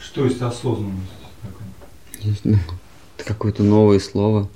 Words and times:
Что 0.00 0.24
есть 0.24 0.40
осознанность? 0.40 1.12
Не 2.22 2.32
знаю. 2.32 2.60
Это 3.16 3.24
какое-то 3.26 3.62
новое 3.62 3.98
слово. 3.98 4.48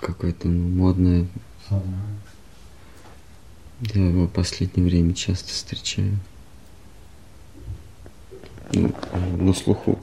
Какое-то 0.00 0.48
ну, 0.48 0.68
модное. 0.68 1.26
Сознание. 1.68 2.18
Я 3.80 4.08
его 4.08 4.26
в 4.26 4.30
последнее 4.30 4.88
время 4.88 5.14
часто 5.14 5.48
встречаю. 5.50 6.18
Ну, 8.72 8.92
на 9.38 9.54
слуху. 9.54 9.98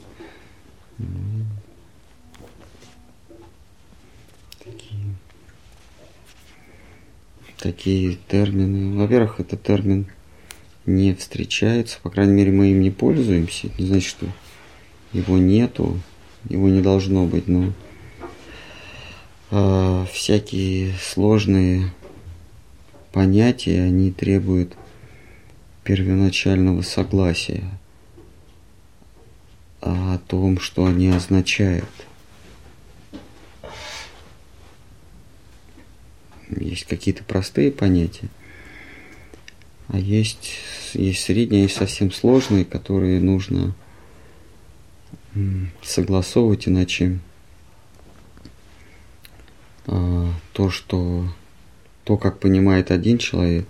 Такие, 4.64 5.14
такие 7.58 8.18
термины. 8.28 8.98
Во-первых, 8.98 9.40
этот 9.40 9.62
термин 9.62 10.06
не 10.86 11.14
встречается, 11.14 11.98
по 12.02 12.10
крайней 12.10 12.32
мере, 12.32 12.52
мы 12.52 12.70
им 12.70 12.80
не 12.80 12.90
пользуемся. 12.90 13.68
Не 13.78 13.86
значит, 13.86 14.08
что 14.08 14.26
его 15.12 15.36
нету, 15.36 16.00
его 16.48 16.68
не 16.68 16.80
должно 16.80 17.26
быть, 17.26 17.48
но 17.48 17.72
э, 19.50 20.06
всякие 20.12 20.94
сложные 21.02 21.92
понятия, 23.12 23.82
они 23.82 24.12
требуют 24.12 24.76
первоначального 25.82 26.82
согласия 26.82 27.64
о 29.80 30.18
том, 30.26 30.58
что 30.58 30.86
они 30.86 31.08
означают. 31.08 31.88
Есть 36.50 36.84
какие-то 36.84 37.24
простые 37.24 37.72
понятия, 37.72 38.28
а 39.88 39.98
есть, 39.98 40.50
есть 40.94 41.22
средние, 41.22 41.62
есть 41.62 41.76
совсем 41.76 42.10
сложные, 42.10 42.64
которые 42.64 43.20
нужно 43.20 43.74
согласовывать, 45.82 46.66
иначе 46.66 47.18
а, 49.86 50.32
то, 50.52 50.70
что 50.70 51.26
то, 52.04 52.16
как 52.16 52.40
понимает 52.40 52.90
один 52.90 53.18
человек, 53.18 53.66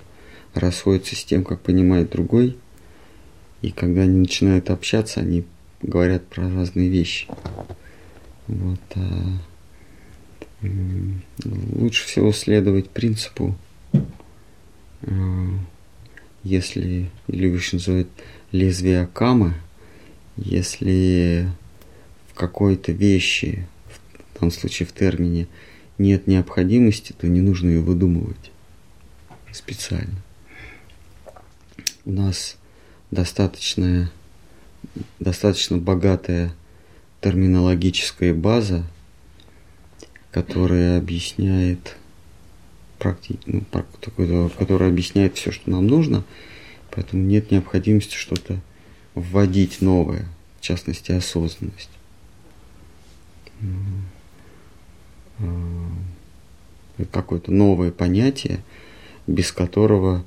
расходится 0.55 1.17
с 1.17 1.25
тем, 1.25 1.45
как 1.45 1.61
понимает 1.61 2.11
другой. 2.11 2.57
И 3.63 3.71
когда 3.71 4.03
они 4.03 4.19
начинают 4.19 4.71
общаться, 4.71 5.21
они 5.21 5.45
говорят 5.83 6.27
про 6.27 6.49
разные 6.49 6.89
вещи. 6.89 7.27
Вот, 8.47 8.81
а, 8.95 9.39
лучше 11.75 12.07
всего 12.07 12.33
следовать 12.33 12.91
принципу, 12.91 13.57
а, 15.03 15.59
если, 16.47 17.11
еще 17.29 17.77
называют 17.77 18.09
лезвие 18.53 19.03
Акама, 19.03 19.55
если 20.37 21.49
в 22.31 22.35
какой-то 22.35 22.93
вещи, 22.93 23.67
в 23.89 24.39
данном 24.39 24.53
случае 24.53 24.87
в 24.87 24.93
термине, 24.93 25.49
нет 25.99 26.27
необходимости, 26.27 27.13
то 27.13 27.27
не 27.27 27.41
нужно 27.41 27.71
ее 27.71 27.81
выдумывать 27.81 28.53
специально. 29.53 30.23
У 32.05 32.13
нас 32.13 32.57
достаточная, 33.11 34.11
достаточно 35.19 35.79
богатая 35.79 36.55
терминологическая 37.21 38.35
база, 38.35 38.85
которая 40.31 40.99
объясняет 40.99 41.97
практи... 42.99 43.39
ну, 43.47 43.63
которая 44.59 44.91
объясняет 44.91 45.37
все, 45.37 45.53
что 45.53 45.71
нам 45.71 45.87
нужно, 45.87 46.25
поэтому 46.91 47.23
нет 47.23 47.51
необходимости 47.51 48.15
что-то 48.15 48.61
вводить 49.15 49.81
новое, 49.81 50.27
в 50.59 50.63
частности 50.63 51.13
осознанность. 51.13 51.91
Э, 55.39 55.45
какое-то 57.11 57.53
новое 57.53 57.91
понятие, 57.91 58.61
без 59.27 59.53
которого 59.53 60.25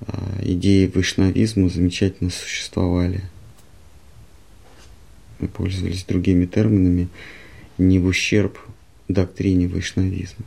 э, 0.00 0.12
идеи 0.42 0.86
вайшнавизма 0.92 1.68
замечательно 1.68 2.30
существовали. 2.30 3.22
Мы 5.38 5.48
пользовались 5.48 6.04
другими 6.04 6.46
терминами 6.46 7.08
не 7.78 7.98
в 7.98 8.06
ущерб 8.06 8.58
доктрине 9.08 9.68
вайшнавизма. 9.68 10.44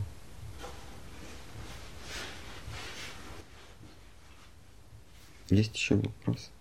Есть 5.49 5.75
еще 5.75 5.95
вопрос? 5.95 6.51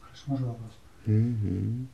Хорошо, 0.00 0.22
можно 0.26 0.46
вопрос? 0.48 0.72
Угу. 1.06 1.86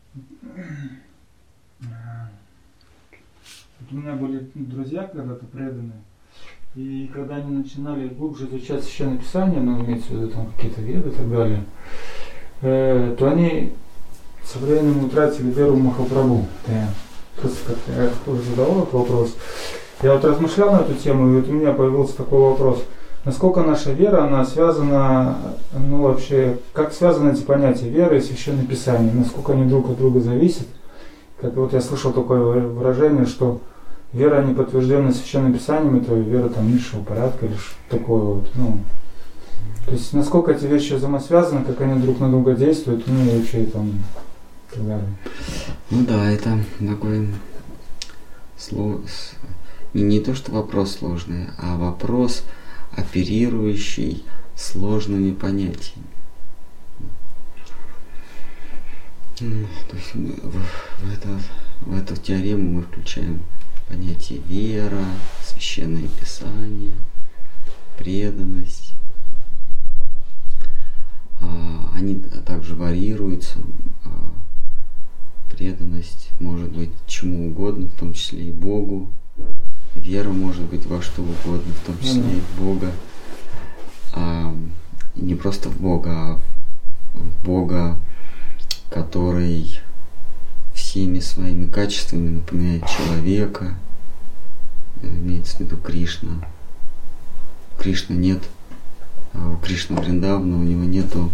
Вот 3.80 3.92
у 3.92 3.94
меня 3.94 4.12
были 4.14 4.50
друзья 4.54 5.04
когда-то 5.04 5.46
преданные, 5.46 6.02
и 6.74 7.10
когда 7.12 7.36
они 7.36 7.56
начинали 7.56 8.08
глубже 8.08 8.46
изучать 8.46 8.84
священное 8.84 9.18
писание, 9.18 9.60
ну, 9.60 9.82
имеется 9.84 10.12
в 10.12 10.16
виду 10.16 10.28
там 10.28 10.52
какие-то 10.52 10.80
веды 10.82 11.08
и 11.08 11.12
так 11.12 11.30
далее, 11.30 11.64
э, 12.60 13.16
то 13.18 13.30
они 13.30 13.72
со 14.44 14.58
временем 14.58 15.04
утратили 15.04 15.50
веру 15.50 15.74
в 15.74 15.82
Махапрабху. 15.82 16.46
Просто 17.40 17.72
как-то 17.72 17.92
я 17.92 18.10
тоже 18.24 18.42
задавал 18.42 18.82
этот 18.82 18.92
вопрос. 18.92 19.36
Я 20.02 20.14
вот 20.14 20.24
размышлял 20.24 20.72
на 20.72 20.80
эту 20.80 20.94
тему, 20.94 21.28
и 21.28 21.40
вот 21.40 21.48
у 21.48 21.52
меня 21.52 21.72
появился 21.72 22.16
такой 22.16 22.40
вопрос. 22.40 22.84
Насколько 23.24 23.60
наша 23.62 23.92
вера, 23.92 24.24
она 24.24 24.46
связана, 24.46 25.36
ну 25.74 26.02
вообще, 26.02 26.58
как 26.72 26.92
связаны 26.94 27.32
эти 27.32 27.42
понятия 27.42 27.88
веры 27.88 28.18
и 28.18 28.22
священное 28.22 28.64
писание? 28.64 29.12
Насколько 29.12 29.52
они 29.52 29.68
друг 29.68 29.90
от 29.90 29.98
друга 29.98 30.20
зависят? 30.20 30.66
Как 31.40 31.54
вот 31.54 31.74
я 31.74 31.82
слышал 31.82 32.12
такое 32.12 32.40
выражение, 32.40 33.26
что 33.26 33.60
вера, 34.12 34.42
не 34.42 34.54
подтвержденная 34.54 35.12
священным 35.12 35.52
писанием, 35.52 35.96
это 35.96 36.14
вера 36.14 36.48
там 36.48 36.72
низшего 36.72 37.02
порядка 37.02 37.46
или 37.46 37.54
что 37.54 37.74
такое 37.90 38.22
вот, 38.22 38.50
ну. 38.54 38.78
То 39.86 39.92
есть 39.92 40.12
насколько 40.12 40.52
эти 40.52 40.64
вещи 40.64 40.94
взаимосвязаны, 40.94 41.64
как 41.64 41.80
они 41.80 42.00
друг 42.00 42.20
на 42.20 42.30
друга 42.30 42.54
действуют, 42.54 43.06
ну 43.06 43.22
и 43.22 43.38
вообще 43.38 43.64
там 43.64 43.88
и 43.88 44.74
так 44.74 44.86
далее. 44.86 45.08
Ну 45.90 46.04
да, 46.06 46.30
это 46.30 46.58
такой 46.78 47.28
слов... 48.56 49.00
не, 49.94 50.02
не 50.02 50.20
то, 50.20 50.34
что 50.34 50.52
вопрос 50.52 50.96
сложный, 50.96 51.48
а 51.58 51.76
вопрос, 51.76 52.44
оперирующий 52.92 54.24
сложными 54.56 55.32
понятиями. 55.32 56.06
То 59.38 59.96
есть 59.96 60.14
мы 60.14 60.32
в, 60.32 60.52
в, 60.52 61.12
это, 61.12 61.40
в 61.80 61.96
эту 61.96 62.14
теорему 62.16 62.72
мы 62.72 62.82
включаем 62.82 63.40
понятие 63.88 64.40
вера, 64.40 65.02
священное 65.42 66.08
писание, 66.08 66.94
преданность. 67.98 68.92
А, 71.40 71.90
они 71.94 72.16
также 72.44 72.74
варьируются. 72.74 73.60
А, 74.04 74.30
преданность 75.50 76.30
может 76.38 76.70
быть 76.72 76.90
чему 77.06 77.48
угодно, 77.48 77.86
в 77.86 77.98
том 77.98 78.12
числе 78.12 78.48
и 78.48 78.52
Богу. 78.52 79.10
Вера 79.94 80.30
может 80.30 80.62
быть 80.62 80.86
во 80.86 81.02
что 81.02 81.22
угодно, 81.22 81.72
в 81.82 81.86
том 81.86 81.98
числе 82.00 82.20
и 82.20 82.40
в 82.40 82.60
Бога. 82.60 82.92
А, 84.12 84.54
не 85.16 85.34
просто 85.34 85.68
в 85.68 85.80
Бога, 85.80 86.10
а 86.10 86.40
в 87.14 87.44
Бога 87.44 87.98
который 88.90 89.80
всеми 90.74 91.20
своими 91.20 91.66
качествами 91.66 92.28
напоминает 92.28 92.84
человека, 92.86 93.76
имеется 95.02 95.56
в 95.56 95.60
виду 95.60 95.76
Кришна. 95.76 96.44
Кришна 97.78 98.16
нет, 98.16 98.42
а 99.32 99.52
у 99.52 99.56
Кришны 99.56 99.98
Вриндавна 99.98 100.58
у 100.58 100.62
него 100.62 100.84
нету 100.84 101.30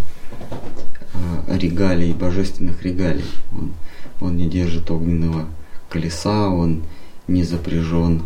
а, 1.14 1.56
регалий, 1.56 2.12
божественных 2.12 2.82
регалий. 2.82 3.24
Он, 3.52 3.72
он 4.20 4.36
не 4.36 4.48
держит 4.48 4.90
огненного 4.90 5.46
колеса, 5.88 6.48
он 6.48 6.84
не 7.26 7.42
запряжен 7.42 8.22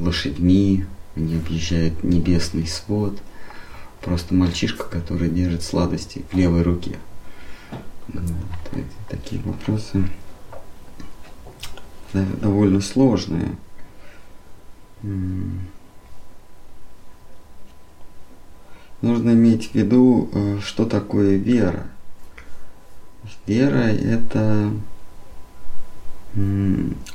лошадьми, 0.00 0.86
не 1.16 1.36
объезжает 1.36 2.02
небесный 2.02 2.66
свод. 2.66 3.18
Просто 4.00 4.34
мальчишка, 4.34 4.84
который 4.84 5.28
держит 5.28 5.62
сладости 5.62 6.24
в 6.30 6.36
левой 6.36 6.62
руке. 6.62 6.98
Вот, 8.08 8.22
эти, 8.72 8.86
такие 9.08 9.40
вопросы 9.42 10.04
довольно 12.12 12.80
сложные. 12.80 13.56
Нужно 19.00 19.30
иметь 19.30 19.70
в 19.70 19.74
виду, 19.74 20.30
э, 20.32 20.58
что 20.62 20.84
такое 20.84 21.36
вера. 21.36 21.86
Вера– 23.46 23.88
это 23.88 24.70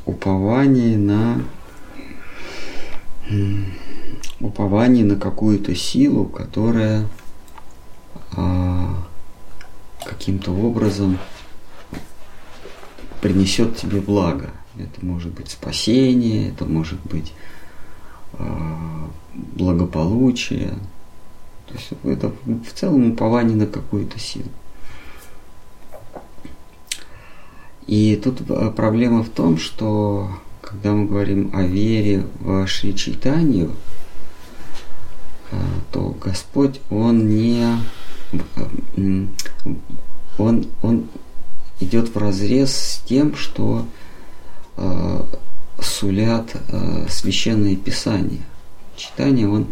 упование 0.05 0.97
на 0.97 1.41
упование 4.39 5.03
на 5.03 5.15
какую-то 5.15 5.75
силу, 5.75 6.25
которая 6.25 7.07
а, 8.35 8.95
каким-то 10.03 10.51
образом 10.51 11.17
принесет 13.21 13.77
тебе 13.77 13.99
благо. 13.99 14.51
Это 14.77 15.05
может 15.05 15.33
быть 15.33 15.49
спасение, 15.49 16.49
это 16.49 16.65
может 16.65 16.99
быть 17.03 17.33
а, 18.33 19.09
благополучие. 19.33 20.73
То 21.67 21.73
есть 21.73 21.89
это 22.03 22.31
в 22.45 22.73
целом 22.73 23.11
упование 23.11 23.57
на 23.57 23.67
какую-то 23.67 24.19
силу. 24.19 24.49
И 27.87 28.15
тут 28.23 28.41
а, 28.49 28.71
проблема 28.71 29.23
в 29.23 29.29
том, 29.29 29.57
что 29.57 30.29
когда 30.69 30.91
мы 30.91 31.05
говорим 31.05 31.51
о 31.53 31.63
вере 31.63 32.25
в 32.41 32.67
Шри 32.67 32.93
Чайтанию, 32.93 33.71
а, 35.51 35.55
то 35.91 36.15
Господь, 36.21 36.81
Он 36.89 37.29
не... 37.29 37.65
Он, 40.37 40.67
он 40.83 41.07
идет 41.79 42.13
в 42.13 42.17
разрез 42.17 42.75
с 42.75 43.01
тем, 43.07 43.35
что 43.35 43.87
э, 44.75 45.21
сулят 45.81 46.55
э, 46.55 47.07
священные 47.09 47.75
писания. 47.75 48.41
Читание 48.95 49.49
он 49.49 49.67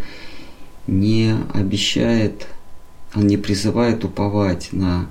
не 0.87 1.35
обещает, 1.53 2.47
он 3.13 3.27
не 3.27 3.37
призывает 3.37 4.03
уповать 4.03 4.69
на, 4.71 5.07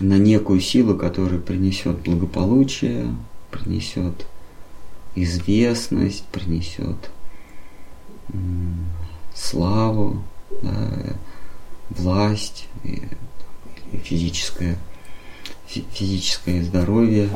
на 0.00 0.18
некую 0.18 0.60
силу, 0.60 0.96
которая 0.96 1.38
принесет 1.38 1.98
благополучие, 1.98 3.14
принесет 3.52 4.26
известность, 5.22 6.24
принесет 6.26 7.10
славу, 9.34 10.22
да, 10.62 11.16
власть, 11.90 12.68
физическое, 14.04 14.78
физическое 15.66 16.62
здоровье, 16.62 17.30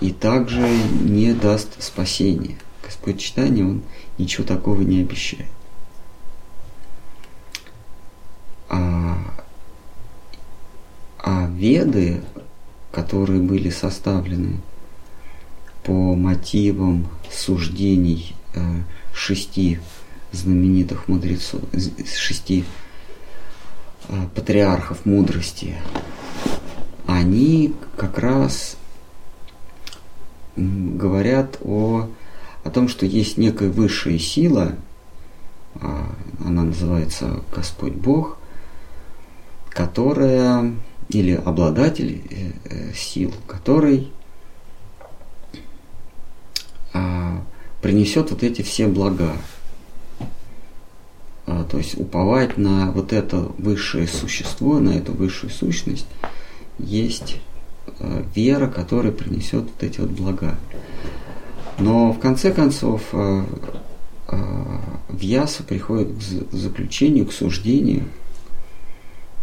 и 0.00 0.12
также 0.12 0.60
не 1.00 1.32
даст 1.32 1.82
спасения. 1.82 2.58
Господь 2.82 3.18
читания, 3.18 3.64
Он 3.64 3.82
ничего 4.18 4.44
такого 4.44 4.82
не 4.82 5.00
обещает. 5.00 5.46
А, 8.68 9.16
а 11.18 11.48
веды, 11.48 12.22
которые 12.92 13.40
были 13.40 13.70
составлены 13.70 14.60
по 15.84 15.92
мотивам 16.14 17.06
суждений 17.30 18.34
э, 18.54 18.60
шести 19.14 19.78
знаменитых 20.32 21.08
мудрецов, 21.08 21.60
шести 22.16 22.64
э, 24.08 24.26
патриархов 24.34 25.04
мудрости, 25.04 25.76
они 27.06 27.74
как 27.96 28.18
раз 28.18 28.76
говорят 30.56 31.58
о, 31.62 32.08
о 32.64 32.70
том, 32.70 32.88
что 32.88 33.06
есть 33.06 33.36
некая 33.38 33.70
высшая 33.70 34.18
сила, 34.18 34.76
а, 35.80 36.14
она 36.44 36.62
называется 36.62 37.42
Господь 37.54 37.94
Бог, 37.94 38.38
которая, 39.68 40.72
или 41.08 41.32
обладатель 41.32 42.22
э, 42.30 42.92
сил, 42.94 43.34
который 43.46 44.12
а, 46.94 47.42
принесет 47.82 48.30
вот 48.30 48.42
эти 48.42 48.62
все 48.62 48.88
блага. 48.88 49.32
А, 51.46 51.64
то 51.64 51.76
есть 51.76 51.98
уповать 52.00 52.56
на 52.56 52.90
вот 52.92 53.12
это 53.12 53.36
высшее 53.58 54.08
существо, 54.08 54.80
на 54.80 54.90
эту 54.90 55.12
высшую 55.12 55.50
сущность, 55.50 56.06
есть 56.78 57.36
Э, 58.00 58.22
вера, 58.34 58.66
которая 58.66 59.12
принесет 59.12 59.64
вот 59.64 59.82
эти 59.82 60.00
вот 60.00 60.10
блага. 60.10 60.56
Но 61.78 62.12
в 62.12 62.18
конце 62.18 62.50
концов 62.50 63.02
э, 63.12 63.44
э, 64.28 64.36
Вьяса 65.10 65.62
приходит 65.62 66.08
к 66.16 66.54
заключению, 66.54 67.26
к 67.26 67.32
суждению, 67.32 68.04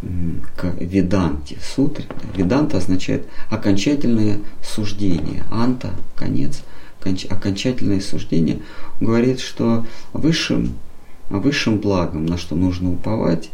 к 0.02 0.74
веданте, 0.80 1.60
сутре. 1.62 2.06
Веданта 2.36 2.78
означает 2.78 3.28
окончательное 3.52 4.40
суждение. 4.64 5.44
Анта– 5.52 5.92
конец, 6.16 6.64
окончательное 7.04 8.00
суждение. 8.00 8.62
Говорит, 9.00 9.40
что 9.40 9.86
высшим, 10.14 10.76
высшим 11.30 11.80
благом, 11.80 12.26
на 12.26 12.38
что 12.38 12.56
нужно 12.56 12.92
уповать, 12.92 13.50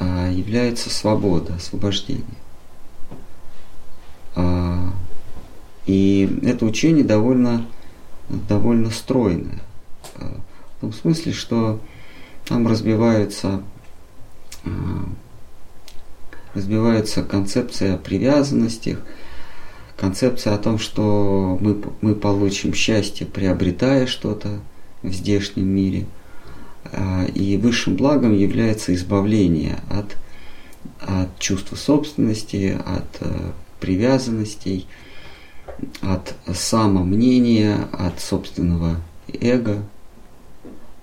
является 0.00 0.88
свобода, 0.88 1.54
освобождение. 1.56 2.24
А, 4.34 4.92
и 5.86 6.38
это 6.42 6.64
учение 6.64 7.04
довольно, 7.04 7.66
довольно 8.28 8.90
стройное. 8.90 9.60
А, 10.16 10.40
в 10.76 10.80
том 10.80 10.92
смысле, 10.92 11.32
что 11.32 11.80
там 12.46 12.66
разбивается, 12.66 13.62
а, 14.64 14.70
разбивается 16.54 17.22
концепция 17.22 17.94
о 17.94 17.98
привязанностях, 17.98 19.00
концепция 20.00 20.54
о 20.54 20.58
том, 20.58 20.78
что 20.78 21.58
мы, 21.60 21.76
мы 22.00 22.14
получим 22.14 22.72
счастье, 22.72 23.26
приобретая 23.26 24.06
что-то 24.06 24.60
в 25.02 25.12
здешнем 25.12 25.68
мире. 25.68 26.06
И 27.34 27.58
высшим 27.62 27.96
благом 27.96 28.36
является 28.36 28.94
избавление 28.94 29.78
от, 29.90 30.16
от 31.00 31.38
чувства 31.38 31.76
собственности, 31.76 32.80
от 32.84 33.20
привязанностей, 33.78 34.86
от 36.00 36.34
самомнения, 36.54 37.88
от 37.92 38.20
собственного 38.20 38.96
эго, 39.28 39.82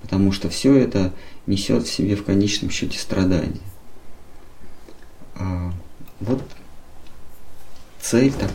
потому 0.02 0.32
что 0.32 0.50
все 0.50 0.76
это 0.76 1.14
несет 1.46 1.84
в 1.84 1.92
себе 1.92 2.16
в 2.16 2.24
конечном 2.24 2.72
счете 2.72 2.98
страдания. 2.98 3.62
А, 5.36 5.72
вот 6.20 6.42
цель, 8.02 8.32
так, 8.32 8.52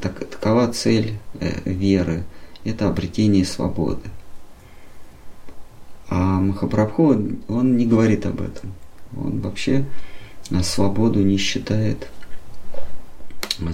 так, 0.00 0.18
такова 0.28 0.72
цель 0.72 1.18
э, 1.40 1.60
веры, 1.64 2.24
это 2.64 2.88
обретение 2.88 3.44
свободы. 3.44 4.08
А 6.08 6.40
Махапрабху, 6.40 7.16
он, 7.48 7.76
не 7.76 7.86
говорит 7.86 8.26
об 8.26 8.40
этом. 8.40 8.72
Он 9.16 9.40
вообще 9.40 9.84
свободу 10.62 11.22
не 11.22 11.36
считает 11.36 12.08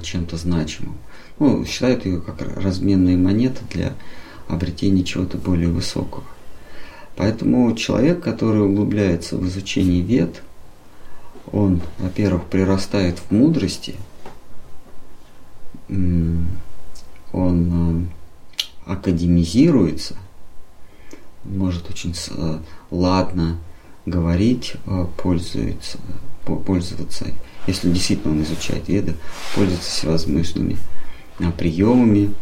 чем-то 0.02 0.37
значимым. 0.37 0.96
Ну, 1.38 1.64
считают 1.64 2.06
ее 2.06 2.20
как 2.20 2.40
разменные 2.56 3.16
монеты 3.16 3.61
для 3.70 3.94
обретения 4.49 5.02
чего-то 5.02 5.38
более 5.38 5.68
высокого. 5.68 6.25
Поэтому 7.16 7.75
человек, 7.75 8.23
который 8.23 8.62
углубляется 8.62 9.37
в 9.37 9.46
изучение 9.46 10.02
вед, 10.02 10.42
он, 11.50 11.80
во-первых, 11.99 12.44
прирастает 12.44 13.18
в 13.18 13.30
мудрости, 13.32 13.96
он 17.32 18.08
э, 18.87 18.90
академизируется, 18.92 20.16
может 21.44 21.90
очень 21.90 22.14
э, 22.30 22.58
ладно 22.90 23.58
говорить, 24.06 24.75
э, 24.87 25.06
пользуется, 25.16 25.99
пользоваться 26.44 27.26
если 27.66 27.92
действительно 27.92 28.34
он 28.34 28.42
изучает 28.42 28.88
веды, 28.88 29.14
пользуется 29.54 29.88
всевозможными 29.88 30.76
приемами, 31.56 32.34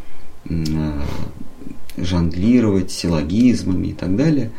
жонглировать 1.99 2.91
силлогизмами 2.91 3.89
и 3.89 3.93
так 3.93 4.17
далее. 4.17 4.51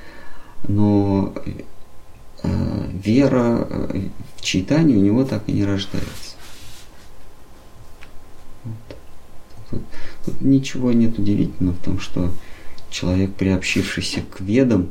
Но 0.68 1.34
вера 2.44 3.68
в 4.38 4.42
читание 4.42 4.98
у 4.98 5.02
него 5.02 5.24
так 5.26 5.42
и 5.48 5.52
не 5.52 5.66
рождается. 5.66 6.36
Вот. 8.64 8.76
Тут, 9.72 9.82
тут 10.26 10.42
ничего 10.42 10.92
нет 10.92 11.18
удивительного 11.18 11.76
в 11.76 11.84
том, 11.84 12.00
что 12.00 12.32
человек, 12.92 13.34
приобщившийся 13.34 14.22
к 14.22 14.42
ведам, 14.42 14.90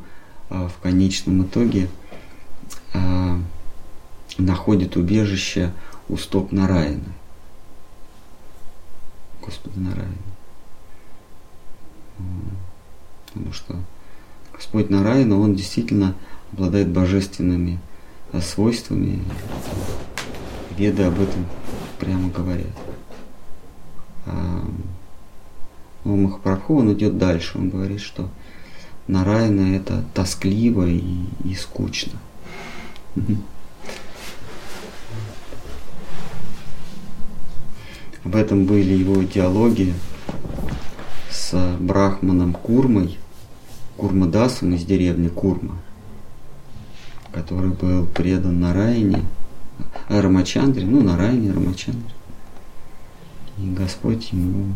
в 0.48 0.72
конечном 0.82 1.44
итоге 1.44 1.88
находит 4.38 4.96
убежище 4.96 5.72
у 6.08 6.16
стоп 6.16 6.50
Нараина. 6.50 7.12
Господа 9.44 9.78
Нараина. 9.78 10.14
Потому 13.26 13.52
что 13.52 13.76
Господь 14.52 14.90
Нараина, 14.90 15.38
Он 15.38 15.54
действительно 15.54 16.14
обладает 16.52 16.88
божественными 16.88 17.78
свойствами. 18.42 19.22
Веды 20.76 21.04
об 21.04 21.20
этом 21.20 21.46
прямо 21.98 22.28
говорят. 22.30 22.66
Э, 24.30 24.62
у 26.04 26.16
Махапрабху, 26.16 26.78
он 26.78 26.92
идет 26.92 27.18
дальше. 27.18 27.58
Он 27.58 27.70
говорит, 27.70 28.00
что 28.00 28.28
Нараяна 29.06 29.76
это 29.76 30.04
тоскливо 30.14 30.86
и, 30.86 31.02
и 31.44 31.54
скучно. 31.54 32.18
Об 38.24 38.36
этом 38.36 38.66
были 38.66 38.92
его 38.92 39.22
диалоги 39.22 39.94
с 41.30 41.76
Брахманом 41.80 42.52
Курмой, 42.52 43.18
Курмадасом 43.96 44.74
из 44.74 44.84
деревни 44.84 45.28
Курма, 45.28 45.78
который 47.32 47.70
был 47.70 48.06
предан 48.06 48.60
Нараяне, 48.60 49.24
э, 50.08 50.20
Рамачандре, 50.20 50.86
ну, 50.86 51.02
на 51.02 51.16
Райне 51.16 51.52
Рамачандре. 51.52 52.14
И 53.60 53.70
Господь 53.70 54.32
ему 54.32 54.72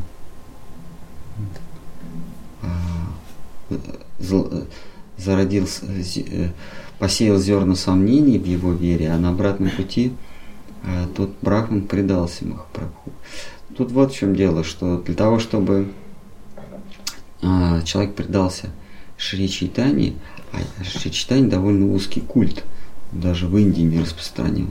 а, 2.61 3.77
зародился, 5.17 5.87
э, 5.87 6.51
посеял 6.99 7.39
зерна 7.39 7.77
сомнений 7.77 8.39
в 8.39 8.47
его 8.47 8.73
вере, 8.73 9.11
а 9.11 9.19
на 9.19 9.31
обратном 9.31 9.71
пути 9.71 10.13
а, 10.83 11.07
тот 11.17 11.31
брахман 11.41 11.83
предался 11.83 12.45
Махапрабху. 12.45 13.13
Тут 13.77 13.91
вот 13.93 14.13
в 14.13 14.17
чем 14.17 14.37
дело, 14.37 14.65
что 14.65 14.99
для 14.99 15.15
того, 15.15 15.39
чтобы 15.39 15.89
а, 17.43 17.81
человек 17.83 18.15
предался 18.15 18.71
Шри 19.17 19.49
Чайтани, 19.49 20.17
а 20.53 20.85
Шри 20.85 21.11
Чайтани 21.11 21.49
довольно 21.49 21.91
узкий 21.91 22.21
культ, 22.21 22.65
даже 23.13 23.47
в 23.47 23.57
Индии 23.57 23.83
не 23.83 24.01
распространен. 24.01 24.69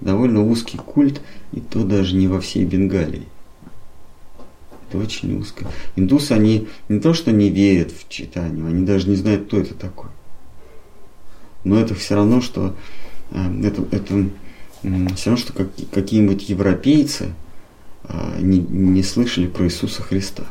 Довольно 0.00 0.42
узкий 0.42 0.78
культ, 0.78 1.20
и 1.52 1.60
то 1.60 1.84
даже 1.84 2.16
не 2.16 2.28
во 2.28 2.40
всей 2.40 2.64
Бенгалии. 2.64 3.28
Это 4.92 4.98
очень 4.98 5.40
узко. 5.40 5.66
Индусы, 5.96 6.32
они 6.32 6.68
не 6.90 7.00
то, 7.00 7.14
что 7.14 7.32
не 7.32 7.48
верят 7.48 7.90
в 7.92 8.10
читание, 8.10 8.66
они 8.66 8.84
даже 8.84 9.08
не 9.08 9.16
знают, 9.16 9.46
кто 9.46 9.58
это 9.58 9.72
такой. 9.72 10.10
Но 11.64 11.78
это 11.80 11.94
все 11.94 12.14
равно, 12.14 12.42
что 12.42 12.76
э, 13.30 13.62
это, 13.64 13.82
это 13.90 14.28
все 15.14 15.30
равно, 15.30 15.36
что 15.38 15.54
как, 15.54 15.68
какие-нибудь 15.90 16.46
европейцы 16.50 17.32
э, 18.04 18.40
не, 18.40 18.58
не 18.58 19.02
слышали 19.02 19.46
про 19.46 19.64
Иисуса 19.64 20.02
Христа. 20.02 20.44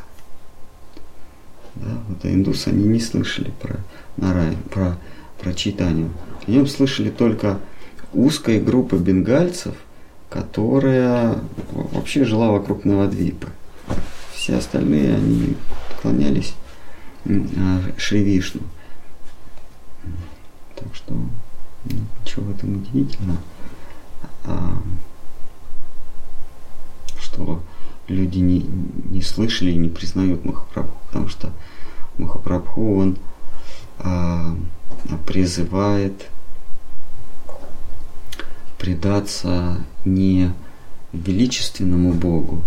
Да, 1.76 2.02
вот 2.08 2.26
а 2.26 2.28
индусы, 2.28 2.70
они 2.70 2.86
не 2.86 3.00
слышали 3.00 3.52
про 3.62 3.76
Нарай, 4.18 4.58
про, 4.72 4.98
про 5.40 5.54
читание. 5.54 6.10
О 6.48 6.50
нем 6.50 6.66
слышали 6.66 7.12
только 7.12 7.60
узкая 8.12 8.60
группа 8.60 8.96
бенгальцев, 8.96 9.76
которая 10.32 11.38
вообще 11.74 12.26
жила 12.26 12.50
вокруг 12.50 12.86
Навадвипы 12.86 13.50
все 14.42 14.58
остальные, 14.58 15.14
они 15.14 15.56
поклонялись 15.90 16.56
а, 17.28 17.80
Шри 17.96 18.24
Вишну. 18.24 18.62
Так 20.76 20.96
что 20.96 21.14
ну, 21.14 21.30
ничего 22.24 22.46
в 22.46 22.56
этом 22.56 22.78
удивительного. 22.78 23.38
А, 24.46 24.82
что 27.20 27.62
люди 28.08 28.40
не, 28.40 28.62
не 29.12 29.22
слышали 29.22 29.74
и 29.74 29.78
не 29.78 29.90
признают 29.90 30.44
Махапрабху, 30.44 30.98
потому 31.06 31.28
что 31.28 31.54
Махапрабху, 32.18 32.98
он 32.98 33.18
а, 34.00 34.58
призывает 35.28 36.30
предаться 38.80 39.86
не 40.04 40.52
величественному 41.14 42.14
Богу, 42.14 42.64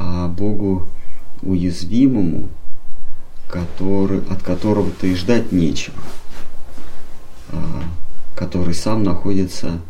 а 0.00 0.28
Богу 0.28 0.88
уязвимому, 1.42 2.48
который, 3.48 4.20
от 4.30 4.42
которого-то 4.42 5.06
и 5.06 5.14
ждать 5.14 5.52
нечего, 5.52 6.00
а, 7.50 7.82
который 8.34 8.72
сам 8.72 9.02
находится 9.02 9.80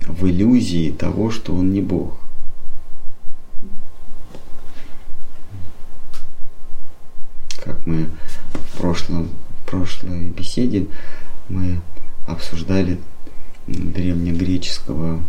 в 0.00 0.26
иллюзии 0.26 0.90
того, 0.90 1.30
что 1.30 1.54
он 1.54 1.72
не 1.72 1.80
Бог. 1.80 2.18
Как 7.62 7.86
мы 7.86 8.10
в, 8.52 8.78
прошлом, 8.78 9.28
в 9.60 9.70
прошлой 9.70 10.30
беседе 10.30 10.88
мы 11.48 11.80
обсуждали 12.26 12.98
древнегреческого 13.68 15.20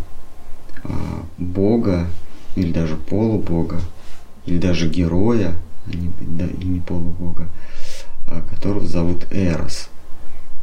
а, 0.83 1.23
бога 1.37 2.07
или 2.55 2.71
даже 2.71 2.95
полубога, 2.95 3.81
или 4.45 4.57
даже 4.57 4.89
героя, 4.89 5.55
а 5.87 5.95
не, 5.95 6.11
да, 6.19 6.45
и 6.45 6.65
не 6.65 6.79
полубога, 6.79 7.47
а, 8.27 8.41
которого 8.41 8.85
зовут 8.85 9.25
Эрос. 9.31 9.89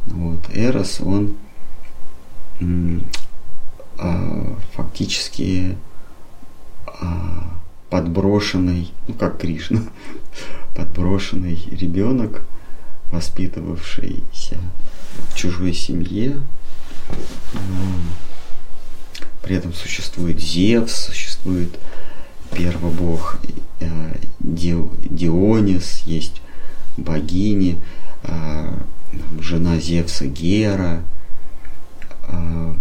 Вот. 0.07 0.39
Эрос, 0.53 1.01
он 1.01 1.35
а, 3.97 4.57
фактически 4.73 5.77
а, 6.87 7.57
подброшенный, 7.89 8.91
ну 9.07 9.13
как 9.13 9.39
Кришна, 9.39 9.81
подброшенный 10.75 11.55
ребенок, 11.71 12.43
воспитывавшийся 13.11 14.57
в 15.29 15.35
чужой 15.35 15.73
семье. 15.73 16.41
При 19.43 19.57
этом 19.57 19.73
существует 19.73 20.39
Зевс, 20.39 20.93
существует 20.93 21.77
первобог 22.55 23.37
э, 23.79 24.15
Дионис, 24.39 26.03
есть 26.05 26.41
богини, 26.97 27.79
э, 28.23 28.73
жена 29.39 29.79
Зевса 29.79 30.25
Гера, 30.25 31.03
э, 32.27 32.73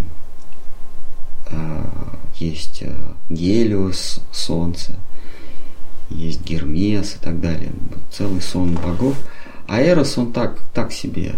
есть 2.37 2.83
Гелиос, 3.29 4.21
Солнце, 4.33 4.97
есть 6.11 6.43
Гермес 6.45 7.15
и 7.15 7.19
так 7.19 7.41
далее. 7.41 7.71
Целый 8.11 8.41
сон 8.41 8.75
богов. 8.75 9.17
А 9.69 9.81
Эрос, 9.81 10.19
он 10.19 10.33
так, 10.33 10.59
так 10.75 10.93
себе 10.93 11.35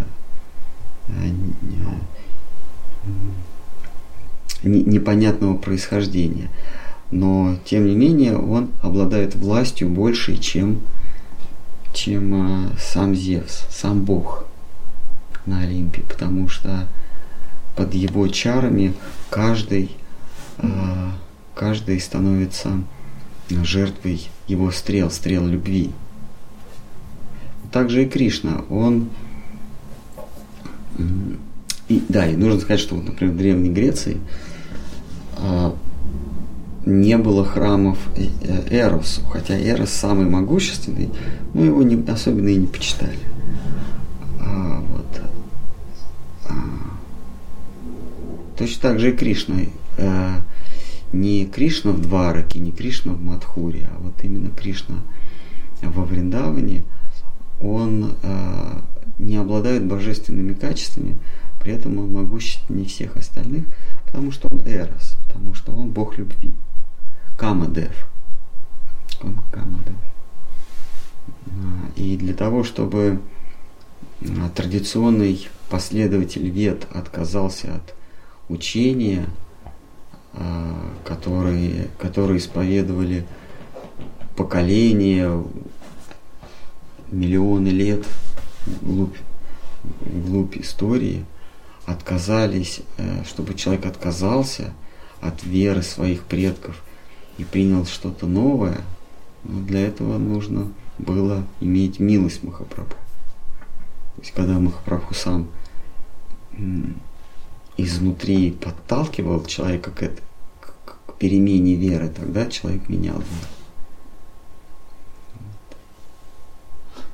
непонятного 4.63 5.57
происхождения 5.57 6.49
но 7.11 7.57
тем 7.65 7.87
не 7.87 7.95
менее 7.95 8.37
он 8.37 8.71
обладает 8.83 9.35
властью 9.35 9.89
большей, 9.89 10.39
чем, 10.39 10.81
чем 11.93 12.67
э, 12.67 12.71
сам 12.79 13.15
Зевс, 13.15 13.67
сам 13.71 14.05
Бог 14.05 14.47
на 15.47 15.61
Олимпе, 15.61 16.03
потому 16.03 16.49
что 16.49 16.89
под 17.77 17.95
его 17.95 18.27
чарами 18.29 18.95
каждый, 19.31 19.91
э, 20.59 21.11
каждый 21.55 22.01
становится 22.01 22.83
жертвой 23.49 24.29
его 24.49 24.71
стрел, 24.71 25.11
стрел 25.11 25.47
любви. 25.47 25.91
Также 27.71 28.05
и 28.05 28.09
Кришна, 28.09 28.63
он 28.71 29.11
и, 31.89 32.03
да, 32.09 32.27
и 32.27 32.37
нужно 32.37 32.61
сказать, 32.61 32.81
что, 32.81 32.95
например, 32.97 33.35
в 33.35 33.37
Древней 33.37 33.71
Греции 33.71 34.19
а, 35.37 35.77
не 36.87 37.17
было 37.17 37.45
храмов 37.45 37.99
э, 38.17 38.27
Эросу, 38.71 39.23
хотя 39.23 39.59
Эрос 39.59 39.91
самый 39.91 40.27
могущественный, 40.27 41.11
но 41.55 41.65
его 41.65 41.83
не, 41.83 42.03
особенно 42.11 42.49
и 42.49 42.57
не 42.57 42.67
почитали. 42.67 43.19
А, 44.41 44.81
вот. 44.81 45.21
а, 46.49 46.55
точно 48.59 48.83
так 48.83 49.01
же 49.01 49.11
и 49.11 49.17
Кришна. 49.17 49.57
А, 49.99 50.43
не 51.13 51.47
Кришна 51.47 51.93
в 51.93 52.01
Двараке, 52.01 52.59
не 52.59 52.73
Кришна 52.73 53.13
в 53.13 53.23
Мадхуре, 53.23 53.89
а 53.91 53.99
вот 54.01 54.15
именно 54.23 54.51
Кришна 54.51 54.97
во 55.81 56.05
Вриндаване, 56.05 56.85
он 57.61 58.15
а, 58.23 58.83
не 59.19 59.37
обладает 59.37 59.87
божественными 59.87 60.55
качествами, 60.55 61.17
при 61.61 61.73
этом 61.73 61.99
он 61.99 62.13
могущественнее 62.13 62.87
всех 62.87 63.17
остальных, 63.17 63.65
потому 64.05 64.33
что 64.33 64.49
он 64.51 64.63
Эрос, 64.67 65.17
потому 65.27 65.55
что 65.55 65.73
он 65.73 65.91
Бог 65.91 66.19
любви. 66.19 66.53
Камадев. 67.37 68.07
Камадев. 69.51 69.95
И 71.97 72.17
для 72.17 72.35
того, 72.35 72.65
чтобы 72.65 73.21
а, 74.23 74.49
традиционный 74.55 75.49
последователь 75.69 76.49
вет 76.49 76.87
отказался 76.93 77.75
от 77.77 77.95
учения, 78.49 79.27
а, 80.33 80.93
которые, 81.05 81.89
которые 81.99 82.39
исповедовали 82.39 83.27
поколения, 84.37 85.43
миллионы 87.11 87.69
лет 87.69 88.05
вглубь, 88.67 89.17
вглубь 89.83 90.57
истории, 90.57 91.25
отказались, 91.87 92.81
э, 92.97 93.23
чтобы 93.27 93.55
человек 93.55 93.87
отказался 93.87 94.73
от 95.21 95.45
веры 95.45 95.83
своих 95.83 96.23
предков– 96.23 96.83
и 97.39 97.45
принял 97.45 97.85
что-то 97.87 98.27
новое, 98.27 98.81
но 99.45 99.61
для 99.61 99.87
этого 99.87 100.19
нужно 100.19 100.73
было 100.99 101.45
иметь 101.61 101.99
милость 101.99 102.43
Махапрабху. 102.43 102.95
То 104.17 104.21
есть 104.23 104.33
когда 104.33 104.59
Махапрабху 104.59 105.15
сам 105.15 105.49
изнутри 107.77 108.53
подталкивал 108.53 109.45
человека 109.45 109.91
к, 109.91 110.03
это, 110.03 110.23
к, 110.61 111.15
перемене 111.19 111.75
веры, 111.75 112.09
тогда 112.09 112.47
человек 112.47 112.89
менял 112.89 113.17
веру. 113.17 113.49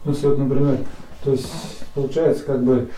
Ну, 0.05 0.13
вот, 0.13 0.39
например, 0.39 0.79
то 1.23 1.33
есть 1.33 1.47
получается, 1.95 2.45
как 2.45 2.65
бы 2.65 2.91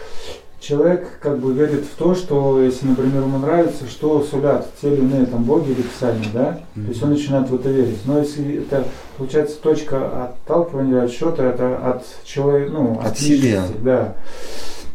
человек 0.63 1.19
как 1.21 1.39
бы 1.39 1.53
верит 1.53 1.85
в 1.85 1.97
то, 1.97 2.15
что 2.15 2.63
если, 2.63 2.87
например, 2.87 3.23
ему 3.23 3.39
нравится, 3.39 3.89
что 3.89 4.23
сулят 4.23 4.69
те 4.81 4.95
или 4.95 5.01
иные 5.01 5.27
там 5.27 5.43
боги 5.43 5.71
или 5.71 5.83
писания, 5.83 6.29
да, 6.33 6.61
mm-hmm. 6.75 6.85
то 6.85 6.89
есть 6.89 7.03
он 7.03 7.11
начинает 7.11 7.51
в 7.51 7.55
это 7.55 7.69
верить. 7.69 7.99
Но 8.05 8.21
если 8.21 8.63
это 8.63 8.85
получается 9.17 9.61
точка 9.61 10.25
отталкивания 10.25 11.03
от 11.03 11.11
счета, 11.11 11.45
это 11.45 11.77
от 11.77 12.05
человека, 12.25 12.73
ну, 12.73 13.01
от, 13.01 13.07
от 13.07 13.19
себя, 13.19 13.65
да. 13.81 14.15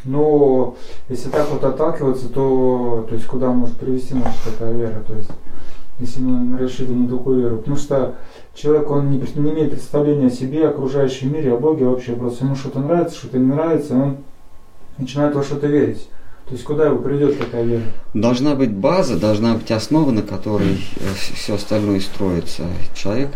Но 0.06 0.78
если 1.10 1.30
так 1.30 1.50
вот 1.52 1.64
отталкиваться, 1.66 2.30
то, 2.30 3.06
то 3.10 3.14
есть 3.14 3.28
куда 3.28 3.52
может 3.52 3.78
привести 3.78 4.14
наша 4.14 4.52
такая 4.52 4.72
вера, 4.72 5.04
то 5.06 5.14
есть 5.14 5.30
если 6.00 6.22
мы 6.22 6.58
решили 6.60 6.94
не 6.94 7.10
такую 7.10 7.42
веру, 7.42 7.58
потому 7.58 7.76
что 7.76 8.16
человек, 8.54 8.90
он 8.90 9.12
не, 9.12 9.18
не 9.18 9.52
имеет 9.52 9.72
представления 9.72 10.28
о 10.28 10.32
себе, 10.32 10.68
окружающем 10.68 11.34
мире, 11.34 11.54
о 11.54 11.58
Боге 11.58 11.86
вообще, 11.86 12.14
просто 12.14 12.46
ему 12.46 12.56
что-то 12.56 12.80
нравится, 12.80 13.18
что-то 13.18 13.38
не 13.40 13.48
нравится, 13.48 13.96
он 13.96 14.18
начинает 14.98 15.36
во 15.36 15.44
что-то 15.44 15.68
верить. 15.68 16.08
То 16.48 16.54
есть 16.54 16.64
куда 16.64 16.86
его 16.86 16.98
придет 16.98 17.38
такая 17.38 17.64
вера? 17.64 17.84
Должна 18.14 18.56
быть 18.56 18.72
база, 18.72 19.20
должна 19.20 19.56
быть 19.56 19.70
основа, 19.70 20.12
на 20.12 20.22
которой 20.22 20.82
все 21.34 21.56
остальное 21.56 22.00
строится. 22.00 22.64
Человек 22.96 23.32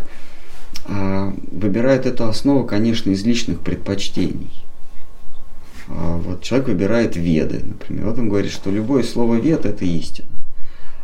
а, 0.86 1.34
выбирает 1.50 2.06
эту 2.06 2.26
основу, 2.26 2.64
конечно, 2.64 3.10
из 3.10 3.22
личных 3.24 3.60
предпочтений. 3.60 4.50
А 5.88 6.16
вот 6.16 6.42
человек 6.42 6.68
выбирает 6.68 7.16
веды, 7.16 7.60
например. 7.62 8.06
Вот 8.06 8.18
он 8.18 8.30
говорит, 8.30 8.50
что 8.50 8.70
любое 8.70 9.02
слово 9.02 9.34
вед– 9.34 9.66
это 9.66 9.84
истина. 9.84 10.28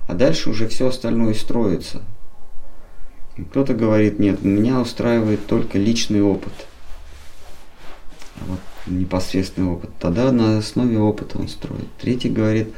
А 0.06 0.14
дальше 0.14 0.48
уже 0.48 0.66
все 0.66 0.88
остальное 0.88 1.34
строится. 1.34 2.00
Кто-то 3.50 3.74
говорит, 3.74 4.18
нет, 4.18 4.42
меня 4.42 4.80
устраивает 4.80 5.46
только 5.46 5.76
личный 5.76 6.22
опыт. 6.22 6.54
Вот 8.46 8.60
непосредственный 8.88 9.70
опыт. 9.72 9.90
Тогда 9.98 10.30
на 10.32 10.58
основе 10.58 10.98
опыта 10.98 11.38
он 11.38 11.48
строит. 11.48 11.88
Третий 12.00 12.28
говорит, 12.28 12.72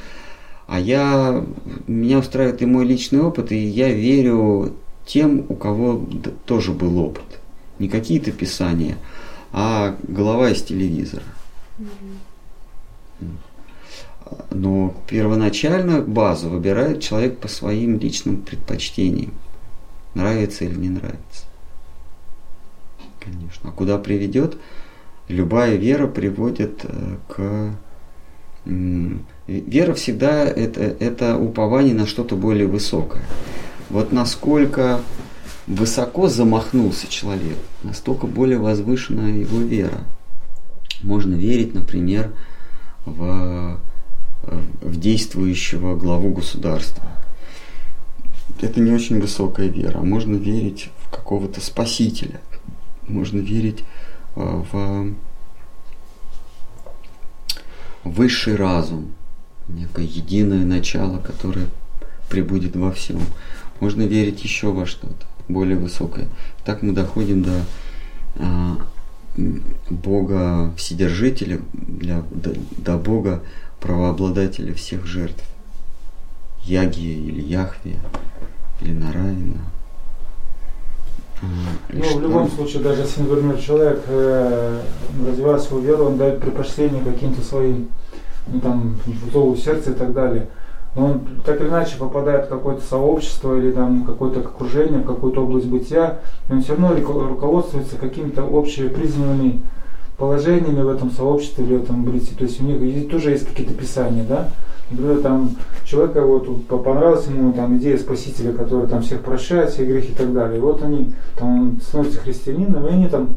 а 0.66 0.78
я, 0.78 1.44
меня 1.86 2.18
устраивает 2.18 2.62
и 2.62 2.66
мой 2.66 2.84
личный 2.84 3.20
опыт, 3.20 3.52
и 3.52 3.56
я 3.56 3.92
верю 3.92 4.74
тем, 5.04 5.44
у 5.48 5.56
кого 5.56 6.06
тоже 6.46 6.72
был 6.72 6.98
опыт. 6.98 7.24
Не 7.78 7.88
какие-то 7.88 8.30
писания, 8.30 8.96
а 9.52 9.96
голова 10.02 10.50
из 10.50 10.62
телевизора. 10.62 11.24
Но 14.50 14.94
первоначально 15.08 16.02
базу 16.02 16.48
выбирает 16.48 17.02
человек 17.02 17.38
по 17.38 17.48
своим 17.48 17.98
личным 17.98 18.42
предпочтениям. 18.42 19.32
Нравится 20.14 20.64
или 20.64 20.76
не 20.76 20.88
нравится. 20.88 21.46
Конечно. 23.18 23.70
А 23.70 23.72
куда 23.72 23.98
приведет? 23.98 24.56
Любая 25.30 25.76
вера 25.76 26.06
приводит 26.06 26.84
э, 26.84 27.16
к... 27.28 27.74
Вера 29.46 29.94
всегда 29.94 30.44
это, 30.44 30.82
это 30.82 31.38
упование 31.38 31.94
на 31.94 32.06
что-то 32.06 32.36
более 32.36 32.66
высокое. 32.66 33.22
Вот 33.88 34.12
насколько 34.12 35.00
высоко 35.66 36.28
замахнулся 36.28 37.08
человек, 37.08 37.56
настолько 37.82 38.26
более 38.26 38.58
возвышена 38.58 39.28
его 39.28 39.60
вера. 39.60 40.04
Можно 41.02 41.34
верить, 41.34 41.74
например, 41.74 42.32
в, 43.06 43.80
в 44.82 45.00
действующего 45.00 45.96
главу 45.96 46.34
государства. 46.34 47.04
Это 48.60 48.80
не 48.80 48.92
очень 48.92 49.20
высокая 49.20 49.68
вера. 49.68 50.00
Можно 50.00 50.36
верить 50.36 50.90
в 50.98 51.10
какого-то 51.10 51.62
спасителя. 51.62 52.40
Можно 53.08 53.40
верить 53.40 53.84
в 54.34 55.14
высший 58.04 58.56
разум, 58.56 59.12
некое 59.68 60.04
единое 60.04 60.64
начало, 60.64 61.18
которое 61.18 61.66
прибудет 62.28 62.76
во 62.76 62.92
всем. 62.92 63.20
Можно 63.80 64.02
верить 64.02 64.42
еще 64.44 64.72
во 64.72 64.86
что-то 64.86 65.26
более 65.48 65.76
высокое. 65.76 66.28
Так 66.64 66.82
мы 66.82 66.92
доходим 66.92 67.42
до 67.42 67.64
а, 68.36 68.78
Бога 69.88 70.72
Вседержителя, 70.76 71.60
для, 71.72 72.22
до, 72.30 72.54
до 72.76 72.96
Бога 72.96 73.42
правообладателя 73.80 74.74
всех 74.74 75.06
жертв. 75.06 75.42
Ягия 76.64 77.16
или 77.16 77.40
Яхве, 77.40 77.96
или 78.80 78.92
Нараина. 78.92 79.60
Ну, 81.42 82.18
в 82.18 82.20
любом 82.22 82.50
случае, 82.50 82.82
даже 82.82 83.02
если, 83.02 83.22
например, 83.22 83.56
человек 83.58 84.02
э, 84.06 84.80
развивает 85.26 85.62
свою 85.62 85.82
веру, 85.82 86.06
он 86.06 86.18
дает 86.18 86.40
предпочтение 86.40 87.02
каким-то 87.02 87.42
своим, 87.42 87.88
ну, 88.46 88.60
там, 88.60 88.96
зову 89.32 89.56
сердца 89.56 89.90
и 89.90 89.94
так 89.94 90.12
далее. 90.12 90.48
Но 90.94 91.06
он 91.06 91.20
так 91.44 91.60
или 91.60 91.68
иначе 91.68 91.96
попадает 91.98 92.46
в 92.46 92.48
какое-то 92.48 92.82
сообщество 92.82 93.56
или 93.56 93.70
там 93.70 94.04
какое-то 94.04 94.40
окружение, 94.40 95.00
в 95.00 95.06
какую-то 95.06 95.44
область 95.44 95.66
бытия, 95.66 96.18
и 96.48 96.52
он 96.52 96.62
все 96.62 96.74
равно 96.74 96.94
руководствуется 96.96 97.96
какими-то 97.96 98.42
общепризнанными 98.42 99.60
положениями 100.18 100.82
в 100.82 100.88
этом 100.88 101.10
сообществе 101.10 101.64
или 101.64 101.76
в 101.76 101.84
этом 101.84 102.04
бытии. 102.04 102.34
То 102.36 102.44
есть 102.44 102.60
у 102.60 102.64
них 102.64 103.10
тоже 103.10 103.30
есть 103.30 103.46
какие-то 103.46 103.72
писания, 103.72 104.24
да? 104.24 104.48
Например, 104.90 105.20
там 105.20 105.56
человека 105.84 106.22
вот 106.22 106.66
понравилась 106.66 107.26
ему 107.26 107.52
там 107.52 107.78
идея 107.78 107.96
спасителя, 107.96 108.52
который 108.52 108.88
там 108.88 109.02
всех 109.02 109.20
прощает, 109.20 109.70
все 109.70 109.84
грехи 109.84 110.12
и 110.12 110.14
так 110.14 110.32
далее. 110.32 110.58
И 110.58 110.60
вот 110.60 110.82
они 110.82 111.12
там 111.36 111.80
становятся 111.80 112.20
христианином, 112.20 112.86
и 112.86 112.90
они 112.90 113.08
там 113.08 113.36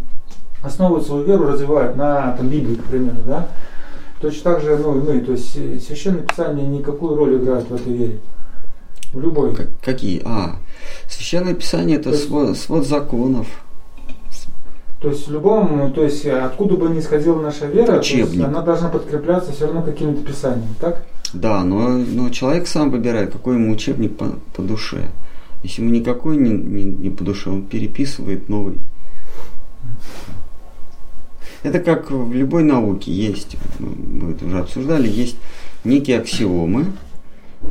основывают 0.64 1.06
свою 1.06 1.24
веру, 1.24 1.48
развивают 1.48 1.96
на 1.96 2.36
там, 2.36 2.50
Библии, 2.50 2.76
к 2.76 2.84
примеру, 2.86 3.18
да. 3.26 3.48
Точно 4.22 4.54
так 4.54 4.62
же, 4.62 4.78
ну, 4.78 4.94
мы, 4.94 5.20
то 5.20 5.34
есть 5.34 5.56
э, 5.58 5.78
священное 5.80 6.22
писание 6.22 6.66
никакую 6.66 7.16
роль 7.16 7.36
играет 7.36 7.70
в 7.70 7.76
этой 7.76 7.94
вере. 7.94 8.20
В 9.12 9.20
любой. 9.20 9.54
Как, 9.54 9.68
какие? 9.84 10.22
А, 10.26 10.56
священное 11.08 11.54
писание 11.54 11.98
это 11.98 12.10
есть, 12.10 12.28
свод, 12.28 12.58
свод 12.58 12.88
законов. 12.88 13.48
То 15.02 15.10
есть 15.10 15.28
в 15.28 15.32
любом, 15.32 15.92
то 15.92 16.02
есть 16.02 16.26
откуда 16.26 16.78
бы 16.78 16.88
ни 16.88 17.00
исходила 17.00 17.40
наша 17.42 17.66
вера, 17.66 18.02
есть, 18.02 18.40
она 18.40 18.62
должна 18.62 18.88
подкрепляться 18.88 19.52
все 19.52 19.66
равно 19.66 19.82
какими-то 19.82 20.24
писаниями, 20.24 20.74
так? 20.80 21.04
Да, 21.34 21.64
но, 21.64 21.98
но 21.98 22.30
человек 22.30 22.68
сам 22.68 22.92
выбирает, 22.92 23.32
какой 23.32 23.56
ему 23.56 23.72
учебник 23.72 24.16
по, 24.16 24.36
по 24.56 24.62
душе. 24.62 25.10
Если 25.64 25.82
ему 25.82 25.92
никакой 25.92 26.38
не, 26.38 26.52
не, 26.52 26.84
не 26.84 27.10
по 27.10 27.24
душе, 27.24 27.50
он 27.50 27.64
переписывает 27.64 28.50
новый. 28.50 28.78
Это 31.64 31.80
как 31.80 32.12
в 32.12 32.34
любой 32.34 32.64
науке 32.64 33.12
есть, 33.12 33.56
мы 33.80 34.32
это 34.32 34.46
уже 34.46 34.60
обсуждали, 34.60 35.08
есть 35.08 35.38
некие 35.86 36.20
аксиомы, 36.20 36.88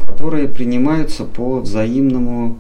которые 0.06 0.48
принимаются 0.48 1.24
по 1.24 1.60
взаимному 1.60 2.58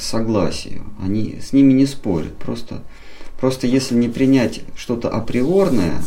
согласию. 0.00 0.84
Они 1.00 1.38
с 1.42 1.52
ними 1.52 1.74
не 1.74 1.86
спорят. 1.86 2.34
Просто, 2.38 2.82
просто 3.38 3.66
если 3.66 3.94
не 3.94 4.08
принять 4.08 4.62
что-то 4.74 5.10
априорное, 5.10 6.02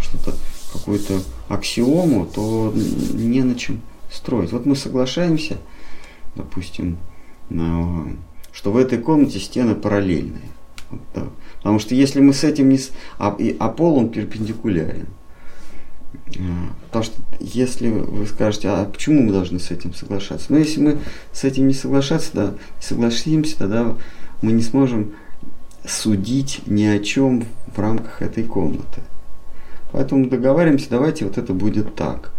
что-то 0.00 0.36
какую-то 0.72 1.20
аксиому, 1.50 2.26
то 2.26 2.72
не 2.74 3.42
на 3.42 3.54
чем 3.56 3.80
строить. 4.10 4.52
Вот 4.52 4.66
мы 4.66 4.76
соглашаемся, 4.76 5.58
допустим, 6.36 6.96
на, 7.50 8.06
что 8.52 8.72
в 8.72 8.76
этой 8.76 8.98
комнате 8.98 9.40
стены 9.40 9.74
параллельные. 9.74 10.48
Вот, 10.90 11.00
да. 11.14 11.26
Потому 11.58 11.78
что 11.78 11.94
если 11.94 12.20
мы 12.20 12.32
с 12.32 12.44
этим 12.44 12.68
не... 12.68 12.78
А, 13.18 13.36
а 13.58 13.68
пол 13.68 13.96
он 13.96 14.08
перпендикулярен. 14.10 15.08
А, 16.38 16.72
потому 16.86 17.04
что 17.04 17.20
если 17.40 17.88
вы 17.88 18.26
скажете, 18.26 18.68
а 18.68 18.84
почему 18.84 19.22
мы 19.22 19.32
должны 19.32 19.58
с 19.58 19.72
этим 19.72 19.92
соглашаться? 19.92 20.46
Ну, 20.50 20.58
если 20.58 20.80
мы 20.80 20.98
с 21.32 21.42
этим 21.42 21.66
не 21.66 21.74
соглашаться, 21.74 22.30
да, 22.32 22.54
согласимся, 22.80 23.58
тогда 23.58 23.96
мы 24.40 24.52
не 24.52 24.62
сможем 24.62 25.12
судить 25.84 26.62
ни 26.66 26.84
о 26.84 27.00
чем 27.00 27.44
в 27.74 27.78
рамках 27.78 28.22
этой 28.22 28.44
комнаты. 28.44 29.02
Поэтому 29.92 30.28
договариваемся, 30.28 30.90
давайте 30.90 31.24
вот 31.24 31.38
это 31.38 31.52
будет 31.52 31.94
так. 31.94 32.32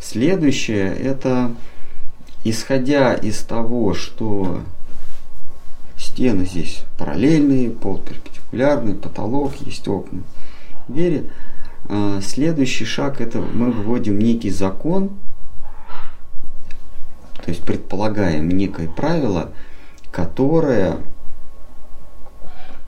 Следующее, 0.00 0.94
это 0.94 1.52
исходя 2.44 3.14
из 3.14 3.38
того, 3.40 3.94
что 3.94 4.60
стены 5.96 6.44
здесь 6.44 6.82
параллельные, 6.98 7.70
пол 7.70 7.98
перпендикулярный, 7.98 8.94
потолок, 8.94 9.54
есть 9.60 9.86
окна. 9.88 10.20
В 10.88 10.94
вере 10.94 11.30
а, 11.88 12.20
следующий 12.22 12.84
шаг 12.84 13.20
это 13.20 13.38
мы 13.38 13.70
выводим 13.70 14.18
некий 14.18 14.50
закон, 14.50 15.10
то 17.44 17.50
есть 17.50 17.62
предполагаем 17.62 18.48
некое 18.48 18.88
правило, 18.88 19.50
которое 20.10 20.98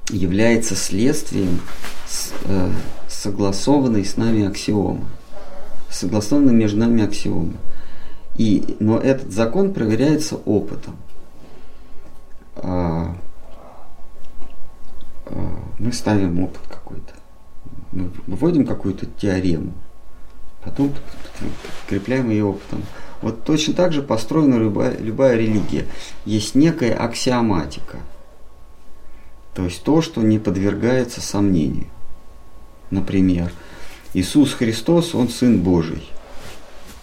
является 0.09 0.76
следствием 0.76 1.61
э, 2.44 2.70
согласованной 3.22 4.05
с 4.05 4.16
нами 4.16 4.46
аксиомы. 4.46 5.05
Согласованной 5.90 6.55
между 6.55 6.79
нами 6.79 7.05
аксиомы. 7.05 7.55
И, 8.37 8.76
но 8.81 8.98
этот 8.98 9.33
закон 9.33 9.72
проверяется 9.72 10.37
опытом. 10.37 10.96
А, 12.57 13.16
а, 15.26 15.33
мы 15.79 15.92
ставим 15.92 16.40
опыт 16.42 16.62
какой-то. 16.68 17.14
Мы 17.92 18.11
выводим 18.26 18.66
какую-то 18.66 19.07
теорему. 19.07 19.72
Потом 20.62 20.92
подкрепляем 21.87 22.29
ее 22.29 22.44
опытом. 22.44 22.83
Вот 23.22 23.44
точно 23.44 23.72
так 23.72 23.92
же 23.92 24.02
построена 24.02 24.57
любая, 24.57 24.98
любая 24.98 25.37
религия. 25.37 25.87
Есть 26.26 26.55
некая 26.55 26.94
аксиоматика. 26.94 27.98
То 29.55 29.64
есть 29.64 29.83
то, 29.85 30.02
что 30.02 30.20
не 30.20 30.38
подвергается 30.38 31.22
сомнению. 31.22 31.87
Например, 32.90 33.53
Иисус 34.14 34.53
Христос, 34.53 35.14
Он 35.14 35.29
Сын 35.29 35.61
Божий. 35.61 36.09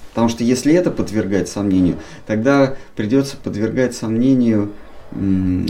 Потому 0.10 0.30
что 0.30 0.43
если 0.43 0.74
это 0.74 0.91
подвергать 0.91 1.50
сомнению, 1.50 1.98
тогда 2.28 2.76
придется 2.96 3.36
подвергать 3.36 3.96
сомнению 3.96 4.72
э, 5.12 5.65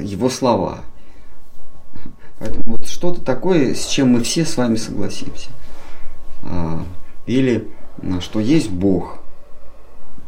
его 0.00 0.30
слова. 0.30 0.80
Поэтому 2.38 2.76
вот 2.76 2.86
что-то 2.86 3.20
такое, 3.20 3.74
с 3.74 3.86
чем 3.86 4.12
мы 4.12 4.22
все 4.22 4.44
с 4.44 4.56
вами 4.56 4.76
согласимся. 4.76 5.50
А, 6.42 6.84
или 7.26 7.68
что 8.20 8.40
есть 8.40 8.70
Бог. 8.70 9.18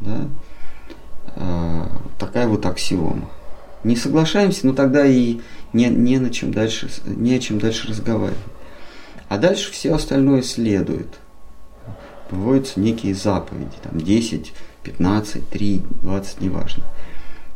Да? 0.01 0.29
А, 1.37 1.91
такая 2.19 2.47
вот 2.47 2.65
аксиома. 2.67 3.29
Не 3.87 3.95
соглашаемся, 3.95 4.67
но 4.67 4.73
тогда 4.73 5.07
и 5.07 5.39
не, 5.73 5.89
не, 5.89 6.19
на 6.19 6.31
чем 6.31 6.53
дальше, 6.53 6.91
не 7.07 7.37
о 7.37 7.39
чем 7.39 7.61
дальше 7.61 7.87
разговаривать. 7.87 8.37
А 9.29 9.39
дальше 9.39 9.71
все 9.71 9.95
остальное 9.95 10.43
следует. 10.43 11.07
Выводятся 12.29 12.81
некие 12.81 13.15
заповеди, 13.15 13.77
там 13.85 14.01
10, 14.01 14.53
15, 14.83 15.49
3, 15.49 15.83
20, 16.03 16.41
неважно. 16.41 16.83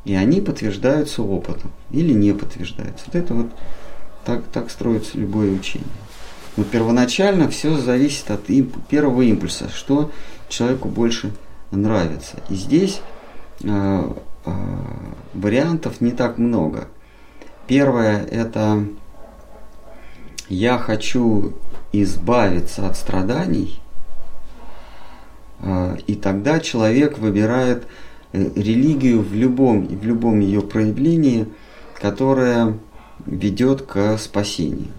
И 0.04 0.14
они 0.14 0.40
подтверждаются 0.40 1.20
опытом 1.20 1.72
или 1.90 2.12
не 2.12 2.32
подтверждаются. 2.32 3.06
Вот 3.06 3.16
это 3.16 3.34
вот 3.34 3.50
так, 4.24 4.44
так 4.52 4.70
строится 4.70 5.18
любое 5.18 5.50
учение. 5.50 5.88
Но 6.56 6.62
первоначально 6.62 7.48
все 7.48 7.76
зависит 7.76 8.30
от 8.30 8.42
имп, 8.46 8.76
первого 8.88 9.22
импульса, 9.22 9.68
что 9.68 10.12
человеку 10.48 10.86
больше 10.86 11.32
нравится. 11.72 12.36
И 12.48 12.54
здесь 12.54 13.00
э, 13.64 14.12
вариантов 15.34 16.00
не 16.00 16.12
так 16.12 16.38
много. 16.38 16.88
Первое 17.66 18.24
это 18.24 18.84
я 20.48 20.78
хочу 20.78 21.52
избавиться 21.92 22.86
от 22.86 22.96
страданий, 22.96 23.80
э, 25.60 25.96
и 26.06 26.14
тогда 26.14 26.60
человек 26.60 27.18
выбирает 27.18 27.84
э, 28.32 28.50
религию 28.56 29.22
в 29.22 29.32
любом, 29.34 29.86
в 29.86 30.04
любом 30.04 30.40
ее 30.40 30.60
проявлении, 30.60 31.46
которая 32.00 32.78
ведет 33.26 33.82
к 33.82 34.18
спасению. 34.18 34.92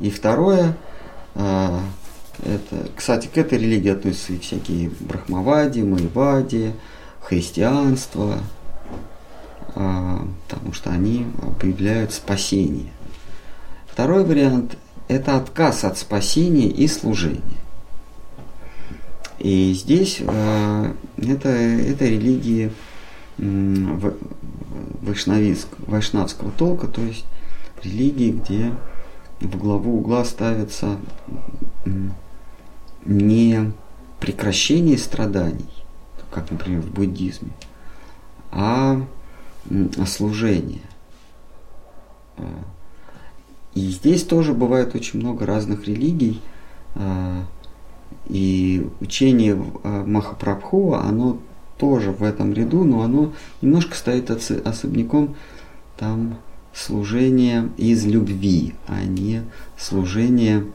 И 0.00 0.10
второе, 0.10 0.76
э, 1.34 1.78
это, 2.44 2.88
кстати, 2.94 3.26
к 3.26 3.36
этой 3.36 3.58
религии 3.58 3.90
относятся 3.90 4.32
и 4.32 4.38
всякие 4.38 4.90
брахмавади, 5.00 5.80
майвади, 5.80 6.72
христианство, 7.28 8.38
потому 9.74 10.72
что 10.72 10.90
они 10.90 11.26
объявляют 11.42 12.12
спасение. 12.12 12.90
Второй 13.86 14.24
вариант– 14.24 14.78
это 15.08 15.36
отказ 15.36 15.84
от 15.84 15.98
спасения 15.98 16.68
и 16.68 16.88
служения. 16.88 17.42
И 19.38 19.72
здесь 19.72 20.18
э, 20.20 20.92
это, 21.18 21.48
это 21.48 22.06
религии 22.06 22.72
вайшнавского 25.86 26.50
толка, 26.50 26.88
то 26.88 27.02
есть 27.02 27.24
религии, 27.84 28.32
где 28.32 28.72
в 29.40 29.56
главу 29.56 29.98
угла 29.98 30.24
ставится 30.24 30.96
не 33.04 33.72
прекращение 34.18 34.98
страданий, 34.98 35.77
как, 36.38 36.50
например, 36.50 36.82
в 36.82 36.90
буддизме, 36.90 37.50
а 38.52 39.02
служение. 40.06 40.82
Э, 42.36 42.44
и 43.74 43.80
здесь 43.90 44.24
тоже 44.24 44.54
бывает 44.54 44.94
очень 44.94 45.20
много 45.20 45.46
разных 45.46 45.86
религий. 45.86 46.40
А, 46.94 47.44
и 48.26 48.88
учение 49.00 49.62
а, 49.84 50.04
Махапрабху, 50.04 50.94
оно 50.94 51.38
тоже 51.76 52.10
в 52.10 52.22
этом 52.22 52.52
ряду, 52.52 52.84
но 52.84 53.02
оно 53.02 53.32
немножко 53.62 53.94
стоит 53.94 54.30
особняком 54.30 55.36
там 55.96 56.38
служение 56.72 57.70
из 57.76 58.04
любви, 58.04 58.74
а 58.86 59.04
не 59.04 59.42
служение, 59.76 60.66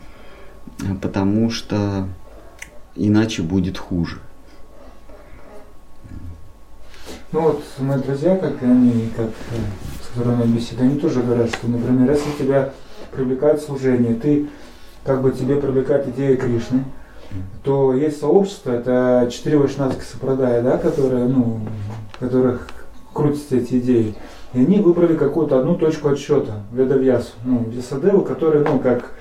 а, 0.81 0.95
потому 0.95 1.49
что 1.49 2.07
иначе 2.95 3.41
будет 3.41 3.77
хуже. 3.77 4.19
Ну 7.31 7.41
вот 7.41 7.63
мои 7.79 7.99
друзья, 7.99 8.35
как 8.37 8.61
они, 8.61 9.09
как, 9.15 9.27
э, 9.27 10.03
с 10.03 10.07
которыми 10.15 10.41
я 10.41 10.47
беседую, 10.47 10.89
они 10.89 10.99
тоже 10.99 11.21
говорят, 11.21 11.49
что, 11.49 11.67
например, 11.67 12.11
если 12.11 12.31
тебя 12.37 12.71
привлекает 13.11 13.61
служение, 13.61 14.15
ты 14.15 14.47
как 15.03 15.21
бы 15.21 15.31
тебе 15.31 15.55
привлекает 15.55 16.07
идея 16.09 16.35
Кришны, 16.35 16.83
то 17.63 17.93
есть 17.93 18.19
сообщество, 18.19 18.71
это 18.71 19.29
четыре 19.31 19.57
вайшнавских 19.57 20.03
сопрадая, 20.03 20.61
да, 20.61 20.77
которые, 20.77 21.25
ну, 21.25 21.61
которых 22.19 22.67
крутятся 23.13 23.57
эти 23.57 23.79
идеи. 23.79 24.15
И 24.53 24.59
они 24.59 24.79
выбрали 24.79 25.15
какую-то 25.15 25.59
одну 25.59 25.75
точку 25.75 26.09
отсчета, 26.09 26.63
Ведавьясу, 26.71 27.31
ну, 27.43 27.65
Весадеву, 27.69 28.21
который, 28.21 28.63
ну, 28.63 28.79
как 28.79 29.11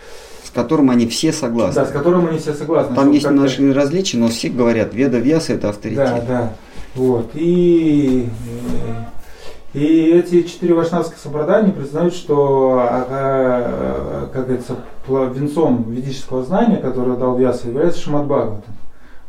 с 0.44 0.50
которым 0.50 0.90
они 0.90 1.06
все 1.06 1.32
согласны. 1.32 1.76
Да, 1.76 1.86
с 1.86 1.90
которым 1.90 2.26
они 2.26 2.38
все 2.38 2.52
согласны. 2.52 2.94
Там 2.94 3.10
есть 3.12 3.24
немножко 3.26 3.72
различия, 3.72 4.18
но 4.18 4.28
все 4.28 4.50
говорят, 4.50 4.92
Веда 4.92 5.18
Вьяса 5.18 5.54
это 5.54 5.70
авторитет. 5.70 6.04
Да, 6.04 6.20
да. 6.28 6.52
Вот. 6.94 7.30
И 7.34 8.28
и 9.74 10.10
эти 10.10 10.42
четыре 10.42 10.74
вайшнавских 10.74 11.16
собрания 11.16 11.72
признают, 11.72 12.12
что, 12.12 12.78
а, 12.78 13.06
а, 13.08 14.30
как 14.30 14.44
говорится, 14.44 14.76
венцом 15.08 15.90
ведического 15.90 16.44
знания, 16.44 16.76
которое 16.76 17.16
дал 17.16 17.38
Вьяса, 17.38 17.68
является 17.68 18.00
Шимат 18.00 18.26
Бхагаватам. 18.26 18.74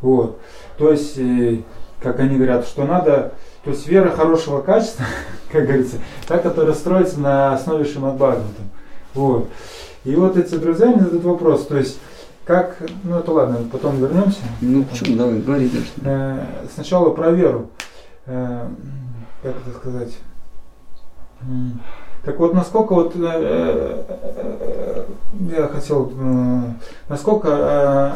Вот. 0.02 0.40
То 0.78 0.92
есть, 0.92 1.18
э, 1.18 1.60
как 2.02 2.20
они 2.20 2.36
говорят, 2.36 2.66
что 2.68 2.84
надо, 2.84 3.32
то 3.64 3.72
есть 3.72 3.88
вера 3.88 4.10
хорошего 4.10 4.60
качества, 4.62 5.06
как 5.52 5.64
говорится, 5.64 5.96
та, 6.28 6.40
которая 6.40 6.74
строится 6.74 7.22
на 7.22 7.54
основе 7.54 7.86
Шимат 7.86 8.16
Бхагаватам. 8.16 8.70
Вот. 9.14 9.48
И 10.04 10.14
вот 10.16 10.36
эти 10.36 10.56
друзья 10.56 10.88
мне 10.88 11.00
задают 11.00 11.24
вопрос, 11.24 11.68
то 11.68 11.78
есть, 11.78 12.00
как, 12.46 12.78
ну 13.04 13.20
это 13.20 13.32
ладно, 13.32 13.60
потом 13.72 13.98
вернемся. 13.98 14.42
Ну 14.62 14.84
почему, 14.84 15.18
давай, 15.18 15.40
говори 15.40 15.70
дальше. 15.70 15.92
Э, 16.04 16.46
сначала 16.74 17.12
про 17.12 17.32
веру. 17.32 17.70
Э, 18.26 18.68
как 19.42 19.56
это 19.66 19.78
сказать? 19.78 20.18
Так 22.24 22.40
вот, 22.40 22.54
насколько 22.54 22.94
вот 22.94 23.14
э, 23.18 23.20
э, 23.20 24.04
э, 24.08 25.04
я 25.58 25.68
хотел, 25.68 26.10
насколько 27.10 28.14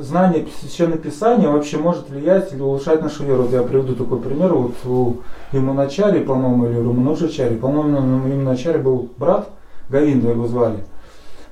знание 0.00 0.46
священного 0.58 0.96
писания 0.96 1.50
вообще 1.50 1.76
может 1.76 2.08
влиять 2.08 2.50
или 2.54 2.62
улучшать 2.62 3.02
нашу 3.02 3.24
веру? 3.24 3.42
Вот 3.42 3.52
я 3.52 3.62
приведу 3.62 3.94
такой 3.94 4.20
пример. 4.20 4.54
Вот 4.54 4.74
у 4.86 5.16
Имуначари, 5.52 6.24
по-моему, 6.24 6.66
или 6.66 6.78
Раманушачари, 6.78 7.56
по-моему, 7.56 8.00
на 8.00 8.32
Имуначари 8.32 8.78
был 8.78 9.10
брат, 9.18 9.50
Гавинда 9.90 10.30
его 10.30 10.48
звали. 10.48 10.78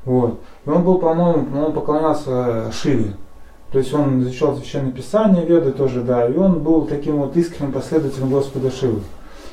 Вот. 0.05 0.41
И 0.65 0.71
он 0.71 0.83
был, 0.83 0.99
по-моему, 0.99 1.67
он 1.67 1.73
поклонялся 1.73 2.71
Шиве. 2.73 3.15
То 3.73 3.79
есть 3.79 3.95
он 3.95 4.23
изучал 4.23 4.57
священное 4.57 4.91
писание, 4.91 5.47
веды 5.47 5.71
тоже, 5.71 6.01
да, 6.01 6.27
и 6.27 6.37
он 6.37 6.59
был 6.61 6.87
таким 6.87 7.19
вот 7.19 7.37
искренним 7.37 7.73
последователем 7.73 8.31
Господа 8.31 8.71
Шивы. 8.71 9.01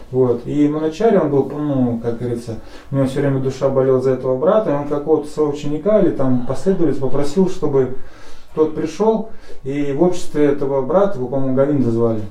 Вот. 0.09 0.47
И 0.47 0.67
Маначари, 0.67 1.17
он 1.17 1.29
был, 1.29 1.45
ну, 1.45 1.99
как 2.01 2.17
говорится, 2.17 2.55
у 2.89 2.95
него 2.95 3.07
все 3.07 3.19
время 3.19 3.39
душа 3.39 3.69
болела 3.69 4.01
за 4.01 4.11
этого 4.11 4.37
брата, 4.37 4.71
и 4.71 4.73
он 4.73 4.87
какого-то 4.87 5.29
своего 5.29 5.51
ученика 5.51 5.99
или 5.99 6.11
там 6.11 6.47
последователя 6.47 6.99
попросил, 6.99 7.49
чтобы 7.49 7.97
тот 8.55 8.73
пришел, 8.73 9.29
и 9.63 9.91
в 9.91 10.01
обществе 10.01 10.45
этого 10.45 10.81
брата, 10.81 11.17
его, 11.17 11.27
по-моему, 11.27 11.55
Гавинда 11.55 11.91
звали, 11.91 12.21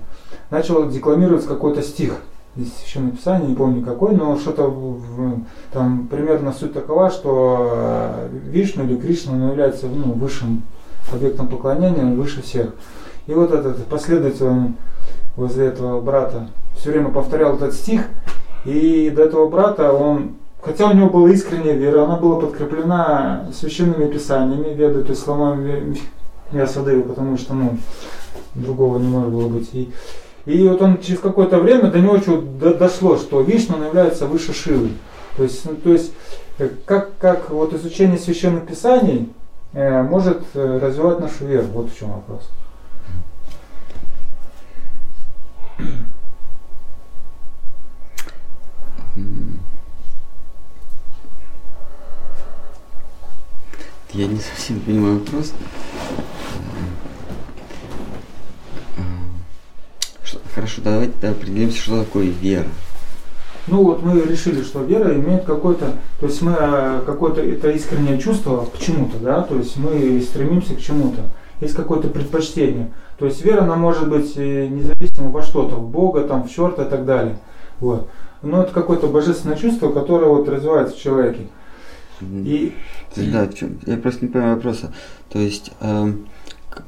начал 0.51 0.89
декламировать 0.89 1.45
какой-то 1.45 1.83
стих. 1.83 2.17
Здесь 2.57 2.95
написание, 2.97 3.51
не 3.51 3.55
помню 3.55 3.85
какой, 3.85 4.14
но 4.14 4.38
что-то 4.38 4.75
там 5.73 6.09
примерно 6.09 6.55
суть 6.55 6.73
такова, 6.73 7.11
что 7.11 7.69
э, 7.71 8.29
Вишну 8.49 8.85
или 8.85 8.97
Кришна 8.97 9.35
он 9.35 9.51
является 9.51 9.88
ну, 9.88 10.14
высшим 10.14 10.62
объектом 11.12 11.49
поклонения, 11.49 12.05
выше 12.14 12.40
всех. 12.40 12.75
И 13.27 13.35
вот 13.35 13.53
этот 13.53 13.85
последователь 13.87 14.47
он 14.47 14.75
возле 15.37 15.66
этого 15.66 16.01
брата 16.01 16.49
все 16.79 16.92
время 16.92 17.11
повторял 17.11 17.57
этот 17.57 17.75
стих, 17.75 18.07
и 18.64 19.12
до 19.14 19.25
этого 19.25 19.49
брата 19.49 19.92
он, 19.92 20.37
хотя 20.62 20.88
у 20.88 20.95
него 20.95 21.11
была 21.11 21.31
искренняя 21.31 21.75
вера, 21.75 22.05
она 22.05 22.16
была 22.16 22.40
подкреплена 22.40 23.49
священными 23.53 24.11
писаниями, 24.11 24.73
веды, 24.73 25.03
то 25.03 25.11
есть 25.11 25.23
словами 25.23 25.99
Ясадеви, 26.53 27.03
потому 27.03 27.37
что 27.37 27.53
ну, 27.53 27.77
другого 28.55 28.99
не 28.99 29.09
может 29.09 29.31
было 29.31 29.49
быть. 29.49 29.69
И, 29.75 29.90
И 30.47 30.69
вот 30.69 30.81
он 30.81 31.01
через 31.03 31.19
какое-то 31.19 31.59
время 31.59 31.91
до 31.91 32.01
него 32.01 32.19
что 32.19 32.41
дошло, 32.41 33.17
что 33.17 33.41
Вишну 33.41 33.85
является 33.85 34.27
выше 34.27 34.55
Шивы. 34.55 34.91
То 35.37 35.43
есть, 35.43 35.65
ну, 35.65 35.75
то 35.75 35.93
есть 35.93 36.13
э, 36.59 36.71
как, 36.87 37.19
как 37.19 37.51
вот 37.51 37.75
изучение 37.75 38.17
священных 38.17 38.67
писаний 38.67 39.29
э, 39.73 40.03
может 40.03 40.43
э, 40.55 40.79
развивать 40.79 41.21
нашу 41.21 41.47
веру. 41.47 41.67
Вот 41.73 41.91
в 41.91 41.99
чем 41.99 42.13
вопрос. 42.13 42.49
Я 54.13 54.29
не 54.29 54.39
совсем 54.39 54.81
понимаю 54.81 55.19
вопрос. 55.19 55.53
Хорошо, 60.57 60.81
давайте 60.83 61.29
определимся, 61.29 61.77
что 61.77 62.03
такое 62.03 62.29
вера. 62.29 62.64
Ну 63.66 63.83
вот 63.83 64.03
мы 64.03 64.23
решили, 64.23 64.62
что 64.62 64.83
вера 64.83 65.14
имеет 65.14 65.45
какое-то, 65.45 65.99
то 66.19 66.27
есть 66.27 66.40
мы 66.40 66.57
э, 66.59 67.03
какое-то 67.05 67.42
это 67.42 67.71
искреннее 67.73 68.19
чувство 68.19 68.64
к 68.64 68.79
чему-то, 68.79 69.19
да, 69.19 69.42
то 69.42 69.55
есть 69.57 69.77
мы 69.77 70.19
стремимся 70.23 70.75
к 70.75 70.81
чему-то, 70.81 71.25
есть 71.61 71.75
какое-то 71.75 72.09
предпочтение. 72.09 72.90
То 73.19 73.27
есть 73.27 73.45
вера, 73.45 73.64
она 73.64 73.77
может 73.77 74.09
быть 74.09 74.33
э, 74.37 74.66
независимо 74.69 75.29
во 75.29 75.42
что-то, 75.42 75.75
в 75.75 75.90
Бога, 75.90 76.23
там, 76.23 76.49
в 76.49 76.51
черта 76.51 76.85
и 76.85 76.88
так 76.88 77.05
далее. 77.05 77.37
Вот. 77.79 78.09
Но 78.40 78.62
это 78.62 78.73
какое-то 78.73 79.09
божественное 79.09 79.59
чувство, 79.59 79.92
которое 79.92 80.31
вот 80.31 80.49
развивается 80.49 80.97
в 80.97 80.99
человеке. 80.99 81.49
И... 82.23 82.73
Да, 83.14 83.45
в 83.45 83.53
чем? 83.53 83.79
Я 83.85 83.99
просто 83.99 84.25
не 84.25 84.33
понимаю 84.33 84.55
вопроса. 84.55 84.95
То 85.29 85.38
есть, 85.38 85.73
э, 85.81 86.12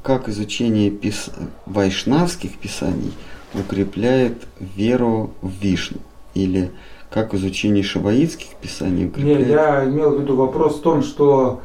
как 0.01 0.27
изучение 0.27 0.89
пис... 0.89 1.29
вайшнавских 1.67 2.57
писаний 2.57 3.13
укрепляет 3.53 4.47
веру 4.59 5.31
в 5.41 5.51
Вишну? 5.61 5.99
Или 6.33 6.71
как 7.09 7.33
изучение 7.33 7.83
шабаитских 7.83 8.55
писаний 8.61 9.07
укрепляет? 9.07 9.47
Не, 9.47 9.51
я 9.51 9.85
имел 9.85 10.15
в 10.15 10.21
виду 10.21 10.35
вопрос 10.35 10.77
в 10.77 10.81
том, 10.81 11.01
что 11.01 11.61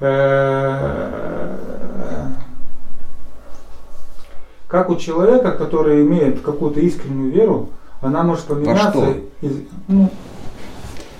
э, 0.00 1.56
как 4.68 4.90
у 4.90 4.96
человека, 4.96 5.52
который 5.52 6.02
имеет 6.02 6.40
какую-то 6.40 6.80
искреннюю 6.80 7.32
веру, 7.32 7.68
она 8.00 8.22
может 8.22 8.44
поменяться. 8.44 9.14
Из, 9.40 9.52
ну, 9.88 10.10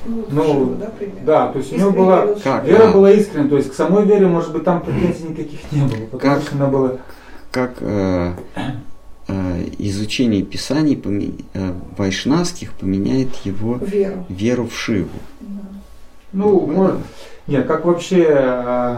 ну, 0.06 0.24
ну 0.30 0.76
да, 0.76 0.90
да, 1.24 1.48
то 1.48 1.58
есть 1.58 1.72
у 1.72 1.76
него 1.76 1.90
была 1.90 2.26
как? 2.42 2.64
вера 2.64 2.90
а? 2.90 2.92
была 2.92 3.10
искренняя, 3.10 3.48
то 3.48 3.56
есть 3.56 3.72
к 3.72 3.74
самой 3.74 4.04
вере, 4.04 4.26
может 4.26 4.52
быть, 4.52 4.62
там 4.62 4.80
претензий 4.80 5.28
никаких 5.28 5.60
не 5.72 5.82
было, 5.82 6.06
потому 6.12 6.34
как, 6.34 6.42
что 6.42 6.54
она 6.54 6.66
была. 6.66 6.92
Как 7.50 7.72
Э, 7.80 8.34
изучение 9.78 10.42
писаний 10.42 11.00
э, 11.54 11.72
вайшнавских 11.96 12.72
поменяет 12.74 13.34
его 13.44 13.76
веру, 13.76 14.26
веру 14.28 14.66
в 14.68 14.76
Шиву. 14.76 15.08
Ну, 16.32 16.66
может, 16.66 17.00
нет, 17.46 17.66
как 17.66 17.84
вообще, 17.84 18.26
э, 18.28 18.96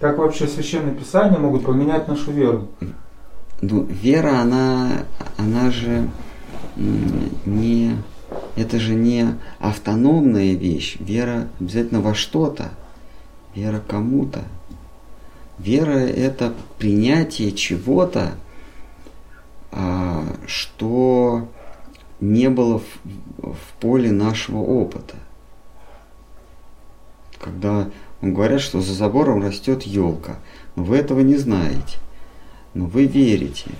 как 0.00 0.18
вообще 0.18 0.46
священные 0.46 0.94
писания 0.94 1.38
могут 1.38 1.64
поменять 1.64 2.08
нашу 2.08 2.30
веру? 2.32 2.68
Ну, 3.60 3.84
вера, 3.84 4.40
она, 4.40 5.04
она 5.36 5.70
же 5.70 6.08
не, 6.76 7.96
это 8.56 8.78
же 8.78 8.94
не 8.94 9.34
автономная 9.58 10.54
вещь. 10.54 10.96
Вера 11.00 11.48
обязательно 11.58 12.00
во 12.00 12.14
что-то. 12.14 12.70
Вера 13.54 13.82
кому-то. 13.86 14.44
Вера 15.58 15.98
это 15.98 16.54
принятие 16.78 17.50
чего-то, 17.50 18.32
что 20.46 21.48
не 22.20 22.48
было 22.50 22.78
в, 22.78 23.52
в 23.52 23.72
поле 23.80 24.10
нашего 24.10 24.58
опыта. 24.58 25.16
Когда 27.38 27.88
говорят, 28.20 28.60
что 28.60 28.80
за 28.80 28.94
забором 28.94 29.42
растет 29.42 29.82
елка, 29.82 30.36
но 30.74 30.82
вы 30.82 30.96
этого 30.96 31.20
не 31.20 31.36
знаете, 31.36 31.98
но 32.74 32.86
вы 32.86 33.06
верите. 33.06 33.70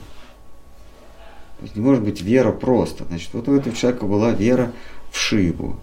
То 1.58 1.64
есть 1.64 1.74
не 1.74 1.82
может 1.82 2.04
быть 2.04 2.22
вера 2.22 2.52
просто. 2.52 3.04
Значит, 3.04 3.30
вот 3.32 3.48
у 3.48 3.56
этого 3.56 3.74
человека 3.74 4.06
была 4.06 4.30
вера 4.30 4.72
в 5.10 5.16
Шиву. 5.18 5.76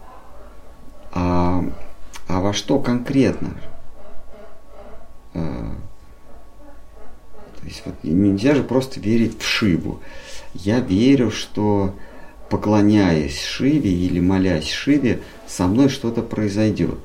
А, 1.11 1.65
а 2.29 2.39
во 2.39 2.53
что 2.53 2.79
конкретно? 2.79 3.55
То 7.65 7.69
есть 7.69 7.81
вот 7.83 7.95
нельзя 8.03 8.53
же 8.53 8.61
просто 8.61 8.99
верить 8.99 9.41
в 9.41 9.43
Шиву. 9.43 9.99
Я 10.53 10.81
верю, 10.81 11.31
что 11.31 11.95
поклоняясь 12.47 13.41
Шиве 13.41 13.91
или 13.91 14.19
молясь 14.19 14.69
Шиве, 14.69 15.21
со 15.47 15.65
мной 15.65 15.89
что-то 15.89 16.21
произойдет. 16.21 16.99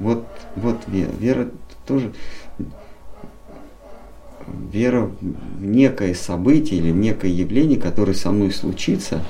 Вот, 0.00 0.26
вот 0.56 0.80
вера, 0.88 1.12
вера 1.20 1.50
тоже 1.86 2.12
вера 4.72 5.12
в 5.20 5.64
некое 5.64 6.14
событие 6.14 6.80
или 6.80 6.90
в 6.90 6.96
некое 6.96 7.30
явление, 7.30 7.78
которое 7.78 8.14
со 8.14 8.32
мной 8.32 8.50
случится, 8.50 9.24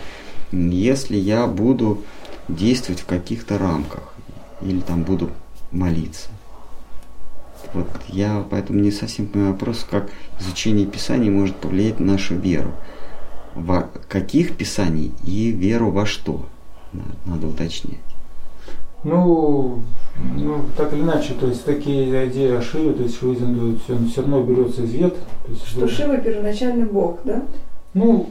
если 0.51 1.17
я 1.17 1.47
буду 1.47 2.03
действовать 2.49 3.03
в 3.03 3.07
каких-то 3.07 3.59
рамках 3.59 4.15
или 4.63 4.81
там 4.81 5.03
буду 5.03 5.31
молиться. 5.73 6.31
Вот 7.77 7.89
я 8.09 8.43
поэтому 8.51 8.81
не 8.81 8.91
совсем 8.91 9.27
понимаю 9.27 9.53
вопрос, 9.53 9.87
как 9.91 10.09
изучение 10.41 10.87
Писаний 10.87 11.29
может 11.29 11.57
повлиять 11.57 12.01
на 12.01 12.13
нашу 12.13 12.35
веру. 12.35 12.73
Во 13.55 13.91
каких 14.09 14.57
Писаний 14.57 15.13
и 15.27 15.51
веру 15.51 15.91
во 15.91 16.07
что? 16.07 16.47
Надо 17.27 17.49
уточнять. 17.49 18.01
Ну, 19.05 19.83
ну, 20.37 20.65
так 20.75 20.95
или 20.95 21.03
иначе, 21.03 21.35
то 21.39 21.49
есть 21.49 21.67
такие 21.67 22.29
идеи 22.29 22.57
о 22.57 22.63
Шиве, 22.63 22.95
то 22.95 23.03
есть 23.03 23.19
Шивизм, 23.19 23.79
он 23.91 24.09
все 24.09 24.23
равно 24.23 24.43
берется 24.43 24.83
из 24.83 24.93
вет. 24.93 25.15
То 25.45 25.53
есть, 25.53 25.69
что 25.69 25.87
Шива 25.87 26.17
первоначальный 26.17 26.87
бог, 26.87 27.21
да? 27.25 27.43
Ну, 27.93 28.31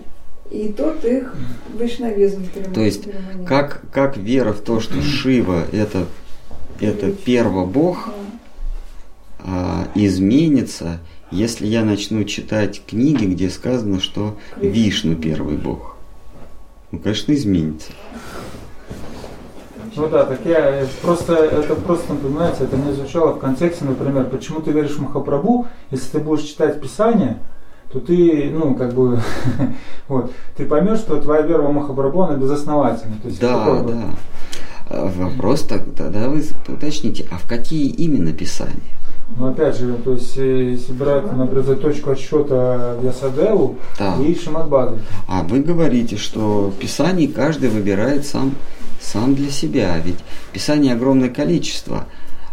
и 0.50 0.74
тот 0.76 1.06
их 1.06 1.36
вайшнавизм 1.78 2.46
То 2.74 2.82
есть, 2.82 3.08
как, 3.48 3.84
как 3.92 4.18
вера 4.18 4.54
в 4.54 4.62
то, 4.62 4.80
что 4.80 5.02
Шива 5.02 5.66
это, 5.72 6.08
это 6.80 7.12
первобог, 7.12 8.10
а, 9.48 9.88
изменится, 9.94 11.00
если 11.30 11.68
я 11.68 11.84
начну 11.84 12.24
читать 12.24 12.82
книги, 12.86 13.26
где 13.26 13.50
сказано, 13.50 14.00
что 14.00 14.38
Вишну 14.58 15.16
первый 15.16 15.58
бог. 15.58 15.96
Ну, 16.92 17.00
конечно, 17.00 17.34
изменится. 17.34 17.92
Ну 19.96 20.10
да, 20.10 20.26
так 20.26 20.40
я 20.46 20.86
просто, 21.02 21.36
это 21.36 21.76
просто, 21.76 22.16
понимаете, 22.16 22.66
это 22.66 22.76
не 22.76 22.92
звучало 22.92 23.34
в 23.34 23.40
контексте, 23.40 23.86
например, 23.86 24.26
почему 24.26 24.60
ты 24.60 24.72
веришь 24.72 24.92
в 24.92 25.02
Махапрабху, 25.02 25.68
если 25.92 26.18
ты 26.18 26.20
будешь 26.20 26.44
читать 26.44 26.82
Писание, 26.82 27.38
то 27.94 28.00
ты, 28.00 28.50
ну, 28.52 28.76
как 28.76 28.94
бы, 28.94 29.22
вот, 30.10 30.34
ты 30.58 30.66
поймешь, 30.66 31.00
что 31.00 31.22
твоя 31.22 31.44
вера 31.44 31.62
в 31.62 31.72
Махапрабху, 31.72 32.24
она 32.24 32.36
безосновательна. 32.36 33.16
То 33.22 33.28
есть, 33.30 33.40
да, 33.40 33.84
да. 33.84 34.10
Вопрос 34.90 35.62
тогда 35.62 36.30
вы 36.30 36.44
уточните, 36.68 37.26
а 37.32 37.38
в 37.38 37.48
какие 37.48 37.88
именно 37.88 38.34
Писания? 38.34 38.96
Но 39.38 39.48
опять 39.48 39.78
же, 39.78 39.94
то 39.94 40.14
есть, 40.14 40.38
э, 40.38 40.72
если 40.72 40.94
брать, 40.94 41.32
например, 41.34 41.78
точку 41.78 42.12
отсчета 42.12 42.96
Вьясадеву 43.02 43.78
да. 43.98 44.16
и 44.22 44.36
Шимадбаду. 44.36 45.00
А 45.28 45.44
вы 45.44 45.62
говорите, 45.62 46.16
что 46.16 46.72
Писание 46.80 47.28
каждый 47.28 47.70
выбирает 47.70 48.26
сам, 48.26 48.54
сам 49.02 49.34
для 49.34 49.50
себя. 49.50 49.98
Ведь 49.98 50.20
Писаний 50.54 50.94
огромное 50.94 51.30
количество. 51.30 52.06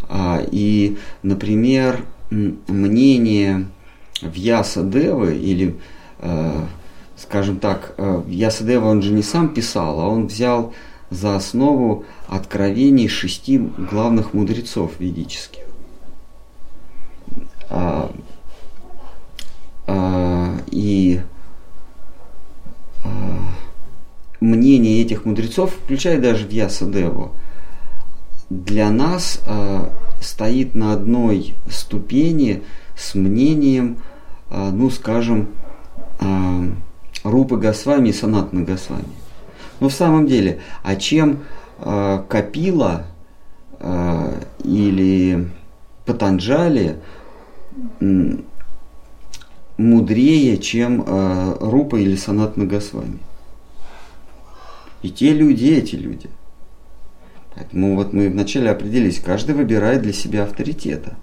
А, 0.08 0.42
и, 0.50 0.96
например, 1.22 2.04
мнение 2.30 3.66
Вьясадевы 4.22 5.36
или, 5.36 5.76
э, 6.20 6.52
скажем 7.16 7.58
так, 7.58 7.94
э, 7.98 8.22
Вьясадева 8.26 8.86
он 8.86 9.02
же 9.02 9.12
не 9.12 9.22
сам 9.22 9.50
писал, 9.50 10.00
а 10.00 10.08
он 10.08 10.26
взял 10.26 10.72
за 11.10 11.36
основу 11.36 12.04
откровений 12.28 13.08
шести 13.08 13.58
главных 13.58 14.32
мудрецов 14.32 14.92
ведических. 14.98 15.64
А, 17.70 18.10
а, 19.86 20.56
и 20.70 21.20
а, 23.04 23.08
мнение 24.40 25.02
этих 25.02 25.24
мудрецов, 25.24 25.72
включая 25.84 26.20
даже 26.20 26.46
Вьясадеву, 26.46 27.32
для 28.50 28.90
нас 28.90 29.40
стоит 30.20 30.74
на 30.74 30.92
одной 30.92 31.54
ступени 31.70 32.62
с 32.94 33.14
мнением, 33.14 34.02
ну 34.50 34.90
скажем, 34.90 35.48
Рупы 37.24 37.56
Госвами 37.56 38.10
и 38.10 38.12
Санатны 38.12 38.64
Госвами. 38.64 39.06
Но 39.80 39.88
в 39.88 39.92
самом 39.94 40.26
деле, 40.26 40.60
а 40.82 40.96
чем 40.96 41.38
Капила 41.78 43.06
или 44.64 45.48
Патанджали 46.04 46.96
мудрее, 49.76 50.58
чем 50.58 51.02
э, 51.06 51.56
Рупа 51.60 51.96
или 51.96 52.16
Санат 52.16 52.56
Нагасвами. 52.56 53.18
И 55.02 55.10
те 55.10 55.32
люди, 55.32 55.64
и 55.64 55.74
эти 55.74 55.96
люди. 55.96 56.28
Поэтому 57.54 57.96
вот 57.96 58.12
мы 58.12 58.28
вначале 58.28 58.70
определились, 58.70 59.20
каждый 59.20 59.54
выбирает 59.54 60.02
для 60.02 60.12
себя 60.12 60.44
авторитета. 60.44 61.16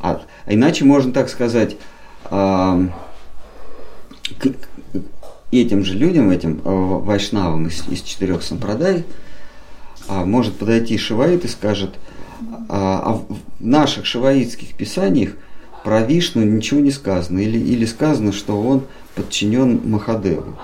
А, 0.00 0.22
а 0.44 0.54
иначе 0.54 0.84
можно 0.84 1.12
так 1.12 1.28
сказать, 1.28 1.76
э, 2.30 2.88
к, 4.38 4.46
этим 5.52 5.84
же 5.84 5.94
людям, 5.94 6.30
этим 6.30 6.60
э, 6.64 6.70
вайшнавам 6.70 7.66
из, 7.66 7.86
из 7.88 8.02
четырех 8.02 8.42
сампрадай, 8.42 9.04
э, 10.08 10.24
может 10.24 10.58
подойти 10.58 10.98
шиваит 10.98 11.44
и 11.44 11.48
скажет, 11.48 11.94
а, 12.68 13.02
а 13.04 13.12
в 13.12 13.36
наших 13.60 14.06
шиваитских 14.06 14.74
писаниях 14.74 15.32
про 15.84 16.02
Вишну 16.02 16.42
ничего 16.42 16.80
не 16.80 16.90
сказано, 16.90 17.38
или, 17.38 17.58
или 17.58 17.84
сказано, 17.84 18.32
что 18.32 18.60
он 18.60 18.82
подчинен 19.14 19.80
Махадеву. 19.84 20.56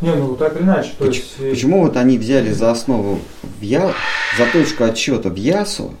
Не, 0.00 0.14
ну 0.14 0.34
так 0.36 0.56
или 0.56 0.62
иначе. 0.62 0.90
То 0.98 1.06
почему, 1.06 1.24
есть... 1.24 1.34
Э, 1.40 1.50
почему 1.50 1.80
вот 1.82 1.96
они 1.96 2.16
взяли 2.16 2.52
за 2.52 2.70
основу 2.70 3.20
в 3.42 3.62
я, 3.62 3.92
за 4.38 4.46
точку 4.52 4.84
отсчета 4.84 5.28
в 5.28 5.36
Ясу, 5.36 5.94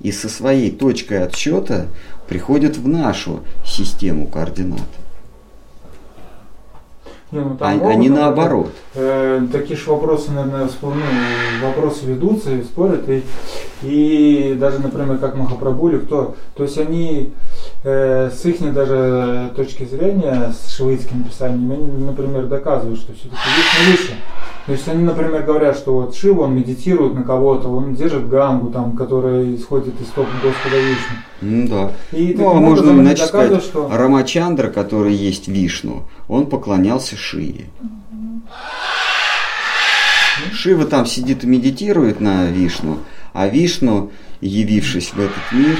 и 0.00 0.12
со 0.12 0.28
своей 0.28 0.70
точкой 0.70 1.24
отсчета 1.24 1.88
приходят 2.28 2.76
в 2.76 2.88
нашу 2.88 3.42
систему 3.66 4.26
координат? 4.26 4.80
Не, 7.34 7.40
ну, 7.40 7.56
а, 7.58 7.74
могут, 7.74 7.90
а 7.90 7.94
не 7.96 8.08
наоборот. 8.08 8.70
Э, 8.94 9.44
такие 9.50 9.76
же 9.76 9.90
вопросы, 9.90 10.30
наверное, 10.30 10.68
ну, 10.82 10.92
вопросы 11.66 12.06
ведутся 12.06 12.52
и 12.52 12.62
спорят. 12.62 13.08
И, 13.08 13.24
и 13.82 14.56
даже, 14.58 14.78
например, 14.78 15.18
как 15.18 15.34
Махапрабули, 15.34 15.98
кто. 15.98 16.36
То 16.54 16.62
есть 16.62 16.78
они 16.78 17.32
с 17.82 18.44
их 18.44 18.72
даже 18.72 19.52
точки 19.56 19.84
зрения, 19.84 20.52
с 20.52 20.74
шиваитским 20.74 21.24
писанием, 21.24 21.70
они, 21.70 22.04
например, 22.04 22.46
доказывают, 22.46 22.98
что 22.98 23.12
все-таки 23.12 23.36
есть 23.56 24.00
выше. 24.00 24.14
То 24.66 24.72
есть 24.72 24.88
они, 24.88 25.04
например, 25.04 25.42
говорят, 25.42 25.76
что 25.76 25.92
вот 25.94 26.16
Шива, 26.16 26.44
он 26.44 26.54
медитирует 26.54 27.14
на 27.14 27.22
кого-то, 27.22 27.68
он 27.68 27.94
держит 27.94 28.28
гангу, 28.28 28.70
там, 28.70 28.96
которая 28.96 29.54
исходит 29.54 30.00
из 30.00 30.06
тока 30.08 30.30
Господа 30.42 30.76
Вишну. 30.76 31.16
Ну 31.42 31.68
да. 31.68 31.92
И 32.16 32.34
ну, 32.34 32.50
а 32.50 32.54
можно 32.54 32.90
иначе 32.92 33.26
сказать, 33.26 33.62
что... 33.62 33.90
Рамачандра, 33.92 34.70
который 34.70 35.12
есть 35.12 35.48
Вишну, 35.48 36.04
он 36.28 36.46
поклонялся 36.46 37.16
Шиве. 37.16 37.66
Шива 40.52 40.86
там 40.86 41.04
сидит 41.04 41.44
и 41.44 41.46
медитирует 41.46 42.20
на 42.20 42.46
Вишну, 42.46 42.98
а 43.34 43.48
Вишну, 43.48 44.10
явившись 44.40 45.12
в 45.12 45.20
этот 45.20 45.52
мир, 45.52 45.78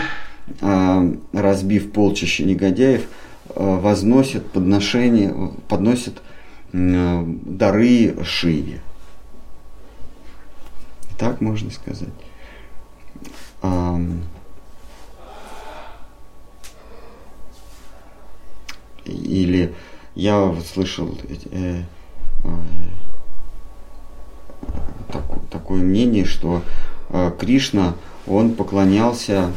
разбив 1.32 1.92
полчища 1.92 2.44
негодяев, 2.44 3.06
а, 3.48 3.80
возносит 3.80 4.50
подношение, 4.50 5.34
подносит 5.68 6.20
Э, 6.76 7.22
дары 7.24 8.16
Шиве. 8.24 8.80
Так 11.16 11.40
можно 11.40 11.70
сказать. 11.70 12.08
Или 19.04 19.72
я 20.16 20.54
слышал 20.66 21.16
э, 21.28 21.82
э, 22.42 22.50
так, 25.12 25.22
такое 25.50 25.82
мнение, 25.82 26.24
что 26.24 26.62
Кришна, 27.38 27.94
он 28.26 28.54
поклонялся 28.54 29.52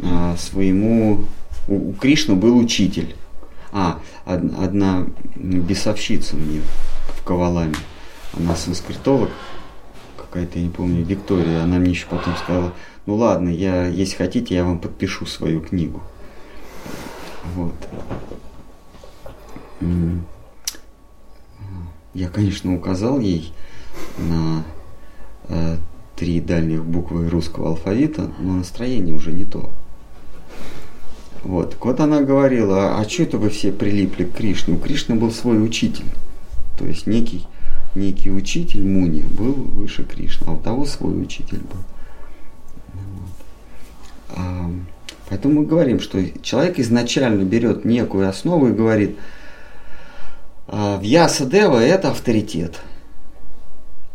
э, 0.00 0.36
своему... 0.38 1.24
У, 1.66 1.90
у 1.90 1.92
Кришны 1.92 2.34
был 2.34 2.56
учитель. 2.56 3.14
А, 3.72 4.00
одна 4.24 5.06
бесовщица 5.36 6.36
мне 6.36 6.62
в 7.16 7.22
Коваламе, 7.22 7.74
она 8.32 8.56
санскритолог, 8.56 9.30
какая-то, 10.16 10.58
я 10.58 10.64
не 10.64 10.70
помню, 10.70 11.04
Виктория, 11.04 11.62
она 11.62 11.78
мне 11.78 11.90
еще 11.90 12.06
потом 12.06 12.36
сказала, 12.36 12.72
ну 13.06 13.16
ладно, 13.16 13.48
я, 13.48 13.86
если 13.86 14.16
хотите, 14.16 14.54
я 14.54 14.64
вам 14.64 14.78
подпишу 14.78 15.26
свою 15.26 15.60
книгу. 15.60 16.02
Вот. 17.54 17.74
Я, 22.14 22.28
конечно, 22.28 22.74
указал 22.74 23.20
ей 23.20 23.52
на 24.18 24.64
э, 25.48 25.76
три 26.16 26.40
дальних 26.40 26.84
буквы 26.84 27.28
русского 27.28 27.68
алфавита, 27.68 28.30
но 28.40 28.54
настроение 28.54 29.14
уже 29.14 29.32
не 29.32 29.44
то. 29.44 29.70
Вот. 31.44 31.76
вот 31.80 32.00
она 32.00 32.20
говорила, 32.20 32.98
а 32.98 33.08
что 33.08 33.22
это 33.22 33.38
вы 33.38 33.50
все 33.50 33.72
прилипли 33.72 34.24
к 34.24 34.34
Кришне? 34.34 34.74
У 34.74 34.78
Кришны 34.78 35.14
был 35.14 35.30
свой 35.30 35.64
учитель. 35.64 36.06
То 36.78 36.86
есть 36.86 37.06
некий, 37.06 37.46
некий 37.94 38.30
учитель 38.30 38.86
Муни 38.86 39.22
был 39.22 39.52
выше 39.52 40.04
Кришны, 40.04 40.46
а 40.48 40.52
у 40.52 40.58
того 40.58 40.84
свой 40.84 41.20
учитель 41.20 41.58
был. 41.58 41.82
Вот. 42.94 44.36
А, 44.36 44.70
поэтому 45.28 45.60
мы 45.60 45.66
говорим, 45.66 46.00
что 46.00 46.18
человек 46.42 46.78
изначально 46.78 47.42
берет 47.44 47.84
некую 47.84 48.28
основу 48.28 48.68
и 48.68 48.72
говорит, 48.72 49.16
а, 50.66 50.98
в 50.98 51.02
Ясадева 51.02 51.78
это 51.78 52.10
авторитет. 52.10 52.80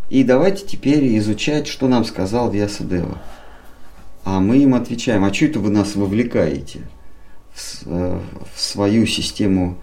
И 0.10 0.24
давайте 0.24 0.66
теперь 0.66 1.18
изучать, 1.18 1.66
что 1.68 1.88
нам 1.88 2.06
сказал 2.06 2.52
Вьясадева. 2.52 3.18
А 4.24 4.40
мы 4.40 4.58
им 4.58 4.76
отвечаем, 4.76 5.26
а 5.26 5.34
что 5.34 5.46
это 5.46 5.60
вы 5.60 5.72
нас 5.72 5.96
вовлекаете? 5.96 6.82
В, 7.56 8.22
свою 8.56 9.06
систему 9.06 9.78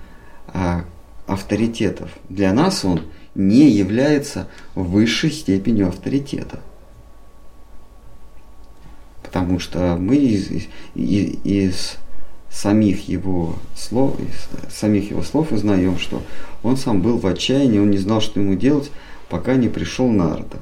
а, 0.49 0.85
авторитетов. 1.27 2.11
Для 2.29 2.53
нас 2.53 2.85
он 2.85 3.03
не 3.35 3.71
является 3.71 4.49
высшей 4.75 5.31
степенью 5.31 5.89
авторитета. 5.89 6.61
Потому 9.23 9.61
что 9.61 9.97
мы 9.97 10.17
из, 10.17 10.51
из, 10.95 11.39
из 11.45 11.97
самих 12.51 13.09
его 13.09 13.55
слов, 13.77 14.17
из 14.19 14.75
самих 14.75 15.11
его 15.11 15.23
слов 15.23 15.53
узнаем, 15.53 15.99
что 15.99 16.23
он 16.65 16.77
сам 16.77 17.01
был 17.01 17.19
в 17.19 17.27
отчаянии, 17.27 17.79
он 17.79 17.91
не 17.91 17.99
знал, 17.99 18.21
что 18.21 18.41
ему 18.41 18.55
делать, 18.57 18.91
пока 19.29 19.55
не 19.55 19.69
пришел 19.69 20.09
Нарда. 20.09 20.59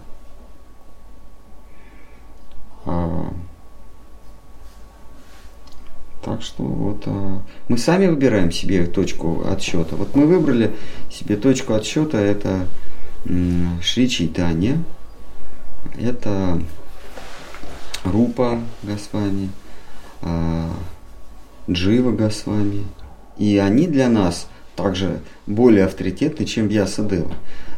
Так 6.23 6.43
что 6.43 6.63
вот 6.65 7.03
а, 7.07 7.43
мы 7.69 7.79
сами 7.79 8.07
выбираем 8.07 8.51
себе 8.51 8.87
точку 8.87 9.45
отсчета. 9.47 9.97
Вот 9.97 10.17
мы 10.17 10.27
выбрали 10.27 10.75
себе 11.11 11.37
точку 11.37 11.75
отсчета, 11.75 12.19
это 12.19 12.67
м, 13.25 13.79
Шри 13.83 14.09
Чайтанья, 14.09 14.83
это 15.97 16.61
Рупа 18.05 18.61
Госвами, 18.83 19.51
а, 20.23 20.71
Джива 21.71 22.11
Госвами. 22.11 22.85
И 23.37 23.59
они 23.59 23.87
для 23.87 24.09
нас 24.09 24.49
также 24.75 25.21
более 25.47 25.85
авторитетны, 25.85 26.45
чем 26.47 26.69
Вьясадева. 26.69 27.33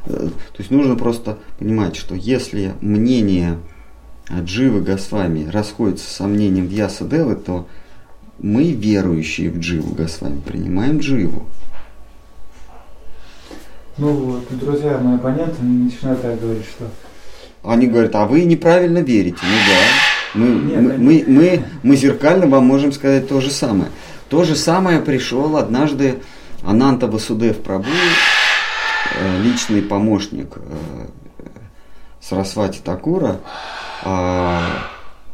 Э, 0.07 0.29
то 0.29 0.59
есть 0.59 0.71
нужно 0.71 0.97
просто 0.97 1.39
понимать, 1.59 1.97
что 1.97 2.15
если 2.15 2.75
мнение 2.81 3.59
Дживы 4.31 4.81
Госвами 4.81 5.49
расходится 5.49 6.09
со 6.11 6.27
мнением 6.27 6.67
Вьясадевы, 6.67 7.37
то 7.37 7.67
мы, 8.43 8.73
верующие 8.73 9.51
в 9.51 9.59
Дживу 9.59 9.95
Госвами, 9.95 10.41
принимаем 10.41 10.99
Дживу. 10.99 11.47
Ну 13.99 14.13
вот, 14.13 14.59
друзья 14.59 14.99
мои 14.99 15.17
оппоненты 15.17 15.63
начинают 15.63 16.23
так 16.23 16.41
говорить, 16.41 16.65
что... 16.65 16.89
Они 17.63 17.87
говорят, 17.87 18.15
а 18.15 18.25
вы 18.25 18.45
неправильно 18.45 18.99
верите. 19.01 19.39
Ну 19.43 19.57
да, 19.69 20.39
мы, 20.39 20.47
Нет, 20.47 20.81
мы, 20.81 20.99
мы, 20.99 21.25
мы, 21.27 21.65
мы 21.83 21.97
зеркально 21.97 22.47
вам 22.47 22.65
можем 22.65 22.93
сказать 22.93 23.29
то 23.29 23.41
же 23.41 23.51
самое. 23.51 23.91
То 24.31 24.45
же 24.45 24.57
самое 24.57 25.01
пришел 25.01 25.57
однажды 25.57 26.23
Ананта 26.63 27.09
Васудев 27.09 27.59
Прабу, 27.59 27.89
э, 27.89 29.43
личный 29.43 29.83
помощник 29.83 30.57
э, 30.57 31.07
Сарасвати 32.21 32.81
Такура, 32.83 33.41
а, 34.03 34.63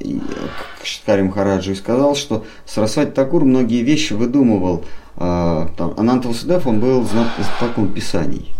к 0.01 0.76
Шиткари 0.87 1.23
Махараджи 1.23 1.73
и 1.73 1.75
сказал, 1.75 2.15
что 2.15 2.45
Сарасвати 2.65 3.11
Такур 3.11 3.45
многие 3.45 3.83
вещи 3.83 4.13
выдумывал. 4.13 4.85
А, 5.17 5.69
там, 5.77 5.95
Ананта 5.97 6.29
Васудев, 6.29 6.67
он 6.67 6.81
был 6.81 7.05
знатоком 7.05 7.93
писаний. 7.93 8.55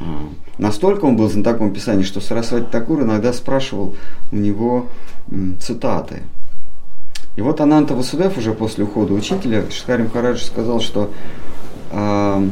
А, 0.00 0.28
настолько 0.58 1.04
он 1.04 1.16
был 1.16 1.30
знатоком 1.30 1.72
писаний, 1.72 2.04
что 2.04 2.20
Сарасвати 2.20 2.66
Такур 2.70 3.02
иногда 3.02 3.32
спрашивал 3.32 3.94
у 4.32 4.36
него 4.36 4.86
цитаты. 5.60 6.22
И 7.36 7.40
вот 7.40 7.60
Ананта 7.60 7.94
Васудев 7.94 8.36
уже 8.36 8.52
после 8.52 8.84
ухода 8.84 9.14
учителя, 9.14 9.64
Шиткари 9.70 10.02
Махараджи 10.02 10.44
сказал, 10.44 10.80
что 10.80 11.12
э, 11.92 12.48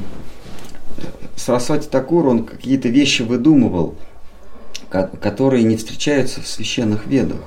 Сарасвати 1.35 1.89
Такур, 1.89 2.27
он 2.29 2.45
какие-то 2.45 2.89
вещи 2.89 3.23
выдумывал, 3.23 3.97
которые 4.89 5.65
не 5.65 5.77
встречаются 5.77 6.41
в 6.41 6.47
священных 6.47 7.07
ведах. 7.07 7.41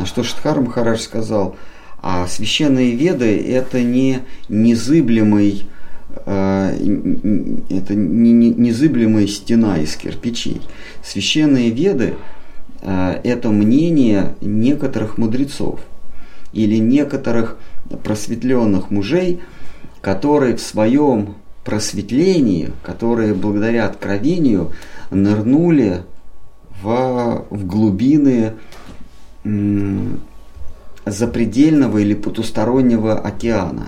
На 0.00 0.06
что 0.06 0.22
Шидхар 0.22 0.58
Махарадж 0.62 1.00
сказал, 1.00 1.56
А 2.00 2.26
священные 2.26 2.92
веды 2.92 3.38
это 3.38 3.82
не 3.82 4.20
незыблемый 4.48 5.68
э, 6.24 6.70
это 7.68 7.94
не 7.94 8.32
незыблемая 8.32 9.26
стена 9.26 9.76
из 9.76 9.94
кирпичей. 9.96 10.62
Священные 11.04 11.68
веды 11.68 12.14
э, 12.80 13.20
это 13.24 13.50
мнение 13.50 14.34
некоторых 14.40 15.18
мудрецов 15.18 15.80
или 16.54 16.76
некоторых 16.76 17.58
просветленных 18.02 18.90
мужей, 18.90 19.42
которые 20.00 20.56
в 20.56 20.62
своем 20.62 21.34
просветлении, 21.62 22.72
которые 22.82 23.34
благодаря 23.34 23.84
откровению 23.84 24.72
нырнули 25.10 26.04
в, 26.82 27.44
в 27.50 27.66
глубины 27.66 28.54
запредельного 31.06 31.98
или 31.98 32.14
потустороннего 32.14 33.18
океана. 33.18 33.86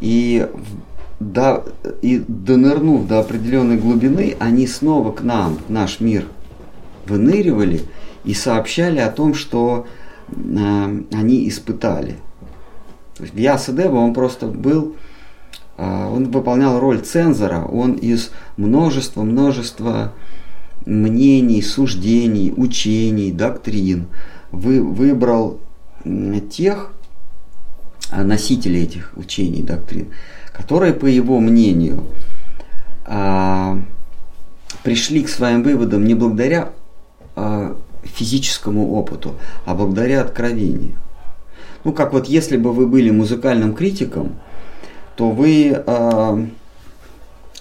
И, 0.00 0.48
до, 1.18 1.64
и 2.00 2.24
донырнув 2.26 3.06
до 3.06 3.20
определенной 3.20 3.76
глубины, 3.76 4.36
они 4.38 4.66
снова 4.66 5.12
к 5.12 5.22
нам, 5.22 5.58
в 5.66 5.70
наш 5.70 6.00
мир, 6.00 6.24
выныривали 7.06 7.82
и 8.24 8.32
сообщали 8.32 8.98
о 8.98 9.10
том, 9.10 9.34
что 9.34 9.86
э, 10.28 11.02
они 11.12 11.48
испытали. 11.48 12.16
То 13.16 13.24
он 13.98 14.14
просто 14.14 14.46
был, 14.46 14.96
э, 15.76 15.84
он 15.84 16.30
выполнял 16.30 16.80
роль 16.80 17.00
цензора, 17.00 17.64
он 17.64 17.92
из 17.92 18.30
множества-множества 18.56 20.12
мнений, 20.86 21.62
суждений, 21.62 22.52
учений, 22.56 23.32
доктрин 23.32 24.06
вы, 24.50 24.82
выбрал 24.82 25.60
тех 26.50 26.92
а, 28.10 28.24
носителей 28.24 28.84
этих 28.84 29.12
учений, 29.16 29.62
доктрин, 29.62 30.08
которые, 30.52 30.92
по 30.94 31.06
его 31.06 31.38
мнению, 31.40 32.04
а, 33.04 33.80
пришли 34.82 35.22
к 35.22 35.28
своим 35.28 35.62
выводам 35.62 36.04
не 36.04 36.14
благодаря 36.14 36.70
а, 37.36 37.76
физическому 38.02 38.94
опыту, 38.94 39.34
а 39.64 39.74
благодаря 39.74 40.22
откровению. 40.22 40.94
Ну, 41.84 41.92
как 41.92 42.12
вот 42.12 42.26
если 42.26 42.56
бы 42.56 42.72
вы 42.72 42.86
были 42.86 43.10
музыкальным 43.10 43.74
критиком, 43.74 44.38
то 45.16 45.30
вы 45.30 45.72
э, 45.74 46.46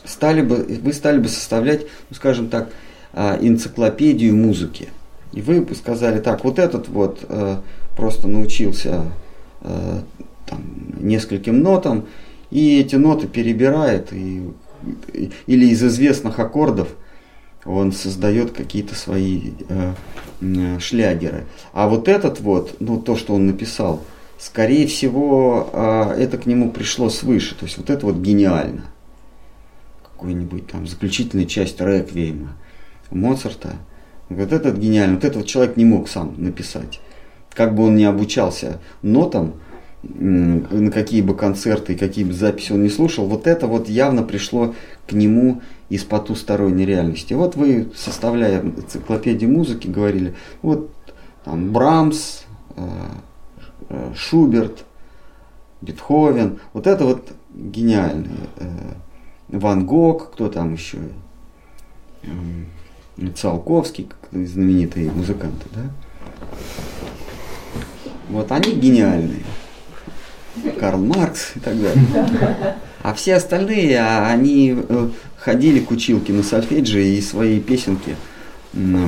стали 0.05 0.41
бы, 0.41 0.80
вы 0.82 0.93
стали 0.93 1.20
бы 1.20 1.28
составлять, 1.30 1.84
ну, 2.09 2.15
скажем 2.15 2.49
так, 2.49 2.70
энциклопедию 3.41 4.36
музыки. 4.36 4.89
И 5.34 5.41
вы 5.41 5.65
сказали, 5.76 6.20
так, 6.20 6.43
вот 6.43 6.57
этот 6.57 6.88
вот 6.88 7.26
э, 7.28 7.57
просто 7.95 8.28
научился 8.28 9.03
э, 9.61 10.01
там, 10.45 10.61
нескольким 10.99 11.61
нотам, 11.61 12.07
и 12.49 12.80
эти 12.80 12.95
ноты 12.95 13.28
перебирает, 13.28 14.11
и, 14.11 14.49
и, 15.13 15.32
или 15.45 15.65
из 15.67 15.84
известных 15.84 16.39
аккордов 16.39 16.89
он 17.65 17.91
создает 17.91 18.51
какие-то 18.51 18.95
свои 18.95 19.51
э, 19.67 19.93
э, 20.41 20.80
шлягеры. 20.80 21.45
А 21.74 21.88
вот 21.88 22.07
этот 22.07 22.39
вот, 22.39 22.78
ну 22.80 22.99
то, 22.99 23.15
что 23.15 23.36
он 23.36 23.45
написал, 23.45 24.03
скорее 24.39 24.88
всего, 24.88 25.70
э, 25.72 26.15
это 26.20 26.38
к 26.38 26.47
нему 26.47 26.72
пришло 26.72 27.09
свыше. 27.09 27.55
То 27.55 27.65
есть 27.65 27.78
вот 27.78 27.89
это 27.89 28.05
вот 28.05 28.15
гениально. 28.15 28.86
Какой-нибудь 30.03 30.67
там 30.67 30.88
заключительная 30.88 31.45
часть 31.45 31.80
реквиема 31.80 32.55
Моцарта. 33.12 33.74
Вот 34.30 34.51
этот 34.51 34.78
гениально. 34.78 35.16
Вот 35.16 35.24
этот 35.26 35.45
человек 35.45 35.78
не 35.78 35.86
мог 35.86 36.07
сам 36.07 36.36
написать. 36.38 36.99
Как 37.53 37.76
бы 37.76 37.86
он 37.86 37.95
ни 37.95 38.03
обучался 38.03 38.80
нотам, 39.01 39.55
на 40.03 40.91
какие 40.91 41.22
бы 41.22 41.36
концерты 41.36 41.95
какие 41.95 42.24
бы 42.24 42.34
записи 42.34 42.72
он 42.72 42.84
не 42.84 42.89
слушал, 42.89 43.26
вот 43.26 43.47
это 43.47 43.68
вот 43.68 43.89
явно 43.89 44.24
пришло 44.24 44.74
к 45.07 45.12
нему 45.12 45.62
из 45.89 46.03
потусторонней 46.03 46.86
реальности. 46.86 47.34
Вот 47.34 47.55
вы, 47.55 47.91
составляя 47.95 48.62
энциклопедию 48.62 49.51
музыки, 49.51 49.88
говорили, 49.88 50.36
вот 50.62 50.91
там 51.43 51.74
Брамс, 51.74 52.43
э, 52.76 52.88
э, 53.89 54.14
Шуберт, 54.16 54.86
Бетховен, 55.82 56.60
вот 56.74 56.88
это 56.88 57.05
вот 57.05 57.32
гениальный. 57.53 58.30
Э, 58.57 58.93
Ван 59.49 59.86
Гог, 59.86 60.32
кто 60.34 60.47
там 60.47 60.74
еще? 60.74 60.99
Циолковский, 63.36 64.09
знаменитые 64.32 65.11
музыканты, 65.11 65.67
да? 65.74 65.82
Вот 68.30 68.51
они 68.51 68.74
гениальные. 68.74 69.43
Карл 70.80 70.99
Маркс 70.99 71.53
и 71.55 71.59
так 71.59 71.80
далее. 71.80 72.78
А 73.01 73.13
все 73.13 73.36
остальные, 73.36 73.97
а, 73.97 74.28
они 74.28 74.76
э, 74.78 75.09
ходили 75.38 75.80
к 75.80 75.89
училке 75.89 76.34
на 76.34 76.43
сольфеджио 76.43 76.99
и 76.99 77.22
свои 77.22 77.59
песенки 77.59 78.15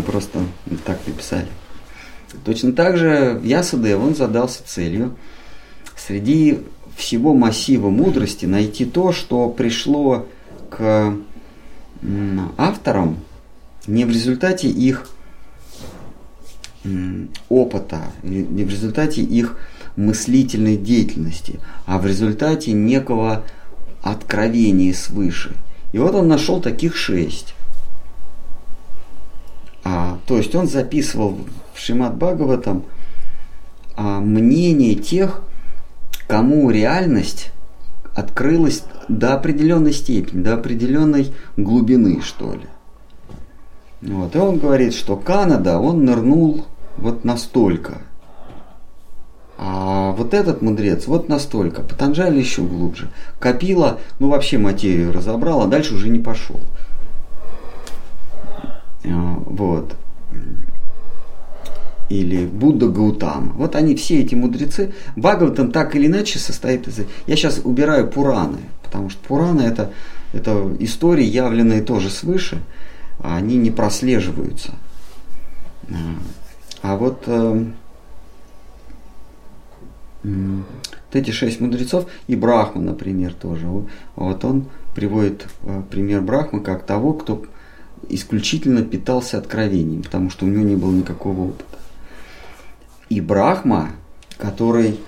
просто 0.06 0.40
так 0.86 1.00
написали. 1.06 1.48
Точно 2.46 2.72
так 2.72 2.98
же 2.98 3.40
Ясадев, 3.44 4.00
он 4.00 4.16
задался 4.16 4.64
целью 4.66 5.16
среди 5.96 6.60
всего 6.96 7.34
массива 7.34 7.90
мудрости 7.90 8.46
найти 8.46 8.86
то, 8.86 9.12
что 9.12 9.50
пришло 9.50 10.28
к 10.70 11.14
авторам 12.58 13.18
не 13.88 14.06
в 14.06 14.10
результате 14.10 14.70
их 14.70 15.08
опыта, 17.50 18.02
не 18.24 18.64
в 18.64 18.70
результате 18.70 19.22
их 19.22 19.58
мыслительной 19.96 20.78
деятельности, 20.78 21.60
а 21.86 22.00
в 22.00 22.06
результате 22.06 22.72
некого 22.72 23.44
откровения 24.02 24.94
свыше. 24.94 25.56
И 25.94 25.98
вот 25.98 26.16
он 26.16 26.28
нашел 26.28 26.62
таких 26.62 26.96
шесть. 26.96 27.54
А, 29.84 30.20
то 30.28 30.38
есть 30.38 30.56
он 30.56 30.68
записывал 30.68 31.40
в 31.74 31.80
Шимат 31.80 32.16
Бхагаватам 32.16 32.86
а, 33.96 34.20
мнение 34.20 34.96
тех, 34.96 35.42
кому 36.28 36.70
реальность 36.70 37.52
открылась 38.16 38.84
до 39.08 39.34
определенной 39.34 39.94
степени, 39.94 40.44
до 40.44 40.54
определенной 40.54 41.34
глубины, 41.58 42.22
что 42.22 42.54
ли. 42.54 42.68
Вот. 44.02 44.36
И 44.36 44.40
он 44.40 44.58
говорит, 44.58 44.94
что 44.94 45.16
Канада, 45.16 45.80
он 45.80 46.06
нырнул 46.06 46.66
вот 46.98 47.24
настолько. 47.24 48.02
А 49.58 50.12
вот 50.14 50.34
этот 50.34 50.64
мудрец 50.64 51.06
вот 51.06 51.30
настолько. 51.30 51.84
Патанжали 51.84 52.40
еще 52.40 52.64
глубже. 52.64 53.10
Копила, 53.40 54.00
ну 54.18 54.30
вообще 54.30 54.58
материю 54.58 55.14
разобрал, 55.14 55.62
а 55.62 55.68
дальше 55.68 55.94
уже 55.94 56.10
не 56.10 56.20
пошел. 56.20 56.60
А, 59.06 59.36
вот. 59.46 59.96
Или 62.10 62.46
Будда 62.46 62.88
Гаутама. 62.88 63.54
Вот 63.54 63.76
они 63.76 63.96
все 63.96 64.22
эти 64.22 64.34
мудрецы. 64.34 64.94
Бхагаватам 65.16 65.72
так 65.72 65.96
или 65.96 66.08
иначе 66.08 66.40
состоит 66.40 66.88
из... 66.88 67.02
Я 67.28 67.36
сейчас 67.36 67.62
убираю 67.64 68.10
Пураны, 68.10 68.60
потому 68.84 69.12
что 69.12 69.24
Пураны 69.28 69.62
это, 69.62 69.92
это 70.34 70.76
истории, 70.80 71.24
явленные 71.24 71.82
тоже 71.82 72.10
свыше 72.10 72.58
они 73.24 73.58
не 73.58 73.72
прослеживаются. 73.72 74.74
А, 75.90 75.96
а 76.82 76.98
вот, 76.98 77.24
э, 77.28 77.66
вот 80.24 80.66
эти 81.14 81.32
шесть 81.32 81.60
мудрецов, 81.60 82.08
и 82.28 82.36
Брахма, 82.36 82.82
например, 82.82 83.34
тоже. 83.34 83.68
Вот 84.16 84.46
он 84.46 84.66
приводит 84.96 85.48
э, 85.64 85.84
пример 85.90 86.22
Брахмы 86.22 86.62
как 86.62 86.86
того, 86.86 87.14
кто 87.14 87.46
исключительно 88.10 88.84
питался 88.84 89.38
откровением, 89.38 90.04
потому 90.04 90.30
что 90.30 90.46
у 90.46 90.50
него 90.50 90.64
не 90.64 90.76
было 90.76 90.92
никакого 90.92 91.50
опыта. 91.50 91.78
И 93.10 93.22
Брахма, 93.22 93.92
который 94.38 95.00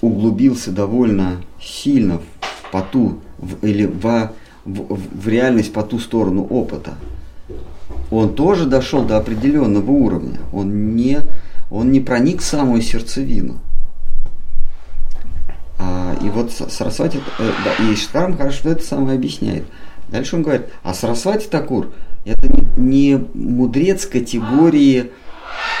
углубился 0.00 0.70
довольно 0.70 1.42
сильно 1.60 2.18
в 2.18 2.70
поту 2.70 3.20
в, 3.36 3.66
или 3.66 3.84
в, 3.84 4.32
в, 4.64 4.98
в 5.22 5.28
реальность 5.28 5.72
по 5.72 5.82
ту 5.82 5.98
сторону 5.98 6.44
опыта– 6.44 6.94
он 8.10 8.34
тоже 8.34 8.66
дошел 8.66 9.04
до 9.04 9.16
определенного 9.16 9.90
уровня. 9.90 10.38
Он 10.52 10.96
не, 10.96 11.20
он 11.70 11.92
не 11.92 12.00
проник 12.00 12.40
в 12.40 12.44
самую 12.44 12.82
сердцевину. 12.82 13.60
А, 15.78 16.16
и 16.20 16.28
вот 16.28 16.52
Сарасвати, 16.52 17.20
э, 17.38 17.52
да, 17.64 17.84
и 17.84 17.94
Шткарм 17.94 18.36
хорошо 18.36 18.70
это 18.70 18.82
самое 18.82 19.16
объясняет. 19.16 19.64
Дальше 20.08 20.36
он 20.36 20.42
говорит, 20.42 20.66
а 20.82 20.92
Сарасвати 20.92 21.46
Такур 21.46 21.92
это 22.24 22.48
не, 22.76 23.16
мудрец 23.34 24.06
категории 24.06 25.10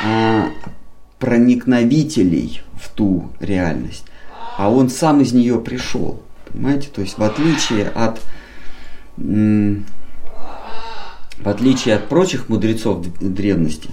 а, 0.04 0.46
проникновителей 1.18 2.62
в 2.80 2.88
ту 2.90 3.30
реальность, 3.40 4.04
а 4.56 4.70
он 4.70 4.88
сам 4.88 5.20
из 5.20 5.32
нее 5.32 5.60
пришел. 5.60 6.22
Понимаете? 6.50 6.88
То 6.88 7.02
есть 7.02 7.18
в 7.18 7.22
отличие 7.22 7.88
от 7.88 8.20
в 11.42 11.48
отличие 11.48 11.96
от 11.96 12.08
прочих 12.08 12.48
мудрецов 12.48 13.04
древности, 13.20 13.90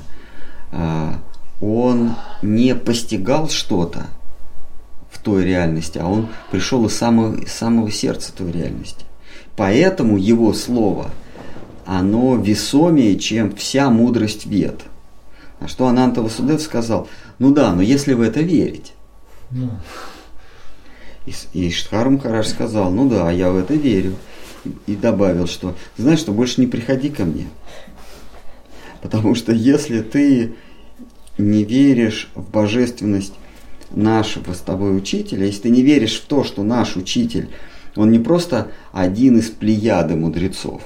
а, 0.72 1.20
он 1.62 2.16
не 2.42 2.76
постигал 2.76 3.50
что-то 3.50 4.08
в 5.10 5.20
той 5.20 5.46
реальности, 5.46 5.98
а 5.98 6.08
он 6.08 6.28
пришел 6.52 6.86
из 6.86 6.96
самого, 6.96 7.36
из 7.36 7.52
самого 7.52 7.90
сердца 7.92 8.34
той 8.36 8.52
реальности. 8.52 9.06
Поэтому 9.56 10.18
его 10.18 10.54
слово, 10.54 11.10
оно 11.86 12.36
весомее, 12.36 13.18
чем 13.18 13.56
вся 13.56 13.90
мудрость 13.90 14.46
вет. 14.46 14.82
На 15.60 15.68
что 15.68 15.88
Ананта 15.88 16.22
Васудев 16.22 16.62
сказал, 16.62 17.08
ну 17.40 17.52
да, 17.52 17.74
но 17.74 17.82
если 17.82 18.14
в 18.14 18.22
это 18.22 18.42
верить. 18.42 18.94
Ну, 19.50 19.72
И, 21.26 21.34
и 21.54 21.72
Штхар 21.72 22.10
Махарадж 22.10 22.48
сказал, 22.48 22.92
ну 22.92 23.10
да, 23.10 23.32
я 23.32 23.50
в 23.50 23.58
это 23.58 23.74
верю. 23.74 24.16
И, 24.86 24.96
добавил, 24.96 25.48
что 25.48 25.76
знаешь 25.98 26.20
что, 26.20 26.32
больше 26.32 26.62
не 26.62 26.68
приходи 26.68 27.10
ко 27.10 27.26
мне. 27.26 27.48
Потому 29.02 29.36
что 29.36 29.52
если 29.52 30.02
ты 30.02 30.56
не 31.38 31.64
веришь 31.64 32.30
в 32.36 32.50
божественность 32.50 33.34
нашего 33.92 34.54
с 34.54 34.60
тобой 34.60 34.98
учителя, 34.98 35.46
если 35.46 35.64
ты 35.64 35.70
не 35.70 35.82
веришь 35.82 36.20
в 36.20 36.26
то, 36.26 36.44
что 36.44 36.64
наш 36.64 36.96
учитель, 36.96 37.50
он 37.96 38.12
не 38.12 38.20
просто 38.20 38.72
один 38.92 39.38
из 39.38 39.50
плеяды 39.50 40.16
мудрецов, 40.16 40.82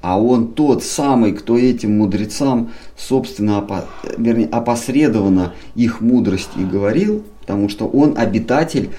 а 0.00 0.20
он 0.20 0.52
тот 0.54 0.82
самый, 0.82 1.32
кто 1.32 1.58
этим 1.58 1.98
мудрецам, 1.98 2.72
собственно, 2.96 3.58
опо- 3.58 3.86
вернее, 4.16 4.48
опосредованно 4.48 5.54
их 5.74 6.00
мудрость 6.00 6.50
и 6.56 6.64
говорил, 6.64 7.24
потому 7.40 7.68
что 7.68 7.86
он 7.86 8.16
обитатель 8.16 8.90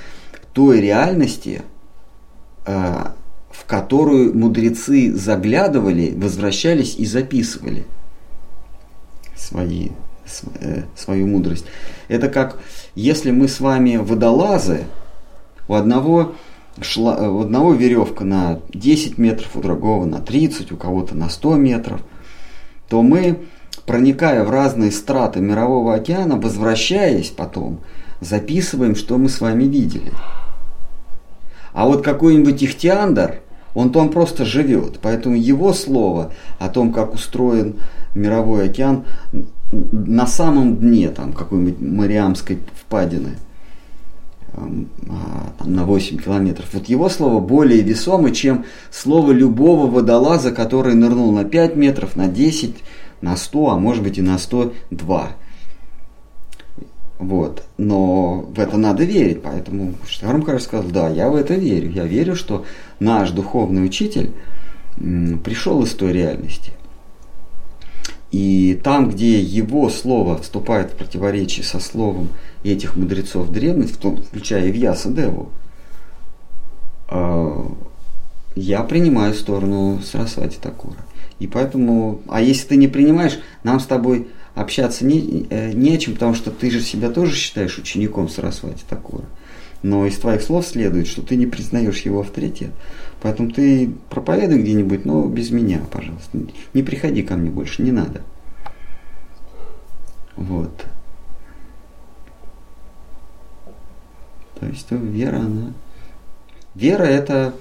той 0.54 0.80
реальности, 0.82 1.64
э, 2.66 3.06
в 3.52 3.66
которую 3.66 4.38
мудрецы 4.38 5.14
заглядывали, 5.14 6.14
возвращались 6.16 6.96
и 6.96 7.06
записывали 7.06 7.86
свои, 9.36 9.90
св- 10.26 10.54
э, 10.60 10.84
свою 10.96 11.28
мудрость. 11.28 11.66
Это 12.08 12.30
как 12.30 12.60
если 12.96 13.32
мы 13.32 13.48
с 13.48 13.60
вами 13.60 13.98
водолазы, 13.98 14.86
у 15.68 15.74
одного, 15.74 16.36
шла, 16.82 17.18
э, 17.18 17.28
у 17.28 17.42
одного 17.42 17.74
веревка 17.74 18.24
на 18.24 18.60
10 18.74 19.18
метров, 19.18 19.56
у 19.56 19.62
другого 19.62 20.06
на 20.06 20.20
30, 20.20 20.72
у 20.72 20.78
кого-то 20.78 21.16
на 21.16 21.30
100 21.30 21.56
метров, 21.56 22.02
то 22.90 23.02
мы, 23.02 23.40
проникая 23.86 24.44
в 24.44 24.50
разные 24.50 24.92
страты 24.92 25.40
мирового 25.40 25.96
океана, 25.96 26.36
возвращаясь 26.36 27.30
потом, 27.30 27.80
записываем, 28.20 28.96
что 28.96 29.18
мы 29.18 29.30
с 29.30 29.42
вами 29.42 29.64
видели. 29.64 30.12
А 31.74 31.86
вот 31.86 32.04
какой-нибудь 32.04 32.64
ихтиандр, 32.64 33.42
он 33.74 33.92
там 33.92 34.10
просто 34.10 34.46
живет. 34.46 35.00
Поэтому 35.02 35.36
его 35.36 35.74
слово 35.74 36.32
о 36.60 36.70
том, 36.70 36.92
как 36.92 37.14
устроен 37.14 37.76
мировой 38.14 38.70
океан, 38.70 39.06
на 39.72 40.28
самом 40.28 40.78
дне 40.78 41.10
там 41.10 41.32
какой-нибудь 41.32 41.80
Мариамской 41.80 42.60
впадины 42.76 43.38
эм, 44.54 44.90
а, 45.08 45.54
там, 45.58 45.74
на 45.74 45.86
8 45.86 46.18
километров. 46.18 46.68
Вот 46.74 46.88
его 46.88 47.08
слово 47.08 47.40
более 47.40 47.82
весомо, 47.82 48.32
чем 48.32 48.66
слово 48.90 49.32
любого 49.32 49.90
водолаза, 49.90 50.52
который 50.52 50.94
нырнул 50.94 51.32
на 51.32 51.46
5 51.46 51.78
метров, 51.78 52.18
на 52.18 52.28
10, 52.28 52.76
на 53.22 53.38
100, 53.38 53.70
а 53.70 53.78
может 53.78 54.04
быть 54.04 54.18
и 54.18 54.22
на 54.22 54.38
102. 54.38 55.32
Вот. 57.22 57.64
Но 57.78 58.42
в 58.42 58.60
это 58.60 58.78
надо 58.78 59.04
верить. 59.04 59.44
Поэтому 59.44 59.94
Штарм 60.08 60.40
Махарадж 60.40 60.64
сказал, 60.64 60.90
да, 60.90 61.08
я 61.08 61.30
в 61.30 61.36
это 61.36 61.54
верю. 61.54 61.92
Я 61.92 62.06
верю, 62.06 62.36
что 62.36 62.66
наш 63.00 63.30
духовный 63.30 63.86
учитель 63.86 64.32
пришел 64.96 65.84
из 65.84 65.94
той 65.94 66.14
реальности. 66.14 66.72
И 68.32 68.80
там, 68.84 69.10
где 69.10 69.40
его 69.40 69.90
слово 69.90 70.38
вступает 70.42 70.92
в 70.92 70.96
противоречие 70.96 71.64
со 71.64 71.80
словом 71.80 72.30
этих 72.64 72.96
мудрецов 72.96 73.52
древности, 73.52 73.94
в 73.94 73.98
том, 73.98 74.24
включая 74.24 74.68
и 74.68 74.72
Вьяса 74.72 75.10
Деву, 75.10 75.52
э, 77.10 77.66
я 78.56 78.82
принимаю 78.82 79.36
сторону 79.36 80.00
Сарасвати 80.04 80.58
Такура. 80.60 80.98
И 81.40 81.46
поэтому, 81.46 82.22
а 82.28 82.42
если 82.42 82.70
ты 82.70 82.76
не 82.78 82.88
принимаешь, 82.88 83.40
нам 83.64 83.80
с 83.80 83.86
тобой 83.86 84.28
общаться 84.56 85.06
не, 85.06 85.48
э, 85.50 85.72
не 85.74 85.96
о 85.96 85.98
чем, 85.98 86.14
потому 86.14 86.34
что 86.34 86.52
ты 86.52 86.70
же 86.70 86.82
себя 86.82 87.10
тоже 87.10 87.36
считаешь 87.36 87.78
учеником 87.78 88.30
Сарасвати 88.30 88.84
Такура. 88.88 89.26
Но 89.84 90.06
из 90.06 90.18
твоих 90.18 90.42
слов 90.42 90.66
следует, 90.66 91.08
что 91.08 91.22
ты 91.22 91.36
не 91.36 91.48
признаешь 91.48 92.02
его 92.02 92.22
авторитет. 92.22 92.72
Поэтому 93.22 93.52
ты 93.52 93.92
проповедуй 94.10 94.62
где-нибудь, 94.62 95.06
но 95.06 95.26
без 95.26 95.52
меня, 95.52 95.82
пожалуйста. 95.92 96.38
Не 96.74 96.84
приходи 96.84 97.24
ко 97.24 97.36
мне 97.36 97.50
больше, 97.50 97.82
не 97.82 97.92
надо. 97.92 98.22
Вот. 100.36 100.86
То 104.60 104.68
есть 104.68 104.88
э, 104.92 104.98
вера, 104.98 105.38
она... 105.38 105.74
Вера 106.76 107.04
это 107.04 107.54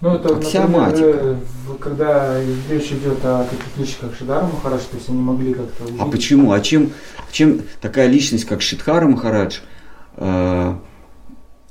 Ну, 0.00 0.14
это, 0.14 0.34
например, 0.34 0.92
э, 0.96 1.36
когда 1.80 2.40
речь 2.70 2.92
идет 2.92 3.24
о 3.24 3.44
таких 3.44 3.76
личностях, 3.76 4.10
как 4.10 4.18
Шидара 4.18 4.44
Махарадж, 4.46 4.82
то 4.90 4.96
есть 4.96 5.08
они 5.08 5.20
могли 5.20 5.54
как-то 5.54 5.84
А 5.84 5.86
увидеть- 5.86 6.10
почему? 6.12 6.52
А 6.52 6.60
чем, 6.60 6.90
чем 7.32 7.62
такая 7.80 8.06
личность, 8.06 8.44
как 8.44 8.62
Шидхара 8.62 9.08
Махарадж, 9.08 9.58
э, 10.16 10.74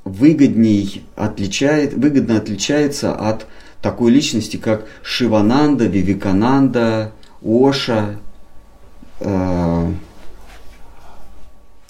выгодней 0.04 1.04
отличает, 1.16 1.94
выгодно 1.94 2.36
отличается 2.36 3.14
от 3.14 3.46
такой 3.80 4.10
личности, 4.10 4.56
как 4.58 4.84
Шивананда, 5.02 5.86
Вивикананда, 5.86 7.12
Оша, 7.42 8.16
э, 9.20 9.92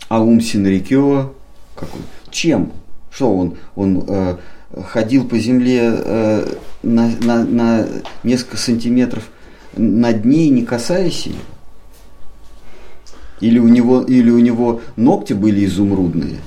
Аум 0.09 0.41
Синрикё. 0.41 1.35
Какой? 1.75 2.01
Чем? 2.31 2.73
Что 3.11 3.35
он? 3.35 3.57
Он 3.75 4.05
э, 4.07 4.37
ходил 4.75 5.27
по 5.27 5.39
земле 5.39 5.81
э, 5.83 6.55
на, 6.83 7.09
на, 7.21 7.45
на 7.45 7.87
несколько 8.23 8.57
сантиметров 8.57 9.29
над 9.77 10.25
ней, 10.25 10.49
не 10.51 10.65
касаясь 10.65 11.27
ее? 11.27 11.37
Или 13.41 13.59
у 13.59 13.69
него, 13.69 14.03
или 14.03 14.31
у 14.31 14.39
него 14.39 14.81
ногти 14.97 15.33
были 15.33 15.65
изумрудные? 15.65 16.39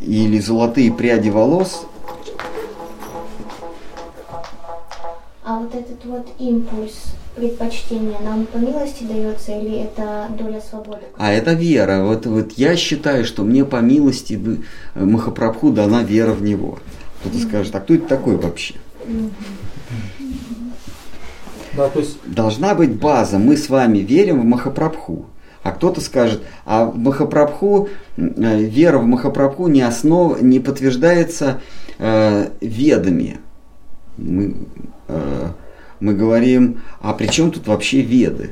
Или 0.00 0.38
золотые 0.40 0.92
пряди 0.92 1.28
волос? 1.28 1.86
А 5.44 5.58
вот 5.58 5.74
этот 5.74 6.04
вот 6.04 6.26
импульс 6.38 7.04
предпочтения 7.36 8.18
нам 8.20 8.46
по 8.46 8.56
милости 8.56 9.04
дается 9.04 9.52
или 9.52 9.80
это 9.82 10.28
доля 10.38 10.60
свободы? 10.60 11.02
А 11.18 11.30
это 11.32 11.52
вера. 11.52 12.04
Вот, 12.04 12.24
вот 12.26 12.52
я 12.52 12.76
считаю, 12.76 13.24
что 13.24 13.42
мне 13.42 13.64
по 13.64 13.76
милости 13.76 14.34
вы- 14.34 14.64
Махапрабху 14.94 15.70
дана 15.70 16.02
вера 16.02 16.32
в 16.32 16.42
него. 16.42 16.78
Кто-то 17.20 17.38
скажет, 17.38 17.74
а 17.74 17.80
кто 17.80 17.94
это 17.94 18.06
такой 18.06 18.36
вообще? 18.36 18.74
Да, 21.76 21.88
то 21.88 22.00
есть 22.00 22.18
Должна 22.26 22.74
быть 22.74 22.92
база. 22.98 23.38
Мы 23.38 23.56
с 23.56 23.68
вами 23.68 23.98
верим 23.98 24.40
в 24.40 24.44
Махапрабху. 24.44 25.26
А 25.62 25.72
кто-то 25.72 26.00
скажет, 26.00 26.42
а 26.64 26.86
в 26.86 26.96
Махапрабху, 26.96 27.90
э, 28.16 28.62
вера 28.62 28.98
в 28.98 29.04
Махапрабху 29.06 29.68
не, 29.68 29.82
основ, 29.82 30.40
не 30.40 30.58
подтверждается 30.58 31.60
э, 31.98 32.48
ведами. 32.62 33.38
Мы, 34.16 34.56
э, 35.08 35.48
мы 36.00 36.14
говорим, 36.14 36.80
а 37.02 37.12
при 37.12 37.26
чем 37.26 37.52
тут 37.52 37.66
вообще 37.66 38.00
веды? 38.00 38.50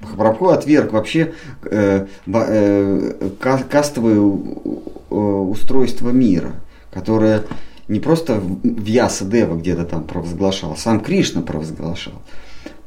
Махапрабху 0.00 0.50
отверг 0.50 0.92
вообще 0.92 1.34
э, 1.64 2.06
э, 2.26 3.30
ка- 3.40 3.64
кастовое 3.68 4.20
у- 4.20 5.50
устройство 5.50 6.10
мира, 6.10 6.52
которое 6.90 7.44
не 7.88 8.00
просто 8.00 8.34
в 8.34 8.60
Вьяса 8.64 9.24
Дева 9.24 9.56
где-то 9.56 9.84
там 9.84 10.04
провозглашал, 10.04 10.76
сам 10.76 11.00
Кришна 11.00 11.42
провозглашал. 11.42 12.22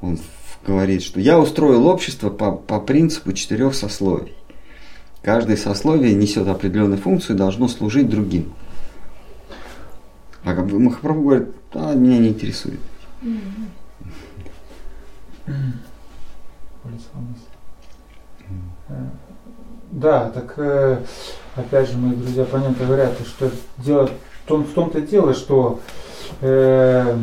Он 0.01 0.19
говорит, 0.65 1.01
что 1.01 1.19
я 1.19 1.39
устроил 1.39 1.87
общество 1.87 2.29
по, 2.29 2.51
по 2.51 2.79
принципу 2.79 3.33
четырех 3.33 3.73
сословий. 3.73 4.33
Каждое 5.21 5.57
сословие 5.57 6.13
несет 6.13 6.47
определенную 6.47 6.99
функцию 6.99 7.35
и 7.35 7.39
должно 7.39 7.67
служить 7.67 8.09
другим. 8.09 8.53
А 10.43 10.55
как 10.55 10.67
бы 10.67 10.79
Махапрабху 10.79 11.21
говорит, 11.21 11.49
а, 11.73 11.93
меня 11.93 12.17
не 12.17 12.29
интересует. 12.29 12.79
Э, 15.45 15.51
Да, 19.91 20.29
так 20.29 20.53
э, 20.57 20.99
опять 21.55 21.89
же, 21.89 21.97
мои 21.97 22.15
друзья 22.15 22.43
оппоненты 22.43 22.85
говорят, 22.85 23.13
что 23.25 23.51
дело 23.77 24.07
в 24.07 24.47
том- 24.47 24.63
в 24.63 24.71
том-то 24.73 25.01
дело, 25.01 25.33
что 25.33 25.81
э, 26.39 27.17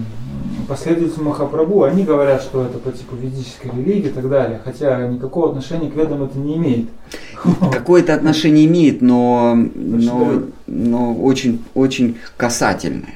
последователи 0.68 1.22
Махапрабху, 1.22 1.84
они 1.84 2.04
говорят, 2.04 2.42
что 2.42 2.64
это 2.64 2.78
по 2.78 2.92
типу 2.92 3.16
ведической 3.16 3.70
религии 3.70 4.08
и 4.08 4.12
так 4.12 4.28
далее, 4.28 4.60
хотя 4.62 5.06
никакого 5.08 5.48
отношения 5.48 5.90
к 5.90 5.94
ведам 5.94 6.22
это 6.24 6.38
не 6.38 6.56
имеет. 6.56 6.88
Какое-то 7.72 8.14
отношение 8.14 8.66
имеет, 8.66 9.00
но, 9.00 9.54
но, 9.74 10.42
но 10.66 11.14
очень, 11.14 11.64
очень 11.74 12.18
касательное. 12.36 13.14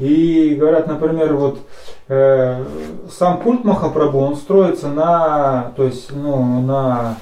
И 0.00 0.56
говорят, 0.58 0.86
например, 0.86 1.34
вот 1.34 1.58
э, 2.08 2.64
сам 3.10 3.42
культ 3.42 3.64
Махапрабху, 3.64 4.18
он 4.18 4.36
строится 4.36 4.88
на, 4.88 5.72
то 5.76 5.84
есть, 5.84 6.10
ну, 6.10 6.62
на 6.62 7.16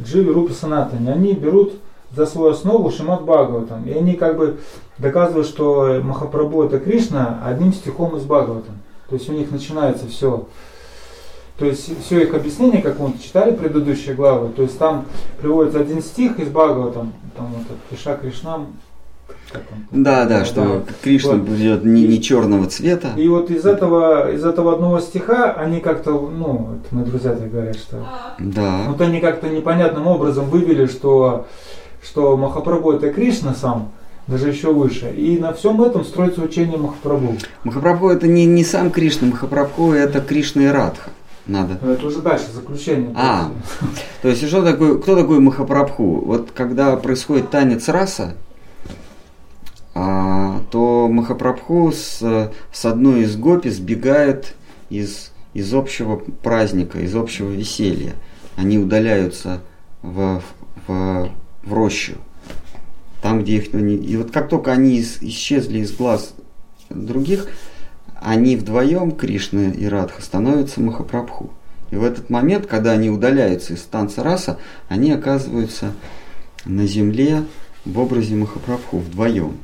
Дживе 0.00 0.30
Рупи 0.30 0.52
Санатане. 0.52 1.12
Они 1.12 1.32
берут 1.32 1.72
за 2.14 2.26
свою 2.26 2.52
основу 2.52 2.92
Шимат 2.92 3.22
Бхагаватам. 3.22 3.84
И 3.86 3.92
они 3.92 4.14
как 4.14 4.36
бы 4.36 4.58
доказывают, 4.98 5.48
что 5.48 6.00
Махапрабху 6.00 6.62
это 6.62 6.78
Кришна 6.78 7.42
одним 7.44 7.72
стихом 7.72 8.16
из 8.16 8.22
Бхагаватам. 8.22 8.78
То 9.08 9.16
есть 9.16 9.28
у 9.28 9.32
них 9.32 9.50
начинается 9.50 10.06
все. 10.06 10.46
То 11.58 11.66
есть 11.66 11.90
все 12.04 12.22
их 12.22 12.34
объяснение, 12.34 12.82
как 12.82 13.00
мы 13.00 13.14
читали 13.18 13.54
предыдущие 13.54 14.14
главы, 14.14 14.48
то 14.48 14.62
есть 14.62 14.78
там 14.78 15.04
приводится 15.40 15.80
один 15.80 16.02
стих 16.02 16.38
из 16.38 16.48
Бхагаватам, 16.48 17.12
там 17.36 17.52
вот 17.52 17.66
Киша 17.90 18.16
Кришнам, 18.16 18.68
да, 19.90 20.24
да, 20.24 20.44
что 20.44 20.84
Кришна 21.02 21.32
вот. 21.32 21.42
будет 21.42 21.84
не, 21.84 22.06
не 22.06 22.22
черного 22.22 22.66
цвета. 22.66 23.10
И 23.16 23.28
вот 23.28 23.50
из 23.50 23.66
этого, 23.66 24.32
из 24.32 24.44
этого 24.44 24.74
одного 24.74 25.00
стиха 25.00 25.52
они 25.52 25.80
как-то, 25.80 26.12
ну, 26.12 26.78
это 26.80 26.94
мои 26.94 27.04
друзья 27.04 27.32
так 27.32 27.50
говорят, 27.50 27.76
что 27.76 28.06
да. 28.38 28.84
вот 28.88 29.00
они 29.00 29.20
как-то 29.20 29.48
непонятным 29.48 30.06
образом 30.06 30.46
вывели, 30.46 30.86
что, 30.86 31.46
что 32.02 32.36
Махапрабху 32.36 32.92
это 32.92 33.12
Кришна 33.12 33.54
сам, 33.54 33.92
даже 34.26 34.48
еще 34.48 34.72
выше. 34.72 35.12
И 35.14 35.38
на 35.38 35.52
всем 35.52 35.82
этом 35.82 36.04
строится 36.04 36.42
учение 36.42 36.78
Махапрабху. 36.78 37.36
Махапрабху 37.64 38.08
это 38.08 38.26
не, 38.26 38.46
не 38.46 38.64
сам 38.64 38.90
Кришна, 38.90 39.28
Махапрабху 39.28 39.92
это 39.92 40.20
Кришна 40.20 40.62
и 40.62 40.66
Радха. 40.66 41.10
Надо. 41.46 41.76
Но 41.82 41.92
это 41.92 42.06
уже 42.06 42.20
дальше, 42.20 42.46
заключение. 42.54 43.12
А, 43.16 43.50
то 44.22 44.28
есть 44.28 44.46
что 44.46 44.62
такое, 44.62 44.98
кто 44.98 45.16
такой 45.16 45.40
Махапрабху? 45.40 46.22
Вот 46.24 46.50
когда 46.54 46.94
происходит 46.96 47.50
танец 47.50 47.88
раса, 47.88 48.36
то 49.94 51.08
Махапрабху 51.10 51.92
с, 51.92 52.50
с 52.72 52.84
одной 52.84 53.22
из 53.22 53.36
гопи 53.36 53.68
сбегает 53.68 54.54
из, 54.88 55.32
из 55.52 55.74
общего 55.74 56.16
праздника, 56.16 56.98
из 57.00 57.14
общего 57.14 57.50
веселья. 57.50 58.14
Они 58.56 58.78
удаляются 58.78 59.62
в, 60.00 60.42
в, 60.86 61.30
в 61.62 61.72
рощу. 61.72 62.14
Там, 63.20 63.42
где 63.42 63.56
их... 63.56 63.74
И 63.74 64.16
вот 64.16 64.30
как 64.30 64.48
только 64.48 64.72
они 64.72 65.00
исчезли 65.00 65.78
из 65.78 65.92
глаз 65.92 66.34
других, 66.90 67.48
они 68.20 68.56
вдвоем, 68.56 69.12
Кришна 69.12 69.70
и 69.70 69.84
Радха, 69.86 70.22
становятся 70.22 70.80
Махапрабху. 70.80 71.50
И 71.90 71.96
в 71.96 72.04
этот 72.04 72.30
момент, 72.30 72.66
когда 72.66 72.92
они 72.92 73.10
удаляются 73.10 73.74
из 73.74 73.82
танца 73.82 74.22
раса, 74.22 74.58
они 74.88 75.12
оказываются 75.12 75.92
на 76.64 76.86
земле 76.86 77.44
в 77.84 77.98
образе 77.98 78.34
Махапрабху 78.36 78.98
вдвоем. 78.98 79.58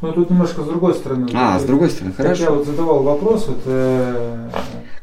Ну 0.00 0.12
тут 0.12 0.30
немножко 0.30 0.62
с 0.62 0.66
другой 0.66 0.94
стороны. 0.94 1.28
А, 1.34 1.58
с 1.58 1.64
другой 1.64 1.90
стороны, 1.90 2.14
хорошо. 2.14 2.42
Я 2.42 2.50
вот 2.50 2.66
задавал 2.66 3.02
вопрос, 3.02 3.48
вот. 3.48 3.62
Э... 3.66 4.50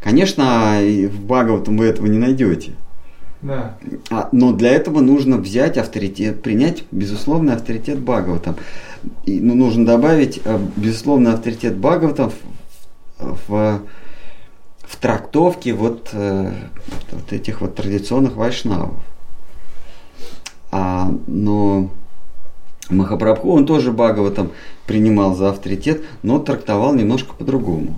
Конечно, 0.04 0.80
в 0.80 1.26
Бхагаватам 1.26 1.78
вы 1.78 1.86
этого 1.86 2.08
не 2.08 2.18
найдете. 2.18 2.74
Да. 3.42 3.76
А, 4.12 4.30
но 4.32 4.54
для 4.54 4.72
этого 4.72 5.00
нужно 5.00 5.38
взять 5.38 5.78
авторитет, 5.78 6.44
принять 6.44 6.84
безусловный 6.92 7.56
авторитет 7.56 8.00
Бхагаватам. 8.00 8.56
И, 9.26 9.40
ну, 9.40 9.56
нужно 9.56 9.86
добавить 9.86 10.42
э, 10.44 10.60
безусловный 10.76 11.34
авторитет 11.34 11.76
Бхагаватам 11.78 12.32
в, 13.18 13.38
в, 13.48 13.82
в 14.84 14.96
трактовке 14.98 15.74
вот, 15.74 16.10
э, 16.14 16.52
вот 17.12 17.34
этих 17.34 17.62
вот 17.62 17.76
традиционных 17.76 18.36
вайшнавов. 18.36 18.94
А, 20.72 21.12
но 21.26 21.90
Махапрабху, 22.92 23.52
он 23.52 23.66
тоже 23.66 23.92
Бхагаватам 23.92 24.52
принимал 24.86 25.36
за 25.36 25.50
авторитет, 25.50 26.02
но 26.24 26.40
трактовал 26.40 26.94
немножко 26.94 27.34
по-другому. 27.34 27.96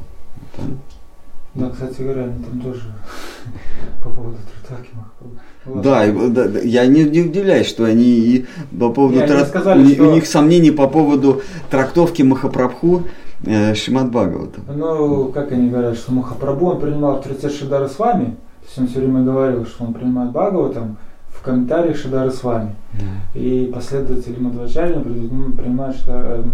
Да, 1.55 1.69
кстати 1.69 2.01
говоря, 2.01 2.23
они 2.23 2.43
там 2.43 2.61
тоже 2.61 2.81
по 4.03 4.09
поводу 4.09 4.37
трактовки 4.67 4.89
Махапрабху. 4.95 5.39
Да, 5.65 6.05
да, 6.47 6.59
я 6.59 6.85
не, 6.87 7.03
не 7.03 7.21
удивляюсь, 7.21 7.67
что 7.67 7.85
они 7.85 8.03
и 8.03 8.45
по 8.77 8.89
поводу 8.89 9.19
не, 9.19 9.27
трак... 9.27 9.47
сказали, 9.47 9.83
у, 9.83 9.89
что... 9.89 10.03
у 10.03 10.13
них 10.13 10.25
сомнений 10.25 10.71
по 10.71 10.87
поводу 10.87 11.41
трактовки 11.69 12.21
Махапрабху 12.21 13.03
э, 13.45 13.73
Шимат 13.75 14.09
Бхагавата. 14.09 14.59
Ну, 14.67 15.31
как 15.31 15.51
они 15.51 15.69
говорят, 15.69 15.95
что 15.95 16.11
Махапрабху 16.11 16.65
он 16.71 16.79
принимал 16.81 17.17
авторитет 17.17 17.53
Шидары 17.53 17.87
с 17.87 17.97
вами, 17.97 18.25
то 18.61 18.67
есть 18.67 18.79
он 18.79 18.87
все 18.87 18.99
время 18.99 19.23
говорил, 19.23 19.65
что 19.65 19.85
он 19.85 19.93
принимает 19.93 20.31
Бхагаватам, 20.31 20.97
комментариях 21.43 21.97
Шидары 21.97 22.31
с 22.31 22.43
вами. 22.43 22.75
Да. 22.93 23.39
И 23.39 23.69
последователи 23.73 24.39
Мадвачарина 24.39 25.01
принимают 25.01 25.97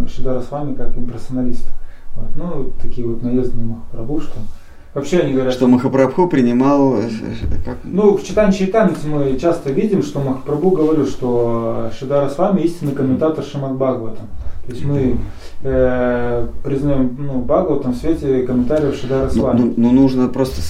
Шидара 0.09 0.41
с 0.41 0.51
вами 0.51 0.73
как 0.75 0.97
имперсоналиста. 0.97 1.69
Вот. 2.15 2.35
Ну, 2.35 2.71
такие 2.81 3.07
вот 3.07 3.23
наездные 3.23 3.65
Махапрабху, 3.65 4.21
что 4.21 4.39
Вообще 4.93 5.19
они 5.19 5.33
говорят, 5.33 5.53
что 5.53 5.67
Махапрабху 5.67 6.27
принимал... 6.27 6.97
Э, 6.97 7.09
как? 7.63 7.77
Ну, 7.83 8.17
в 8.17 8.23
читании 8.23 8.57
Чайтанец 8.57 9.03
мы 9.05 9.37
часто 9.39 9.71
видим, 9.71 10.01
что 10.01 10.19
Махапрабху 10.19 10.71
говорил, 10.71 11.05
что 11.05 11.91
Шидара 11.97 12.27
с 12.27 12.37
вами 12.37 12.61
истинный 12.61 12.93
комментатор 12.93 13.43
Шимат 13.43 13.73
Бхагаватам. 13.73 14.27
То 14.65 14.71
есть 14.71 14.83
мы 14.83 15.17
э, 15.61 16.47
признаем 16.63 17.15
ну, 17.19 17.39
Бхагаватам 17.41 17.93
в 17.93 17.97
свете 17.97 18.41
комментариев 18.41 18.95
Шидара 18.95 19.29
с 19.29 19.35
ну, 19.35 19.43
вами. 19.43 19.59
Ну, 19.59 19.73
ну, 19.77 19.91
нужно 19.91 20.27
просто... 20.27 20.61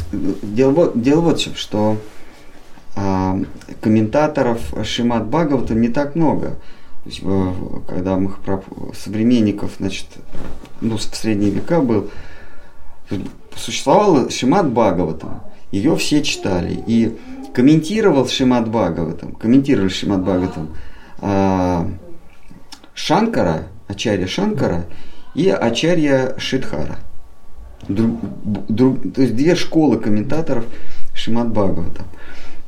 Дело 0.44 0.72
вот, 0.72 1.02
дело 1.02 1.22
вот 1.22 1.40
что 1.40 1.96
комментаторов 3.82 4.60
Шимат 4.84 5.28
Бхагавата 5.28 5.74
не 5.74 5.90
так 5.90 6.16
много. 6.16 6.58
То 7.04 7.10
есть, 7.10 7.22
когда 7.88 8.18
Махапрабху, 8.18 8.94
современников, 8.94 9.72
значит, 9.80 10.06
ну, 10.82 10.98
в 10.98 11.02
средние 11.02 11.52
века 11.52 11.82
был, 11.82 12.10
существовала 13.56 14.30
Шимат 14.30 14.70
Бхагаватам, 14.70 15.42
ее 15.72 15.96
все 15.96 16.22
читали. 16.24 16.84
И 16.88 17.18
комментировал 17.54 18.28
Шимат 18.28 18.70
Бхагаватам, 18.70 19.34
комментировали 19.34 19.90
Шимат 19.90 20.22
Бхагаватам 20.22 20.76
а, 21.22 21.90
Шанкара, 22.94 23.68
Ачарья 23.88 24.28
Шанкара 24.28 24.86
и 25.36 25.50
Ачарья 25.50 26.36
Шидхара. 26.38 26.98
Друг, 27.88 28.20
друг, 28.44 29.14
то 29.14 29.22
есть 29.22 29.36
две 29.36 29.56
школы 29.56 29.98
комментаторов 29.98 30.66
Шимат 31.14 31.50
Бхагаватам. 31.50 32.06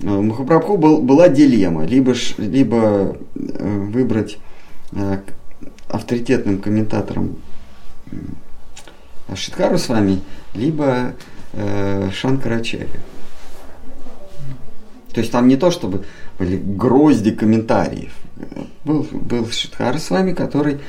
У 0.03 0.21
Махапрабху 0.21 0.77
был, 0.77 1.01
была 1.01 1.29
дилемма, 1.29 1.85
либо, 1.85 2.15
либо 2.37 3.17
э, 3.35 3.87
выбрать 3.91 4.39
э, 4.93 5.19
авторитетным 5.87 6.59
комментатором 6.59 7.37
Шиткару 9.35 9.77
с 9.77 9.89
вами, 9.89 10.21
либо 10.55 11.13
э, 11.53 12.09
Шанкарачарю. 12.13 12.87
То 15.13 15.19
есть 15.19 15.31
там 15.31 15.47
не 15.47 15.55
то, 15.55 15.69
чтобы 15.69 16.05
были 16.39 16.57
грозди 16.57 17.31
комментариев. 17.31 18.13
Был, 18.83 19.05
был 19.11 19.47
Шидхар 19.51 19.99
с 19.99 20.09
вами, 20.09 20.33
который 20.33 20.79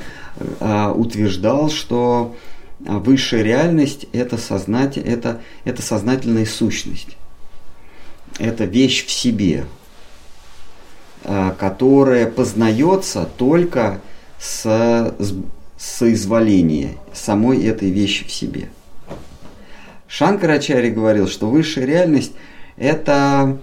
э, 0.59 0.93
утверждал, 0.97 1.69
что 1.69 2.35
высшая 2.81 3.43
реальность 3.43 4.07
это, 4.13 4.39
сознать, 4.39 4.97
это, 4.97 5.43
это 5.65 5.83
сознательная 5.83 6.47
сущность. 6.47 7.17
Это 8.39 8.64
вещь 8.64 9.07
в 9.07 9.11
себе, 9.11 9.66
э, 11.24 11.53
которая 11.59 12.26
познается 12.26 13.28
только 13.37 14.01
с, 14.39 15.14
с 15.18 15.35
соизволение 15.76 16.97
самой 17.12 17.64
этой 17.64 17.91
вещи 17.91 18.24
в 18.24 18.33
себе. 18.33 18.68
Шанкарачари 20.09 20.91
говорил, 20.91 21.26
что 21.26 21.49
высшая 21.49 21.87
реальность– 21.87 22.33
это 22.76 23.59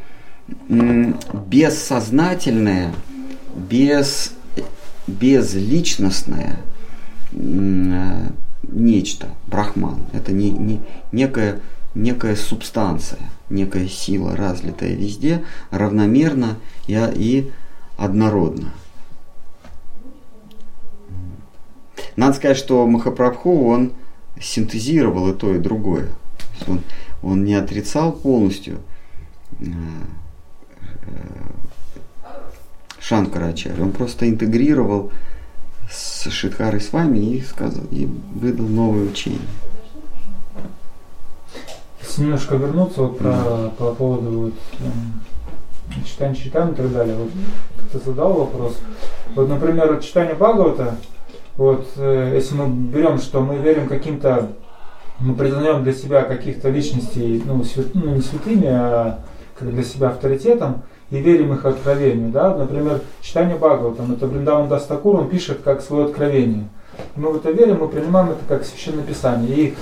бессознательное, 0.67 2.91
без, 3.55 4.34
безличностное 5.05 6.57
нечто, 7.32 9.28
брахман. 9.47 9.99
Это 10.13 10.32
не, 10.32 10.49
не, 10.49 10.82
некая, 11.11 11.59
некая 11.95 12.36
субстанция, 12.36 13.20
некая 13.50 13.88
сила, 13.88 14.36
разлитая 14.36 14.93
везде, 14.93 15.43
равномерно 15.72 16.58
и, 16.88 17.52
однородно. 17.97 18.72
Надо 22.16 22.34
сказать, 22.34 22.58
что 22.58 22.86
Махапрабху, 22.86 23.68
он 23.68 23.93
синтезировал 24.41 25.30
и 25.30 25.34
то, 25.34 25.56
и 25.56 25.60
другое. 25.60 26.10
Он, 26.68 26.82
он 27.22 27.45
не 27.45 27.56
отрицал 27.56 28.12
полностью 28.12 28.80
э, 29.60 29.66
э, 30.84 31.16
Шанкарачаря, 33.00 33.82
он 33.82 33.91
просто 33.91 34.30
интегрировал 34.30 35.12
с 35.89 36.30
Шидхарой 36.30 36.82
с 36.82 36.91
вами 36.91 37.20
и 37.20 37.41
сказал, 37.41 37.84
и 37.91 38.06
выдал 38.36 38.68
новое 38.68 39.06
учение. 39.06 39.39
Если 42.10 42.24
немножко 42.24 42.55
вернуться 42.55 43.03
вот 43.03 43.20
про, 43.20 43.70
по 43.78 43.93
поводу 43.93 44.30
вот, 44.32 44.53
эм, 44.80 46.03
читания 46.03 46.34
читания 46.34 46.72
и 46.72 46.76
так 46.76 46.91
далее, 46.91 47.16
вот 47.16 47.30
ты 47.91 47.99
задал 48.03 48.34
вопрос. 48.34 48.80
Вот, 49.36 49.47
например, 49.47 49.99
читание 50.01 50.34
Бхагавата, 50.34 50.95
вот 51.55 51.86
э, 51.97 52.32
если 52.34 52.55
мы 52.55 52.68
берем, 52.68 53.20
что 53.20 53.41
мы 53.41 53.57
верим 53.57 53.88
каким-то, 53.88 54.49
мы 55.20 55.36
признаем 55.36 55.84
для 55.84 55.93
себя 55.93 56.24
каких-то 56.24 56.72
личностей, 56.72 57.43
ну, 57.45 57.64
свят, 57.64 57.86
ну 57.93 58.16
не 58.16 58.22
святыми, 58.22 58.68
а 58.68 59.20
как 59.60 59.72
для 59.72 59.84
себя 59.84 60.10
авторитетом, 60.10 60.82
и 61.12 61.20
верим 61.20 61.53
их 61.53 61.64
откровению. 61.64 62.32
Да? 62.32 62.55
Например, 62.55 63.01
читание 63.22 63.55
Бхагаватам, 63.55 64.14
это 64.14 64.26
Бриндаван 64.26 64.68
Дастакур, 64.68 65.16
он 65.16 65.30
пишет 65.30 65.60
как 65.64 65.82
свое 65.82 66.05
откровение. 66.05 66.70
Мы 67.16 67.32
в 67.32 67.36
это 67.36 67.51
верим, 67.51 67.82
мы 67.82 67.88
принимаем 67.88 68.32
это 68.32 68.39
как 68.47 68.66
священное 68.66 69.03
писание. 69.03 69.55
И 69.55 69.76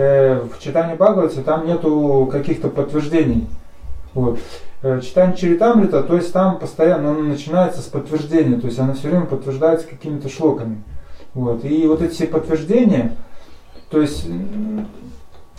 э, 0.00 0.40
в 0.40 0.58
читании 0.60 0.94
Бхагавата 0.94 1.42
там 1.42 1.66
нету 1.66 2.28
каких-то 2.30 2.68
подтверждений. 2.68 3.48
Вот. 4.14 4.38
Э, 4.82 5.00
читание 5.00 5.36
Чаритамрита, 5.36 6.02
то 6.02 6.16
есть 6.16 6.32
там 6.32 6.58
постоянно 6.58 7.10
оно 7.10 7.22
начинается 7.22 7.82
с 7.82 7.86
подтверждения, 7.86 8.58
то 8.58 8.66
есть 8.66 8.78
оно 8.78 8.94
все 8.94 9.08
время 9.08 9.26
подтверждается 9.26 9.86
какими-то 9.86 10.28
шлоками. 10.28 10.82
Вот. 11.34 11.64
И 11.64 11.86
вот 11.86 12.02
эти 12.02 12.12
все 12.12 12.26
подтверждения, 12.26 13.16
то 13.90 14.00
есть 14.00 14.26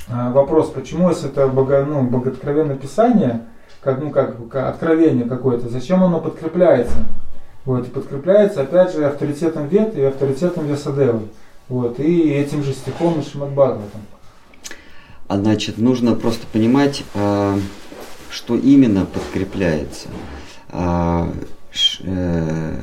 а, 0.10 0.32
вопрос, 0.32 0.70
почему 0.70 1.10
если 1.10 1.30
это 1.30 1.48
бого, 1.48 1.86
ну, 1.86 2.04
богооткровенное 2.04 2.76
писание, 2.76 3.42
как, 3.82 4.02
ну, 4.02 4.10
как, 4.10 4.36
откровение 4.54 5.26
какое-то, 5.26 5.70
зачем 5.70 6.04
оно 6.04 6.20
подкрепляется? 6.20 6.98
Вот, 7.64 7.88
и 7.88 7.92
подкрепляется, 7.92 8.62
опять 8.62 8.92
же, 8.94 9.06
авторитетом 9.06 9.68
Вет 9.68 9.96
и 9.96 10.02
авторитетом 10.02 10.66
Весадевы. 10.66 11.28
Вот, 11.70 12.00
и 12.00 12.32
этим 12.32 12.64
же 12.64 12.74
стихом 12.74 13.20
и 13.20 13.24
Шимат 13.24 13.52
Бхагаватом. 13.52 14.02
А 15.32 15.38
значит, 15.38 15.78
нужно 15.78 16.14
просто 16.14 16.46
понимать, 16.46 17.06
а, 17.14 17.58
что 18.30 18.58
именно 18.58 19.06
подкрепляется. 19.06 20.10
А, 20.68 21.32
э, 22.02 22.80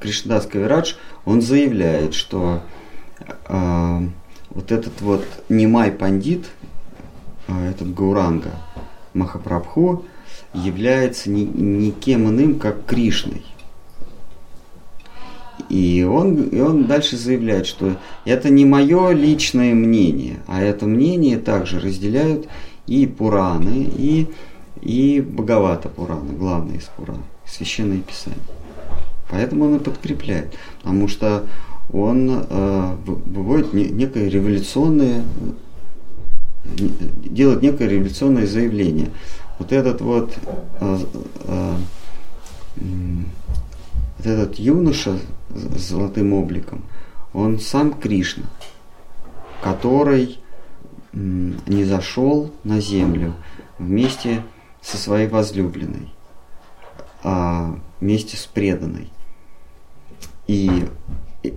Кришнадас 0.00 0.46
Кавирадж, 0.46 0.94
он 1.26 1.42
заявляет, 1.42 2.14
что 2.14 2.62
вот 3.46 4.72
этот 4.72 5.02
вот 5.02 5.26
Нимай 5.50 5.92
Пандит, 5.92 6.46
этот 7.46 7.92
Гауранга 7.92 8.52
Махапрабху, 9.12 10.06
является 10.54 11.28
ни, 11.28 11.42
никем 11.42 12.26
иным, 12.30 12.58
как 12.58 12.86
Кришной. 12.86 13.44
И 15.68 16.02
он, 16.02 16.42
и 16.44 16.60
он 16.60 16.84
дальше 16.84 17.16
заявляет, 17.16 17.66
что 17.66 17.96
это 18.24 18.50
не 18.50 18.64
мое 18.64 19.12
личное 19.12 19.74
мнение, 19.74 20.38
а 20.46 20.62
это 20.62 20.86
мнение 20.86 21.38
также 21.38 21.80
разделяют 21.80 22.46
и 22.86 23.06
Пураны, 23.06 23.90
и, 23.96 24.28
и 24.80 25.20
Бхагавата 25.20 25.88
Пураны, 25.88 26.32
главное 26.34 26.76
из 26.76 26.84
Пурана, 26.84 27.22
священное 27.46 28.00
писание. 28.00 28.40
Поэтому 29.30 29.64
он 29.64 29.76
и 29.76 29.78
подкрепляет, 29.78 30.54
потому 30.82 31.08
что 31.08 31.46
он 31.92 32.44
э, 32.48 32.96
выводит 33.06 33.72
не, 33.72 33.84
некое 33.84 34.28
революционное, 34.28 35.24
делает 36.64 37.62
некое 37.62 37.88
революционное 37.88 38.46
заявление– 38.46 39.10
вот 39.62 39.72
этот 39.72 40.00
вот, 40.00 40.34
э, 40.80 40.98
э, 41.44 41.74
вот 44.18 44.26
этот 44.26 44.58
юноша 44.58 45.18
с 45.54 45.88
золотым 45.88 46.32
обликом, 46.32 46.82
он 47.32 47.58
сам 47.58 47.92
Кришна, 47.92 48.44
который 49.62 50.38
не 51.12 51.84
зашел 51.84 52.50
на 52.64 52.80
землю 52.80 53.34
вместе 53.78 54.42
со 54.80 54.96
своей 54.96 55.28
возлюбленной, 55.28 56.12
а 57.22 57.78
вместе 58.00 58.36
с 58.36 58.46
преданной. 58.46 59.10
И 60.46 60.86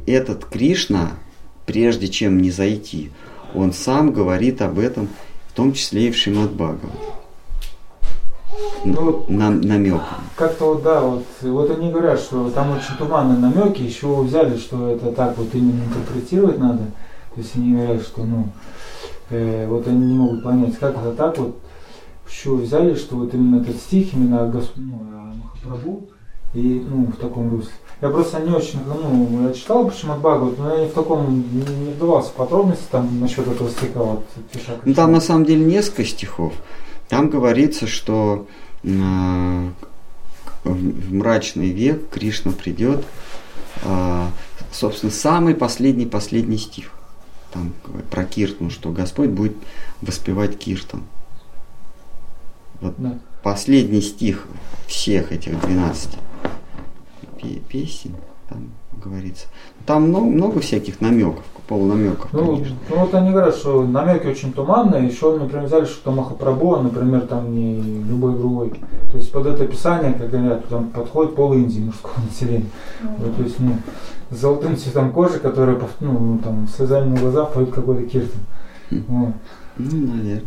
этот 0.06 0.46
Кришна, 0.46 1.12
прежде 1.66 2.08
чем 2.08 2.42
не 2.42 2.52
зайти, 2.52 3.12
он 3.54 3.74
сам 3.74 4.12
говорит 4.12 4.62
об 4.62 4.80
этом, 4.80 5.10
в 5.48 5.54
том 5.54 5.74
числе 5.74 6.10
и 6.10 6.12
в 6.12 6.18
Шримад 6.18 6.52
ну, 8.84 9.26
на, 9.28 9.50
намек. 9.50 10.02
Как-то 10.36 10.66
вот, 10.74 10.84
да, 10.84 11.02
вот, 11.02 11.26
вот 11.42 11.72
они 11.72 11.92
говорят, 11.92 12.20
что 12.20 12.50
там 12.50 12.72
очень 12.72 12.96
туманные 12.98 13.38
намеки, 13.38 13.82
еще 13.82 14.22
взяли, 14.22 14.58
что 14.58 14.90
это 14.90 15.12
так 15.12 15.38
вот 15.38 15.48
именно 15.54 15.84
интерпретировать 15.84 16.60
надо. 16.60 16.84
То 17.34 17.42
есть 17.42 17.56
они 17.56 17.76
говорят, 17.76 18.02
что, 18.02 18.24
ну, 18.24 18.48
э, 19.30 19.68
вот 19.68 19.88
они 19.88 20.06
не 20.06 20.16
могут 20.16 20.44
понять, 20.44 20.78
как 20.78 20.96
это 20.98 21.12
так 21.14 21.38
вот, 21.38 21.58
еще 22.30 22.56
взяли, 22.56 22.96
что 22.96 23.18
вот 23.18 23.34
именно 23.34 23.62
этот 23.62 23.78
стих, 23.78 24.14
именно 24.14 24.44
о, 24.44 24.48
Госп... 24.48 24.74
ну, 24.76 24.94
о 24.94 25.34
Махапрабху, 25.36 26.08
и, 26.54 26.86
ну, 26.90 27.08
в 27.08 27.18
таком 27.18 27.52
русле. 27.52 27.72
Я 28.02 28.10
просто 28.10 28.40
не 28.40 28.52
очень, 28.52 28.80
ну, 28.86 29.48
я 29.48 29.54
читал 29.54 29.88
почему 29.88 30.16
Бхагават, 30.16 30.58
но 30.58 30.76
я 30.76 30.84
не 30.84 30.90
в 30.90 30.94
таком, 30.94 31.44
не, 31.52 31.86
не 31.86 31.92
вдавался 31.94 32.30
в 32.30 32.34
подробности 32.34 32.86
там 32.92 33.20
насчет 33.20 33.48
этого 33.48 33.70
стиха. 33.70 34.00
Вот, 34.00 34.26
ну, 34.84 34.94
там 34.94 35.12
на 35.12 35.22
самом 35.22 35.46
деле 35.46 35.66
несколько 35.66 36.06
стихов. 36.06 36.54
Там 37.10 37.30
говорится, 37.30 37.88
что 37.88 38.48
э, 38.84 39.70
в 40.64 41.14
мрачный 41.14 41.70
век 41.70 42.10
Кришна 42.10 42.52
придет, 42.52 43.06
э, 43.84 44.28
собственно, 44.72 45.12
самый 45.12 45.56
последний 45.56 46.06
последний 46.06 46.58
стих. 46.58 46.92
Там 47.52 47.74
про 48.12 48.26
Киртну, 48.26 48.70
что 48.70 48.92
Господь 48.92 49.30
будет 49.30 49.56
воспевать 50.02 50.58
Киртан. 50.58 51.04
Вот 52.82 52.96
да. 52.98 53.18
последний 53.44 54.02
стих 54.02 54.46
всех 54.88 55.32
этих 55.32 55.60
12 55.62 56.10
песен, 57.70 58.16
там 58.50 58.72
говорится. 58.92 59.48
Там 59.86 60.10
много, 60.10 60.26
много 60.26 60.60
всяких 60.60 61.02
намеков 61.02 61.44
полунамеков, 61.68 62.32
ну, 62.32 62.56
конечно. 62.56 62.76
Ну 62.90 62.96
вот 62.98 63.14
они 63.16 63.32
говорят, 63.32 63.56
что 63.56 63.84
намеки 63.84 64.28
очень 64.28 64.54
туманные, 64.54 65.08
еще, 65.08 65.38
например, 65.38 65.66
взяли, 65.66 65.86
что 65.86 66.12
Махапрабху, 66.12 66.76
а, 66.76 66.82
например, 66.82 67.22
там 67.22 67.54
не 67.56 67.82
любой 67.82 68.36
другой. 68.36 68.70
То 69.12 69.18
есть 69.18 69.32
под 69.32 69.48
это 69.48 69.64
описание, 69.64 70.14
как 70.14 70.30
говорят, 70.30 70.68
там 70.68 70.90
подходит 70.90 71.36
пол 71.36 71.54
Индии 71.54 71.80
мужского 71.80 72.14
населения. 72.30 72.66
Mm-hmm. 73.02 73.16
Вот, 73.18 73.36
то 73.36 73.44
есть, 73.44 73.60
ну, 73.60 73.76
с 74.30 74.36
золотым 74.36 74.78
цветом 74.78 75.12
кожи, 75.12 75.40
который, 75.40 75.78
ну, 76.00 76.40
там, 76.44 76.68
слезами 76.68 77.10
на 77.10 77.20
глазах 77.20 77.54
поет 77.54 77.72
какой-то 77.72 78.04
киртан. 78.04 78.42
Mm-hmm. 78.92 79.04
Вот. 79.08 79.34
Ну, 79.78 80.08
наверное. 80.08 80.42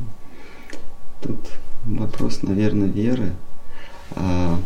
Тут 1.21 1.39
вопрос, 1.85 2.43
наверное, 2.43 2.89
веры. 2.89 3.33
А... 4.15 4.57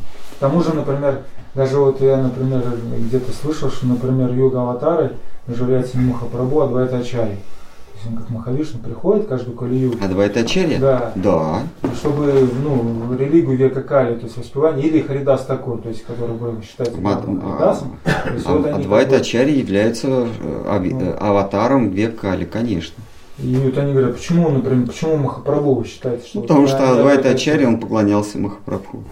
Тому 0.42 0.62
же, 0.62 0.74
например, 0.74 1.22
даже 1.54 1.78
вот 1.78 2.02
я, 2.02 2.18
например, 2.18 2.62
где-то 2.98 3.32
слышал, 3.32 3.70
что, 3.70 3.86
например, 3.86 4.30
юга 4.34 4.60
аватары– 4.60 5.12
является 5.48 5.98
не 5.98 6.12
Махапрабху, 6.12 6.60
а 6.60 6.68
Двайтачари. 6.68 7.36
То 7.36 7.98
есть 7.98 8.06
он 8.08 8.16
как 8.16 8.30
Махавишну 8.30 8.80
приходит 8.80 9.26
каждую 9.26 9.56
колею. 9.56 9.94
А 10.00 10.08
Двайтачари? 10.08 10.76
Да. 10.76 11.12
Да. 11.14 11.62
Чтобы, 11.96 12.48
ну, 12.62 13.14
религию 13.16 13.56
века 13.56 13.82
Кали, 13.82 14.14
то 14.16 14.24
есть 14.24 14.36
воспевание, 14.36 14.86
или 14.86 15.00
Харидас 15.00 15.44
такой, 15.44 15.78
то 15.78 15.88
есть 15.88 16.04
который 16.04 16.34
был 16.34 16.60
считается 16.62 17.00
Мат, 17.00 17.24
Харидасом. 17.24 17.98
А, 18.04 18.10
а, 18.44 18.56
вот 18.56 18.66
а 18.66 18.78
Двайтачари 18.78 19.46
как 19.46 19.54
бы... 19.54 19.60
является 19.60 20.08
э, 20.08 20.78
ну. 20.90 21.00
Э, 21.00 21.16
аватаром 21.20 21.90
века 21.90 22.28
Кали, 22.28 22.44
конечно. 22.44 23.02
И 23.38 23.56
вот 23.56 23.76
они 23.78 23.92
говорят, 23.92 24.16
почему, 24.16 24.50
например, 24.50 24.86
почему 24.86 25.16
Махапрабху 25.16 25.74
вы 25.74 25.84
считаете, 25.86 26.26
что... 26.26 26.40
Ну, 26.40 26.42
потому 26.42 26.66
что 26.68 26.92
Адвайта 26.92 27.30
Ачари, 27.30 27.64
он 27.64 27.80
поклонялся 27.80 28.38
Махапрабху. 28.38 29.04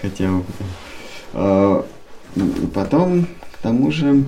Хотя 0.00 0.30
а, 1.32 1.86
потом 2.74 3.26
тому 3.62 3.90
же 3.92 4.24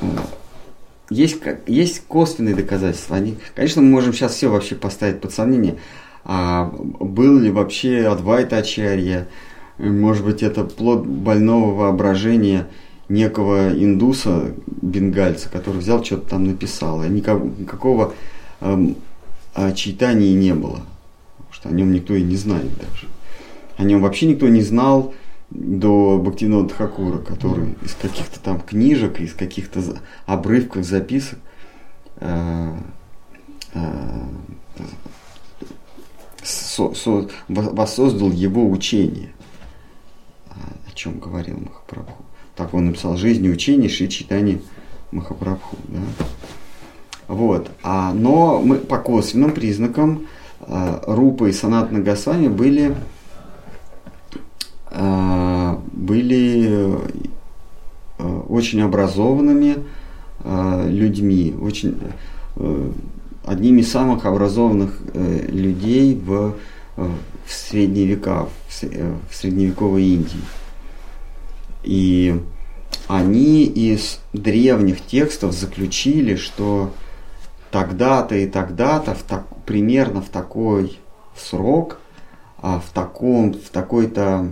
э, 0.00 0.06
есть, 1.10 1.42
есть 1.66 2.04
косвенные 2.06 2.54
доказательства. 2.54 3.16
Они, 3.16 3.36
конечно, 3.54 3.82
мы 3.82 3.90
можем 3.90 4.12
сейчас 4.12 4.34
все 4.34 4.48
вообще 4.48 4.76
поставить 4.76 5.20
под 5.20 5.32
сомнение. 5.32 5.78
А 6.24 6.72
был 6.74 7.38
ли 7.38 7.50
вообще 7.50 8.06
Адвайта 8.06 8.58
Ачарья? 8.58 9.26
Может 9.78 10.24
быть, 10.24 10.42
это 10.42 10.64
плод 10.64 11.06
больного 11.06 11.74
воображения 11.74 12.68
некого 13.08 13.70
индуса, 13.72 14.52
бенгальца, 14.66 15.48
который 15.48 15.78
взял, 15.78 16.04
что-то 16.04 16.30
там 16.30 16.44
написал. 16.44 17.02
И 17.04 17.08
никак, 17.08 17.42
никакого 17.42 18.14
эм, 18.60 18.96
читания 19.74 20.34
не 20.34 20.52
было. 20.52 20.80
Что 21.58 21.70
о 21.70 21.72
нем 21.72 21.92
никто 21.92 22.14
и 22.14 22.22
не 22.22 22.36
знает 22.36 22.70
даже. 22.76 23.08
О 23.76 23.84
нем 23.84 24.00
вообще 24.00 24.26
никто 24.26 24.48
не 24.48 24.62
знал 24.62 25.14
до 25.50 26.18
Бхактивинода 26.18 26.68
Тхакура, 26.68 27.18
который 27.18 27.74
из 27.82 27.94
каких-то 27.94 28.38
там 28.38 28.60
книжек, 28.60 29.18
из 29.20 29.34
каких-то 29.34 29.82
обрывков 30.26 30.84
записок 30.84 31.38
э, 32.16 32.76
э, 33.74 34.22
со, 36.42 36.94
со, 36.94 37.28
воссоздал 37.48 38.30
его 38.30 38.68
учение, 38.70 39.32
о 40.50 40.92
чем 40.94 41.18
говорил 41.18 41.58
Махапрабху. 41.58 42.24
Так 42.54 42.74
он 42.74 42.86
написал 42.86 43.16
«Жизнь 43.16 43.44
и 43.44 43.50
учение 43.50 43.88
Шри 43.88 44.08
Читани 44.08 44.62
Махапрабху». 45.12 45.76
Да? 45.88 46.00
Вот. 47.28 47.70
А, 47.82 48.12
но 48.12 48.60
мы 48.60 48.76
по 48.76 48.98
косвенным 48.98 49.52
признакам 49.52 50.26
Рупа 50.60 51.46
и 51.46 51.52
Санатна 51.52 52.00
Госвами 52.00 52.48
были 52.48 52.94
были 55.92 56.98
очень 58.48 58.80
образованными 58.80 59.76
людьми, 60.86 61.54
очень 61.60 61.96
одними 63.44 63.82
из 63.82 63.92
самых 63.92 64.24
образованных 64.24 64.98
людей 65.14 66.14
в, 66.14 66.54
в 66.96 67.52
средние 67.52 68.06
века, 68.06 68.48
в 68.68 69.34
средневековой 69.34 70.04
Индии. 70.04 70.40
И 71.84 72.40
они 73.06 73.64
из 73.64 74.20
древних 74.32 75.04
текстов 75.04 75.52
заключили, 75.52 76.36
что 76.36 76.92
тогда-то 77.70 78.34
и 78.34 78.46
тогда-то, 78.46 79.14
в 79.14 79.22
так, 79.22 79.46
примерно 79.64 80.20
в 80.22 80.28
такой 80.28 80.98
срок, 81.36 82.00
а 82.60 82.80
в, 82.80 82.90
таком, 82.90 83.54
в, 83.54 83.68
такой-то, 83.70 84.48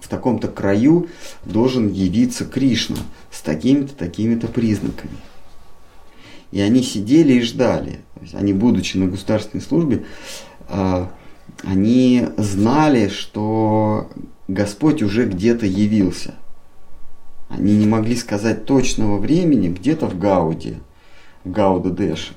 в 0.00 0.08
таком-то 0.08 0.48
краю 0.48 1.08
должен 1.44 1.88
явиться 1.88 2.44
Кришна 2.44 2.96
с 3.30 3.40
такими-то, 3.42 3.94
такими-то 3.94 4.48
признаками. 4.48 5.16
И 6.50 6.60
они 6.60 6.82
сидели 6.82 7.34
и 7.34 7.42
ждали. 7.42 8.00
Они, 8.32 8.52
будучи 8.52 8.96
на 8.96 9.06
государственной 9.06 9.62
службе, 9.62 10.04
а, 10.68 11.10
они 11.62 12.28
знали, 12.36 13.08
что 13.08 14.10
Господь 14.48 15.02
уже 15.02 15.26
где-то 15.26 15.66
явился– 15.66 16.34
они 17.48 17.76
не 17.76 17.86
могли 17.86 18.14
сказать 18.14 18.66
точного 18.66 19.18
времени, 19.18 19.68
где-то 19.68 20.06
в 20.06 20.18
Гауде, 20.18 20.80
Гауда 21.44 21.90
Дэше. 21.90 22.34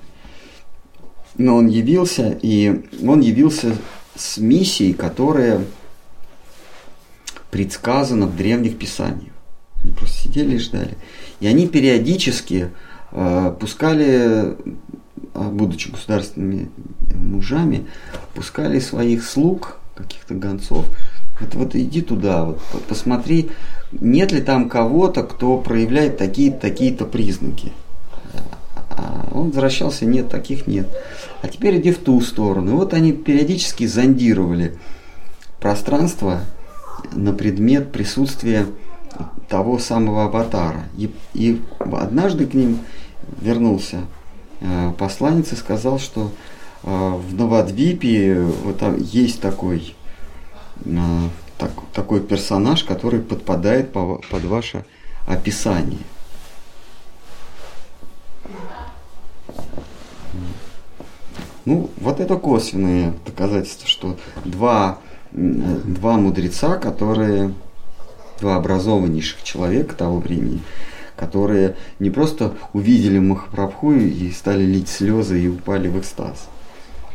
Но 1.38 1.56
он 1.56 1.68
явился, 1.68 2.38
и 2.42 2.86
он 3.06 3.22
явился 3.22 3.76
с 4.16 4.38
миссией, 4.38 4.94
которая 4.94 5.62
предсказана 7.50 8.28
в 8.28 8.36
древних 8.36 8.78
писаниях. 8.78 9.34
Они 9.84 9.94
просто 9.94 10.18
сидели 10.24 10.56
и 10.56 10.60
ждали. 10.60 10.98
И 11.40 11.48
они 11.48 11.68
периодически 11.68 12.72
э, 13.12 13.56
пускали, 13.60 14.56
а, 15.34 15.50
будучи 15.50 15.90
государственными 15.90 16.70
мужами, 17.14 17.88
пускали 18.36 18.80
своих 18.80 19.26
слуг, 19.26 19.78
каких-то 19.96 20.34
гонцов, 20.34 20.86
вот, 21.40 21.56
вот 21.56 21.76
иди 21.76 22.02
туда, 22.02 22.46
вот, 22.46 22.62
посмотри, 22.88 23.52
нет 23.92 24.32
ли 24.32 24.42
там 24.42 24.70
кого-то, 24.70 25.24
кто 25.24 25.58
проявляет 25.58 26.18
такие-то 26.18 26.60
такие 26.60 26.94
признаки. 26.94 27.72
А 28.98 29.28
он 29.32 29.48
возвращался, 29.48 30.06
нет, 30.06 30.30
таких 30.30 30.68
нет. 30.68 30.88
А 31.42 31.48
теперь 31.48 31.80
иди 31.80 31.92
в 31.92 32.00
ту 32.00 32.22
сторону. 32.22 32.72
И 32.72 32.76
вот 32.76 32.94
они 32.94 33.14
периодически 33.14 33.86
зондировали 33.86 34.78
пространство 35.60 36.42
на 37.14 37.34
предмет 37.34 37.92
присутствия 37.92 38.66
того 39.50 39.80
самого 39.80 40.26
аватара. 40.26 40.86
И, 40.98 41.14
и 41.34 41.62
однажды 41.92 42.46
к 42.46 42.54
ним 42.54 42.80
вернулся 43.42 44.02
э, 44.62 44.94
посланец 44.98 45.52
и 45.52 45.56
сказал, 45.56 46.00
что 46.00 46.32
э, 46.84 46.88
в 46.88 47.34
Новодвипе 47.34 48.42
вот 48.42 48.80
там 48.80 48.98
есть 48.98 49.42
такой 49.42 49.96
э, 50.86 51.00
так, 51.58 51.72
такой 51.94 52.22
персонаж, 52.22 52.84
который 52.84 53.20
подпадает 53.20 53.92
по, 53.92 54.22
под 54.30 54.44
ваше 54.46 54.86
описание. 55.28 56.00
Ну, 61.66 61.90
вот 61.98 62.20
это 62.20 62.38
косвенные 62.38 63.14
доказательства, 63.26 63.88
что 63.88 64.18
два, 64.44 64.98
два 65.32 66.18
мудреца, 66.18 66.78
которые, 66.78 67.54
два 68.40 68.56
образованнейших 68.56 69.44
человека 69.44 69.96
того 69.96 70.20
времени, 70.20 70.62
которые 71.16 71.76
не 72.00 72.10
просто 72.10 72.56
увидели 72.74 73.20
Махапрабху 73.20 73.94
и 73.94 74.32
стали 74.32 74.64
лить 74.64 74.90
слезы 74.90 75.44
и 75.44 75.48
упали 75.48 75.88
в 75.88 76.00
экстаз, 76.00 76.48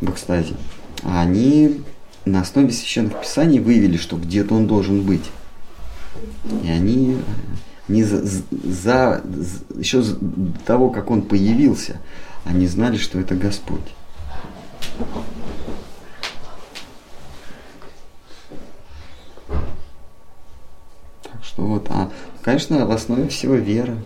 в 0.01 0.09
экстазе, 0.11 0.55
а 1.03 1.23
они 1.23 1.83
на 2.25 2.41
основе 2.41 2.71
священных 2.71 3.21
писаний 3.21 3.59
выявили, 3.59 3.97
что 3.97 4.17
где-то 4.17 4.55
он 4.55 4.67
должен 4.67 5.03
быть. 5.03 5.25
И 6.63 6.69
они 6.69 7.17
не 7.89 8.05
за, 8.05 8.25
за, 8.25 8.43
за 8.63 9.23
еще 9.77 10.03
до 10.03 10.59
того, 10.61 10.91
как 10.91 11.11
он 11.11 11.23
появился, 11.23 11.97
они 12.45 12.67
знали, 12.67 12.97
что 12.97 13.19
это 13.19 13.35
Господь. 13.35 13.96
Так 21.23 21.45
что 21.45 21.63
вот, 21.63 21.87
а, 21.91 22.11
конечно, 22.43 22.87
в 22.87 22.91
основе 22.91 23.29
всего 23.29 23.55
вера. 23.55 23.97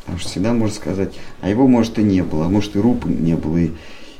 Потому 0.00 0.18
что 0.18 0.28
всегда 0.28 0.52
можно 0.52 0.76
сказать, 0.76 1.14
а 1.40 1.48
его 1.48 1.66
может 1.66 1.98
и 1.98 2.02
не 2.02 2.22
было, 2.22 2.46
а 2.46 2.48
может 2.48 2.76
и 2.76 2.78
рупы 2.78 3.08
не 3.08 3.34
было, 3.34 3.56
и 3.56 3.72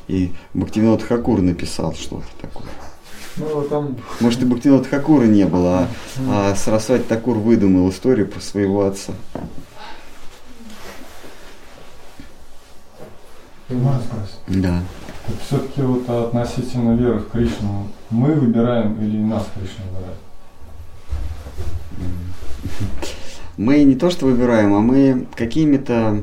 и 0.09 0.33
Бхактивинод 0.55 1.03
Хакур 1.03 1.43
написал 1.43 1.95
что-то 1.95 2.27
такое. 2.41 2.69
Ну, 3.37 3.63
там... 3.63 3.97
Может, 4.21 4.43
и 4.43 4.47
Бхактивинод 4.47 4.87
Хакура 4.87 5.25
не 5.25 5.45
было, 5.45 5.89
а, 6.29 6.53
а 6.53 6.57
Сарасвати 6.57 7.03
Такур 7.03 7.37
выдумал 7.39 7.91
историю 7.91 8.29
про 8.29 8.41
своего 8.41 8.87
отца. 8.87 9.13
Да. 14.47 14.83
Все-таки 15.47 15.83
вот 15.83 16.09
относительно 16.09 16.95
веры 16.95 17.19
в 17.19 17.31
Кришну, 17.31 17.89
мы 18.11 18.35
выбираем 18.35 18.97
или 19.03 19.19
нас 19.19 19.49
Кришна 19.55 19.85
выбирает? 19.87 20.19
Мы 23.57 23.83
не 23.85 23.97
то 23.97 24.11
что 24.11 24.27
выбираем, 24.27 24.75
а 24.75 24.81
мы 24.81 25.27
какими-то 25.35 26.23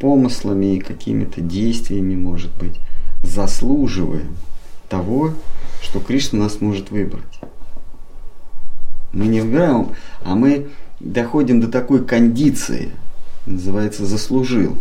помыслами, 0.00 0.78
какими-то 0.78 1.40
действиями, 1.40 2.14
может 2.14 2.52
быть, 2.58 2.78
заслуживаем 3.22 4.36
того, 4.88 5.32
что 5.80 6.00
Кришна 6.00 6.40
нас 6.40 6.60
может 6.60 6.90
выбрать. 6.90 7.40
Мы 9.12 9.26
не 9.26 9.40
выбираем, 9.40 9.92
а 10.24 10.34
мы 10.34 10.68
доходим 11.00 11.60
до 11.60 11.68
такой 11.68 12.04
кондиции, 12.04 12.90
называется 13.46 14.04
заслужил. 14.04 14.76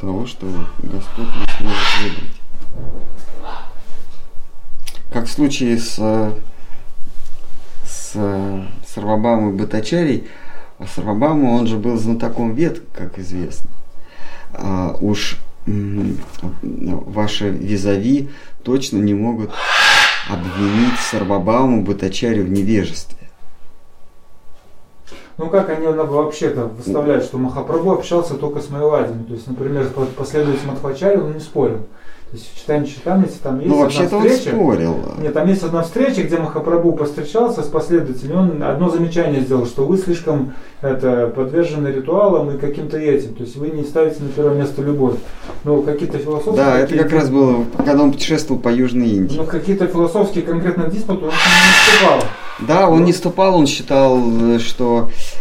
Того, 0.00 0.26
что 0.26 0.46
Господь 0.82 1.26
нас 1.26 1.60
может 1.60 2.02
выбрать. 2.02 2.40
Как 5.12 5.26
в 5.26 5.30
случае 5.30 5.78
с, 5.78 6.34
с 7.84 8.12
Сарвабамой 8.86 9.52
Батачарей, 9.52 10.26
а 10.78 10.86
Сарвабама, 10.86 11.50
он 11.50 11.66
же 11.68 11.76
был 11.76 11.96
знатоком 11.96 12.54
вет, 12.54 12.82
как 12.92 13.18
известно. 13.18 13.70
А 14.52 14.96
уж 15.00 15.38
ваши 15.64 17.50
визави 17.50 18.30
точно 18.64 18.98
не 18.98 19.14
могут 19.14 19.52
обвинить 20.28 20.98
Сарвабаму 21.10 21.82
Батачарю 21.82 22.44
в 22.44 22.50
невежестве. 22.50 23.21
Ну 25.42 25.50
как 25.50 25.70
они 25.70 25.88
вообще-то 25.88 26.66
выставляют, 26.66 27.24
что 27.24 27.36
Махапрабху 27.36 27.90
общался 27.90 28.34
только 28.34 28.60
с 28.60 28.70
Майвадием. 28.70 29.24
То 29.24 29.34
есть, 29.34 29.48
например, 29.48 29.88
последователь 30.16 30.68
Мадхвачари 30.68 31.16
он 31.16 31.34
не 31.34 31.40
спорил. 31.40 31.78
То 32.30 32.38
есть 32.38 32.54
в 32.54 32.60
читании 32.60 32.86
читамнице 32.86 33.34
там 33.42 33.58
есть 33.58 33.68
ну, 33.68 33.84
одна 33.84 33.90
встреча. 33.90 34.54
Он 34.54 34.62
спорил. 34.62 34.96
Нет, 35.18 35.34
там 35.34 35.48
есть 35.48 35.64
одна 35.64 35.82
встреча, 35.82 36.22
где 36.22 36.38
Махапрабху 36.38 36.92
постречался 36.92 37.62
с 37.64 37.66
последователями. 37.66 38.36
Он 38.36 38.62
одно 38.62 38.88
замечание 38.88 39.40
сделал, 39.40 39.66
что 39.66 39.84
вы 39.84 39.98
слишком 39.98 40.54
это, 40.80 41.26
подвержены 41.34 41.88
ритуалам 41.88 42.52
и 42.52 42.58
каким-то 42.58 42.96
этим. 42.96 43.34
То 43.34 43.42
есть 43.42 43.56
вы 43.56 43.70
не 43.70 43.82
ставите 43.82 44.22
на 44.22 44.28
первое 44.28 44.54
место 44.54 44.80
любовь. 44.80 45.16
Ну, 45.64 45.82
какие-то 45.82 46.18
философские... 46.18 46.54
Да, 46.54 46.78
это 46.78 46.96
как 46.96 47.12
раз 47.12 47.30
было, 47.30 47.64
когда 47.76 48.00
он 48.04 48.12
путешествовал 48.12 48.60
по 48.60 48.68
Южной 48.68 49.08
Индии. 49.08 49.36
Ну, 49.36 49.44
какие-то 49.44 49.88
философские 49.88 50.44
конкретно 50.44 50.84
диспуты 50.84 51.24
он 51.24 51.32
не 51.32 51.32
вступал. 51.32 52.20
Да, 52.60 52.88
он 52.88 53.04
не 53.04 53.12
вступал, 53.12 53.56
он 53.56 53.66
считал, 53.66 54.18
что 54.58 55.10
э, 55.10 55.10
э, 55.10 55.31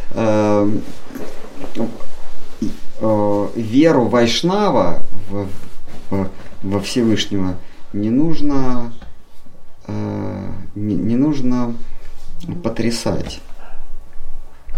веру 3.56 4.06
Вайшнава 4.08 5.02
в, 5.30 5.48
в 6.10 6.30
во 6.64 6.80
Всевышнего, 6.80 7.58
не 7.94 8.10
нужно, 8.10 8.94
э, 9.88 10.52
не, 10.76 10.96
не 10.96 11.16
нужно 11.16 11.76
потрясать. 12.64 13.42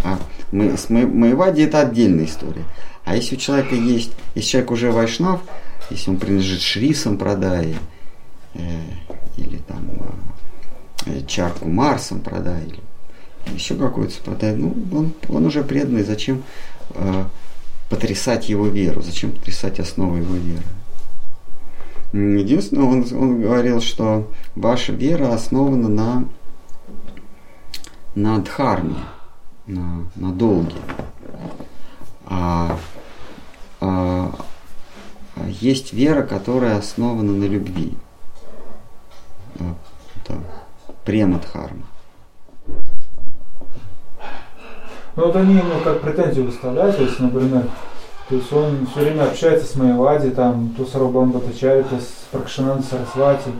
А 0.03 0.19
мы, 0.51 0.77
с 0.77 0.89
Маевади 0.89 1.61
это 1.61 1.81
отдельная 1.81 2.25
история. 2.25 2.65
А 3.05 3.15
если 3.15 3.35
у 3.35 3.39
человека 3.39 3.75
есть, 3.75 4.11
если 4.35 4.49
человек 4.49 4.71
уже 4.71 4.91
вайшнав, 4.91 5.41
если 5.89 6.09
он 6.09 6.17
принадлежит 6.17 6.61
Шри 6.61 6.93
Сампрадай, 6.93 7.75
э, 8.53 8.59
или 9.37 9.57
там 9.57 9.89
э, 11.05 11.21
чарку 11.27 11.67
Марсом 11.67 12.21
продай, 12.21 12.63
или 12.65 12.79
еще 13.53 13.75
какой-то 13.75 14.13
продай, 14.23 14.55
ну, 14.55 14.73
он, 14.91 15.13
он 15.29 15.45
уже 15.45 15.63
преданный, 15.63 16.03
зачем 16.03 16.43
э, 16.91 17.25
потрясать 17.89 18.49
его 18.49 18.67
веру, 18.67 19.01
зачем 19.01 19.31
потрясать 19.31 19.79
основу 19.79 20.15
его 20.17 20.35
веры. 20.35 20.63
Единственное, 22.13 22.85
он, 22.85 23.05
он 23.11 23.41
говорил, 23.41 23.81
что 23.81 24.31
ваша 24.55 24.93
вера 24.93 25.33
основана 25.33 25.89
на, 25.89 26.25
на 28.13 28.39
дхарме, 28.39 28.97
на, 29.65 30.07
на 30.15 30.31
долге. 30.31 30.75
А, 32.25 32.77
а, 33.81 34.31
есть 35.47 35.93
вера, 35.93 36.21
которая 36.21 36.77
основана 36.77 37.31
на 37.33 37.45
любви. 37.45 37.97
Это 39.55 40.39
премадхарма. 41.05 41.87
Ну 45.15 45.25
вот 45.27 45.35
они 45.35 45.55
ему 45.55 45.79
как 45.83 46.01
претензию 46.01 46.45
выставляют, 46.45 46.97
то 46.97 47.03
есть, 47.03 47.19
например, 47.19 47.63
то 48.29 48.35
есть 48.35 48.51
он 48.51 48.87
все 48.91 49.01
время 49.01 49.25
общается 49.25 49.65
с 49.65 49.75
Майавади, 49.75 50.31
там, 50.31 50.73
то 50.75 50.85
с 50.85 50.95
Арубам 50.95 51.31
Батачари, 51.31 51.83
то 51.83 51.97
с 51.97 52.27
Пракшанан 52.31 52.81
Сарасвати, 52.81 53.51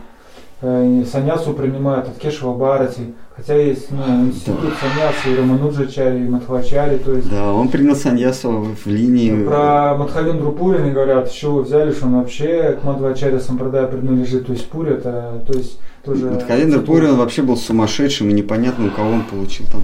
э, 0.62 1.04
саньясу 1.10 1.52
принимают 1.52 2.08
от 2.08 2.18
Кешева 2.18 2.54
Барати, 2.54 3.14
хотя 3.36 3.54
есть 3.54 3.90
ну, 3.92 4.26
институт 4.26 4.70
да. 4.70 4.88
саньяса 4.88 5.28
и 5.28 5.36
Рамануджачари, 5.36 6.24
и 6.24 6.28
Мадхвачари, 6.28 6.96
то 6.96 7.12
есть... 7.12 7.30
Да, 7.30 7.52
он 7.52 7.68
принял 7.68 7.94
саньясу 7.94 8.74
в 8.74 8.86
линии... 8.86 9.44
Про 9.44 9.96
Мадхавендру 9.96 10.50
Пурина 10.50 10.90
говорят, 10.90 11.30
с 11.30 11.32
чего 11.32 11.60
взяли, 11.60 11.92
что 11.92 12.06
он 12.06 12.16
вообще 12.16 12.78
к 12.80 12.84
Мадхвачари 12.84 13.38
Сампрадай 13.38 13.86
принадлежит, 13.86 14.46
то 14.46 14.52
есть 14.52 14.68
Пури 14.68 14.94
это, 14.94 15.44
то 15.46 15.52
есть 15.52 15.78
тоже... 16.04 16.30
Мадхавендра 16.30 16.80
Пури, 16.80 17.06
он 17.06 17.18
вообще 17.18 17.42
был 17.42 17.56
сумасшедшим, 17.56 18.30
и 18.30 18.32
непонятно, 18.32 18.86
у 18.86 18.90
кого 18.90 19.10
он 19.10 19.22
получил 19.22 19.66
там... 19.70 19.82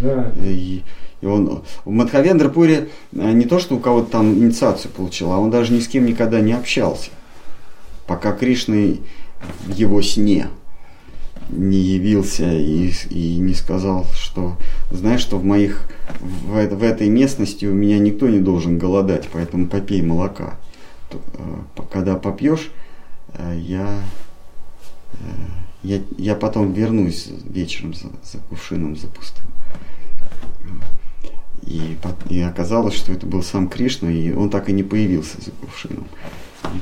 Да. 0.00 0.30
И 0.36 0.82
и 1.20 1.26
он 1.26 1.62
в 1.84 1.90
Мадхавендрапуре 1.90 2.88
э, 3.12 3.32
не 3.32 3.44
то, 3.44 3.58
что 3.58 3.76
у 3.76 3.80
кого-то 3.80 4.12
там 4.12 4.34
инициацию 4.34 4.92
получил, 4.92 5.32
а 5.32 5.38
он 5.38 5.50
даже 5.50 5.72
ни 5.72 5.80
с 5.80 5.88
кем 5.88 6.06
никогда 6.06 6.40
не 6.40 6.52
общался. 6.52 7.10
Пока 8.06 8.32
Кришна 8.32 8.94
в 9.66 9.74
его 9.74 10.00
сне 10.02 10.48
не 11.50 11.78
явился 11.78 12.52
и, 12.52 12.92
и 13.10 13.38
не 13.38 13.54
сказал, 13.54 14.06
что 14.14 14.56
знаешь, 14.90 15.20
что 15.20 15.38
в 15.38 15.44
моих 15.44 15.90
в, 16.20 16.52
в 16.52 16.82
этой 16.82 17.08
местности 17.08 17.64
у 17.64 17.74
меня 17.74 17.98
никто 17.98 18.28
не 18.28 18.38
должен 18.38 18.78
голодать, 18.78 19.28
поэтому 19.32 19.66
попей 19.66 20.02
молока. 20.02 20.58
Э, 21.10 21.16
когда 21.90 22.16
попьешь, 22.16 22.70
э, 23.34 23.58
я, 23.60 24.02
я, 25.82 26.00
я 26.16 26.34
потом 26.36 26.72
вернусь 26.72 27.28
вечером 27.44 27.94
за, 27.94 28.08
за 28.22 28.38
кувшином, 28.48 28.96
за 28.96 29.08
пустым. 29.08 29.46
И, 31.68 31.98
и 32.30 32.40
оказалось, 32.40 32.94
что 32.94 33.12
это 33.12 33.26
был 33.26 33.42
сам 33.42 33.68
Кришна, 33.68 34.10
и 34.10 34.32
он 34.32 34.48
так 34.48 34.70
и 34.70 34.72
не 34.72 34.82
появился 34.82 35.38
за 35.38 35.50
кувшином. 35.50 36.06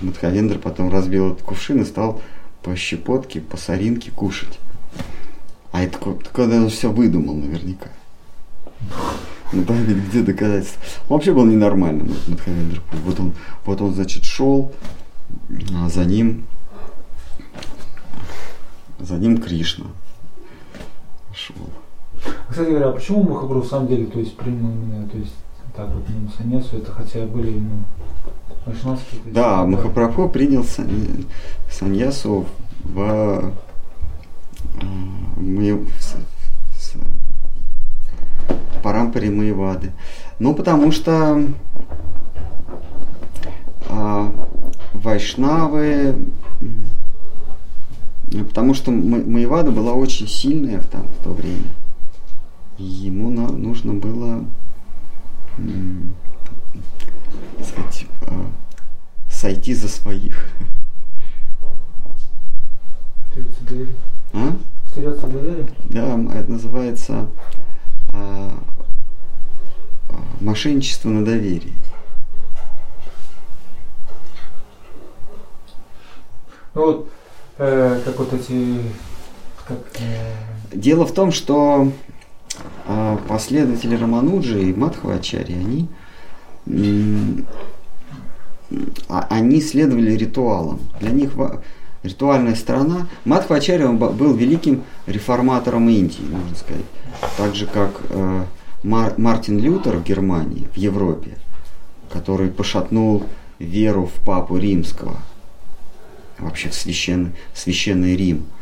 И 0.01 0.59
потом 0.59 0.93
разбил 0.93 1.33
этот 1.33 1.43
кувшин 1.43 1.83
и 1.83 1.85
стал 1.85 2.23
по 2.63 2.77
щепотке, 2.77 3.41
по 3.41 3.57
соринке 3.57 4.13
кушать. 4.13 4.61
А 5.73 5.83
это 5.83 5.99
когда 6.33 6.57
он 6.57 6.69
все 6.69 6.91
выдумал 6.91 7.35
наверняка. 7.35 7.91
Ну 9.53 9.65
да, 9.65 9.75
где 10.09 10.23
доказательства. 10.23 10.81
Он 11.09 11.17
вообще 11.17 11.35
был 11.35 11.47
ненормальным, 11.47 12.15
Мадхавендра. 12.29 12.81
Вот 13.05 13.19
он, 13.19 13.33
вот 13.65 13.81
он, 13.81 13.93
значит, 13.93 14.25
шел, 14.25 14.73
а 15.75 15.89
за 15.89 16.05
ним, 16.05 16.47
за 19.01 19.17
ним 19.17 19.39
Кришна 19.39 19.87
шел. 21.35 21.57
Кстати 22.49 22.71
говоря, 22.71 22.89
а 22.89 22.93
почему 22.93 23.23
Махапрабху 23.23 23.67
в 23.67 23.71
самом 23.71 23.89
деле 23.89 24.07
то 24.07 24.19
есть, 24.19 24.37
принял 24.37 24.71
именно 24.71 25.09
то 25.09 25.19
есть, 25.19 25.35
так 25.75 25.89
вот, 25.89 26.05
ну, 26.09 26.29
саньясу, 26.37 26.77
это 26.79 26.93
хотя 26.93 27.27
были 27.27 27.59
ну, 27.59 27.85
вайшнавские? 28.65 29.21
Да, 29.27 29.61
есть, 29.61 29.71
Махапрабху 29.73 30.29
принял 30.29 30.65
саньясу 31.71 32.47
в, 32.83 33.01
э, 33.01 33.51
в, 35.37 35.87
в 38.79 38.83
Парампаре 38.83 39.31
Маевады. 39.31 39.93
Ну, 40.39 40.55
потому 40.55 40.93
что 40.93 41.43
а, 43.89 44.33
вайшнавы, 44.93 46.17
потому 48.31 48.75
что 48.75 48.91
Маевада 48.91 49.71
была 49.71 49.93
очень 49.93 50.29
сильная 50.29 50.81
в, 50.81 50.87
там, 50.87 51.03
в 51.03 51.25
то 51.25 51.31
время 51.31 51.65
ему 52.79 53.31
на, 53.31 53.49
нужно 53.49 53.95
было 53.95 54.45
сказать, 57.63 58.07
э, 58.23 58.45
сойти 59.31 59.75
за 59.75 59.89
своих. 59.89 60.49
А? 64.33 64.57
Теряться 64.95 65.27
доверие? 65.27 65.69
Да, 65.91 66.19
это 66.35 66.51
называется 66.51 67.29
а, 68.13 68.51
мошенничество 70.41 71.09
на 71.11 71.25
доверии. 71.25 71.75
Ну 76.75 76.83
вот, 76.83 77.11
э, 77.59 78.01
как 78.05 78.19
вот 78.19 78.33
эти... 78.33 78.81
Как, 79.67 79.79
э... 79.99 80.33
Дело 80.73 81.07
в 81.07 81.13
том, 81.13 81.33
что 81.33 81.91
а 81.91 81.93
последователи 83.29 83.97
Рамануджи 83.97 84.63
и 84.63 84.75
Мадхвачари, 84.75 85.53
они, 85.53 85.89
а, 89.09 89.27
они 89.31 89.61
следовали 89.61 90.13
ритуалам. 90.13 90.81
Для 91.01 91.11
них 91.11 91.33
ритуальная 92.03 92.55
сторона. 92.55 93.09
Мадхвачари 93.25 93.83
он 93.83 93.99
был 93.99 94.35
великим 94.35 94.85
реформатором 95.07 95.89
Индии, 95.89 96.25
можно 96.31 96.57
сказать. 96.57 96.85
Так 97.37 97.55
же, 97.55 97.67
как 97.67 98.01
э, 98.11 98.45
Мар, 98.83 99.15
Мартин 99.17 99.59
Лютер 99.59 99.97
в 99.97 100.05
Германии, 100.05 100.69
в 100.73 100.77
Европе, 100.77 101.39
который 102.13 102.51
пошатнул 102.51 103.25
веру 103.59 104.07
в 104.07 104.25
папу 104.25 104.57
римского, 104.57 105.17
вообще 106.39 106.69
в 106.69 106.75
священный, 106.75 107.33
священный 107.55 108.17
Рим– 108.17 108.47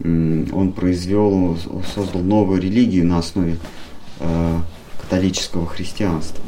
он 0.00 0.72
произвел, 0.74 1.58
создал 1.94 2.22
новую 2.22 2.60
религию 2.60 3.06
на 3.06 3.18
основе 3.18 3.58
э, 4.20 4.58
католического 5.00 5.66
христианства. 5.66 6.44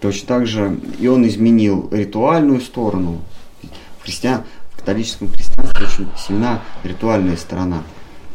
Точно 0.00 0.28
так 0.28 0.46
же 0.46 0.78
и 0.98 1.08
он 1.08 1.26
изменил 1.26 1.88
ритуальную 1.90 2.60
сторону. 2.60 3.22
В, 3.98 4.04
христиан, 4.04 4.42
в 4.72 4.76
католическом 4.76 5.28
христианстве 5.28 5.86
очень 5.86 6.08
сильна 6.18 6.62
ритуальная 6.84 7.36
сторона. 7.36 7.82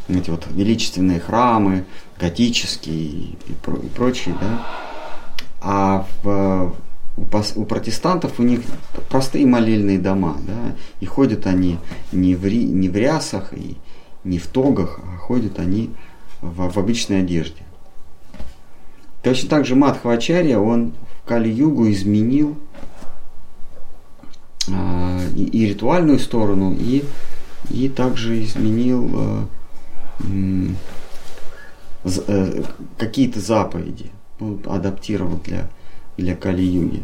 Эти 0.07 0.29
вот 0.31 0.47
величественные 0.49 1.19
храмы, 1.19 1.85
готические 2.19 2.97
и, 2.97 3.37
про, 3.61 3.75
и 3.75 3.87
прочие, 3.87 4.35
да. 4.41 4.65
А 5.61 6.07
в, 6.23 6.73
у, 7.17 7.21
у 7.21 7.65
протестантов 7.65 8.39
у 8.39 8.43
них 8.43 8.61
простые 9.09 9.45
молельные 9.45 9.99
дома, 9.99 10.37
да, 10.45 10.75
и 10.99 11.05
ходят 11.05 11.45
они 11.45 11.77
не 12.11 12.35
в, 12.35 12.45
не 12.45 12.89
в 12.89 12.95
рясах, 12.95 13.53
и, 13.53 13.77
не 14.23 14.37
в 14.37 14.47
тогах, 14.47 14.99
а 15.03 15.17
ходят 15.17 15.59
они 15.59 15.91
в, 16.41 16.69
в 16.69 16.77
обычной 16.77 17.19
одежде. 17.19 17.61
Точно 19.23 19.49
так 19.49 19.65
же 19.65 19.75
Мадхвачарья, 19.75 20.57
он 20.57 20.93
в 21.23 21.27
Кали-югу 21.27 21.89
изменил 21.91 22.57
э, 24.67 25.27
и, 25.35 25.43
и 25.43 25.65
ритуальную 25.67 26.19
сторону, 26.19 26.75
и, 26.77 27.03
и 27.69 27.87
также 27.89 28.43
изменил 28.43 29.47
э, 30.23 30.73
э, 32.27 32.63
какие-то 32.97 33.39
заповеди, 33.39 34.11
ну, 34.39 34.59
адаптировал 34.65 35.37
для, 35.37 35.69
для 36.17 36.35
Кали-юги. 36.35 37.03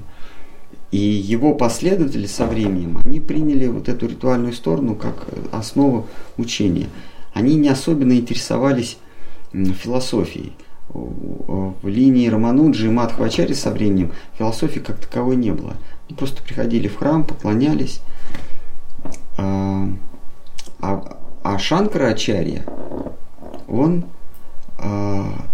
И 0.92 0.98
его 0.98 1.54
последователи 1.54 2.28
со 2.28 2.46
временем, 2.46 3.00
они 3.04 3.20
приняли 3.20 3.68
вот 3.68 3.90
эту 3.90 4.08
ритуальную 4.08 4.54
сторону 4.54 4.96
как 4.96 5.28
основу 5.52 6.08
учения. 6.38 6.88
Они 7.34 7.56
не 7.56 7.68
особенно 7.68 8.14
интересовались 8.14 8.98
философией. 9.52 10.54
В 10.90 11.88
линии 11.88 12.30
Рамануджи 12.30 12.88
и 12.88 12.90
Мадхвачари 12.90 13.54
со 13.54 13.72
временем 13.72 14.14
философии 14.38 14.80
как 14.80 15.00
таковой 15.00 15.36
не 15.36 15.52
было. 15.52 15.76
Они 16.08 16.18
просто 16.18 16.42
приходили 16.42 16.88
в 16.88 16.96
храм, 16.96 17.26
поклонялись. 17.26 18.02
А, 19.38 19.90
а, 20.80 21.18
а 21.44 21.60
Шанкара 21.60 22.08
Ачарья, 22.08 22.66
он 23.68 24.06
а, 24.78 25.46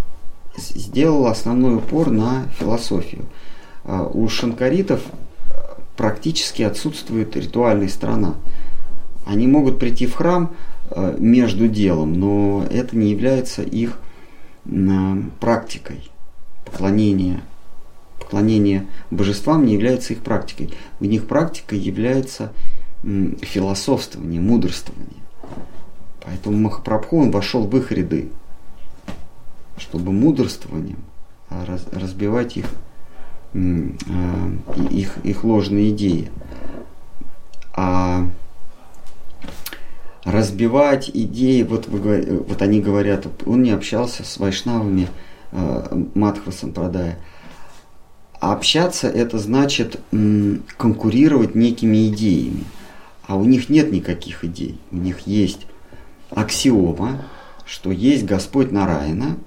сделал 0.55 1.25
основной 1.25 1.75
упор 1.75 2.11
на 2.11 2.47
философию. 2.59 3.25
А, 3.83 4.03
у 4.05 4.29
шанкаритов 4.29 5.01
практически 5.97 6.63
отсутствует 6.63 7.35
ритуальная 7.35 7.87
сторона. 7.87 8.35
Они 9.25 9.47
могут 9.47 9.79
прийти 9.79 10.05
в 10.05 10.15
храм 10.15 10.53
э, 10.89 11.15
между 11.19 11.67
делом, 11.67 12.13
но 12.13 12.65
это 12.69 12.97
не 12.97 13.11
является 13.11 13.61
их 13.61 13.99
практикой. 15.39 16.09
Поклонение, 16.65 17.41
поклонение 18.19 18.87
божествам 19.11 19.65
не 19.65 19.73
является 19.73 20.13
их 20.13 20.19
практикой. 20.19 20.73
У 20.99 21.05
них 21.05 21.27
практикой 21.27 21.79
является 21.79 22.53
философствование, 23.03 24.39
мудрствование. 24.39 25.21
Поэтому 26.25 26.57
Махапрабху, 26.57 27.19
он 27.19 27.31
вошел 27.31 27.67
в 27.67 27.77
их 27.77 27.91
ряды, 27.91 28.29
чтобы 29.77 30.13
мудрствованием 30.13 30.99
а, 31.49 31.65
разбивать 31.91 32.55
их, 32.55 32.65
их, 33.53 35.17
их 35.23 35.43
ложные 35.43 35.91
идеи. 35.91 36.31
А 37.75 38.29
разбивать 40.23 41.09
идеи, 41.13 41.63
вот, 41.63 41.87
вы, 41.87 42.43
вот 42.47 42.61
они 42.61 42.79
говорят, 42.79 43.27
он 43.45 43.63
не 43.63 43.71
общался 43.71 44.23
с 44.23 44.37
вайшнавами 44.37 45.07
э, 45.51 46.03
Мадхва 46.13 46.51
Сампрадая. 46.51 47.17
А 48.39 48.53
общаться 48.53 49.07
это 49.07 49.37
значит 49.37 50.01
конкурировать 50.77 51.55
некими 51.55 52.09
идеями. 52.09 52.65
А 53.25 53.37
у 53.37 53.45
них 53.45 53.69
нет 53.69 53.91
никаких 53.91 54.43
идей. 54.43 54.79
У 54.91 54.97
них 54.97 55.21
есть 55.21 55.65
аксиома, 56.29 57.23
что 57.65 57.91
есть 57.91 58.25
Господь 58.25 58.71
Нараина, 58.71 59.37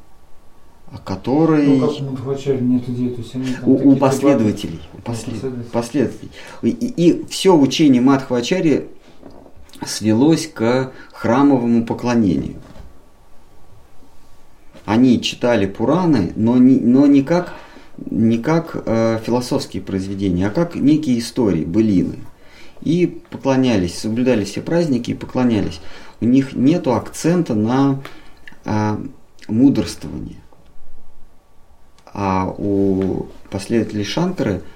который... 1.04 1.66
Ну, 1.66 1.86
как 1.86 2.00
у 2.00 2.10
Мадхвачари 2.10 2.60
нет 2.60 2.88
идей, 2.88 3.10
то 3.10 3.20
есть 3.20 3.34
они 3.34 3.46
там 3.46 3.68
у, 3.68 3.92
у 3.92 3.96
последователей. 3.96 4.80
У 4.94 5.00
послед... 5.00 5.70
последователей. 5.70 6.30
И, 6.62 6.68
и 6.70 7.26
все 7.26 7.56
учение 7.56 8.00
Мадхвачари 8.00 8.88
свелось 9.84 10.46
к 10.46 10.92
храмовому 11.12 11.84
поклонению. 11.84 12.56
Они 14.84 15.20
читали 15.20 15.66
Пураны, 15.66 16.32
но 16.36 16.56
не, 16.56 16.78
но 16.78 17.06
не 17.06 17.22
как, 17.22 17.54
не 17.98 18.38
как 18.38 18.80
э, 18.86 19.18
философские 19.24 19.82
произведения, 19.82 20.46
а 20.46 20.50
как 20.50 20.76
некие 20.76 21.18
истории, 21.18 21.64
былины. 21.64 22.20
И 22.82 23.20
поклонялись, 23.30 23.98
соблюдали 23.98 24.44
все 24.44 24.62
праздники 24.62 25.10
и 25.10 25.14
поклонялись. 25.14 25.80
У 26.20 26.24
них 26.24 26.54
нет 26.54 26.86
акцента 26.86 27.54
на 27.54 28.00
э, 28.64 28.96
мудрствование. 29.48 30.36
А 32.18 32.46
у 32.56 33.26
последователей 33.50 34.04
Шанкары– 34.04 34.62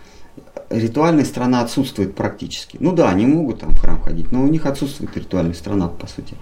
ритуальная 0.71 1.25
страна 1.25 1.61
отсутствует 1.61 2.15
практически. 2.15 2.77
Ну 2.81 2.93
да, 2.93 3.11
они 3.11 3.27
могут 3.27 3.61
там 3.61 3.71
в 3.71 3.79
храм 3.79 4.01
ходить, 4.01 4.33
но 4.33 4.43
у 4.43 4.49
них 4.49 4.67
отсутствует 4.67 5.17
ритуальная 5.17 5.55
страна, 5.55 5.89
по 5.89 6.07
сути. 6.07 6.37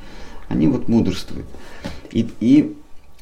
Они 0.48 0.68
вот 0.68 0.88
мудрствуют. 0.88 1.46
И, 2.10 2.28
и 2.40 2.76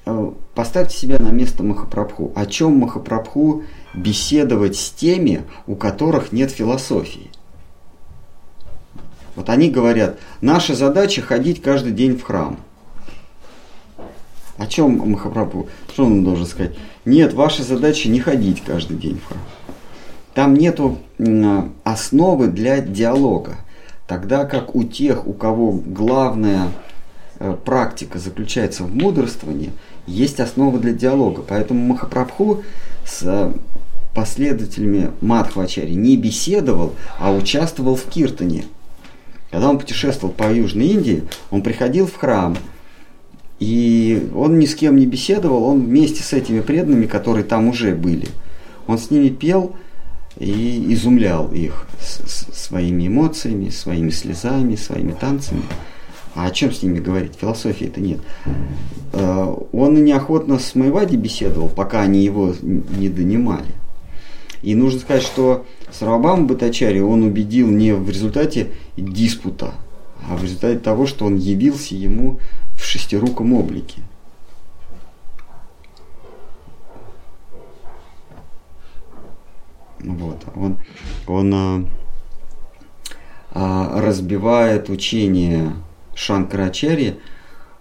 э, 0.05 0.33
поставьте 0.55 0.97
себя 0.97 1.19
на 1.19 1.31
место 1.31 1.63
Махапрабху. 1.63 2.33
О 2.35 2.47
чем 2.47 2.77
Махапрабху 2.79 3.63
беседовать 3.95 4.77
с 4.77 4.91
теми, 4.91 5.45
у 5.67 5.77
которых 5.77 6.33
нет 6.33 6.51
философии? 6.51 7.31
Вот 9.35 9.49
они 9.49 9.71
говорят, 9.71 10.19
наша 10.41 10.75
задача 10.75 11.23
ходить 11.23 11.63
каждый 11.63 11.93
день 11.93 12.17
в 12.17 12.23
храм. 12.23 12.59
О 14.59 14.67
чем 14.67 14.99
Махапрабху? 15.11 15.69
Что 15.93 16.07
он 16.07 16.25
должен 16.25 16.47
сказать? 16.47 16.75
Нет, 17.05 17.35
ваша 17.35 17.63
задача 17.63 18.09
не 18.09 18.21
ходить 18.21 18.63
каждый 18.65 18.97
день 18.97 19.19
в 19.19 19.27
храм. 19.27 19.43
Там 20.35 20.55
нету 20.55 20.99
основы 21.85 22.49
для 22.49 22.81
диалога. 22.81 23.57
Тогда 24.07 24.45
как 24.45 24.75
у 24.75 24.85
тех, 24.85 25.27
у 25.27 25.33
кого 25.33 25.73
главная 25.73 26.69
э, 27.39 27.57
практика 27.65 28.19
заключается 28.19 28.85
в 28.85 28.95
мудрствовании, 28.95 29.73
есть 30.07 30.39
основа 30.39 30.79
для 30.79 30.93
диалога. 30.93 31.43
Поэтому 31.43 31.81
Махапрабху 31.81 32.63
с 33.05 33.23
э, 33.25 33.53
последователями 34.15 35.11
Мадхвачари 35.21 35.93
не 35.93 36.17
беседовал, 36.17 36.95
а 37.19 37.33
участвовал 37.33 37.97
в 37.97 38.05
киртане. 38.05 38.65
Когда 39.51 39.71
он 39.71 39.79
путешествовал 39.79 40.33
по 40.33 40.53
Южной 40.53 40.87
Индии, 40.89 41.25
он 41.51 41.63
приходил 41.63 42.07
в 42.07 42.17
храм, 42.17 42.57
и 43.59 44.29
он 44.35 44.59
ни 44.59 44.67
с 44.67 44.75
кем 44.75 44.97
не 44.97 45.07
беседовал, 45.07 45.65
он 45.65 45.87
вместе 45.87 46.23
с 46.23 46.33
этими 46.33 46.61
преданными, 46.61 47.07
которые 47.07 47.45
там 47.45 47.69
уже 47.69 47.95
были, 47.95 48.29
он 48.87 48.99
с 48.99 49.11
ними 49.11 49.29
пел– 49.29 49.75
и 50.39 50.93
изумлял 50.93 51.51
их 51.53 51.87
своими 51.99 53.07
эмоциями, 53.07 53.71
своими 53.71 54.11
слезами, 54.11 54.77
своими 54.77 55.13
танцами. 55.13 55.63
А 56.35 56.47
о 56.47 56.51
чем 56.51 56.71
с 56.73 56.83
ними 56.83 56.99
говорить? 56.99 57.33
Философии 57.41 57.87
это 57.87 58.01
нет. 58.01 58.21
Э, 59.15 59.55
он 59.73 60.05
неохотно 60.05 60.59
с 60.59 60.75
Майвади 60.75 61.17
беседовал, 61.17 61.71
пока 61.71 62.03
они 62.03 62.23
его 62.23 62.55
не 62.63 63.09
донимали. 63.09 63.73
И 64.63 64.75
нужно 64.75 65.01
сказать, 65.01 65.23
что 65.23 65.65
Сарабам 65.91 66.47
Батачари 66.47 67.01
он 67.01 67.23
убедил 67.23 67.69
не 67.69 67.95
в 67.95 68.11
результате 68.11 68.69
диспута, 68.99 69.73
а 70.29 70.37
в 70.37 70.43
результате 70.43 70.79
того, 70.79 71.07
что 71.07 71.27
он 71.27 71.37
явился 71.37 71.95
ему 71.95 72.41
в 72.77 72.85
шестируком 72.85 73.53
облике. 73.53 74.03
Вот. 80.01 80.45
Он, 80.55 80.79
он 81.27 81.55
а, 81.55 81.85
а, 83.53 84.01
разбивает 84.01 84.89
учение 84.89 85.73
Шанкарачари, 86.15 87.21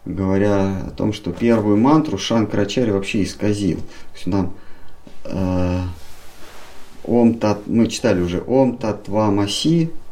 говоря 0.05 0.87
о 0.87 0.91
том, 0.91 1.13
что 1.13 1.31
первую 1.31 1.77
мантру 1.77 2.17
Шанкарачари 2.17 2.91
вообще 2.91 3.23
исказил. 3.23 3.77
То 3.77 4.13
есть 4.13 4.27
нам 4.27 4.53
э, 5.23 5.81
Ом 7.03 7.35
тат, 7.35 7.67
мы 7.67 7.87
читали 7.87 8.21
уже 8.21 8.43
Ом 8.45 8.77
Татвам 8.77 9.39
Аси, 9.39 9.91
э, 9.91 10.04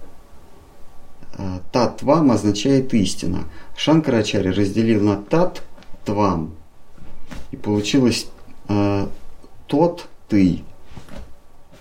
Татвам 1.71 2.31
означает 2.31 2.93
истина. 2.93 3.45
Шанкарачари 3.75 4.49
разделил 4.49 5.01
на 5.03 5.17
Тат 5.17 5.63
Твам. 6.05 6.53
И 7.51 7.57
получилось 7.57 8.27
э, 8.67 9.07
тот 9.67 10.07
ты 10.27 10.61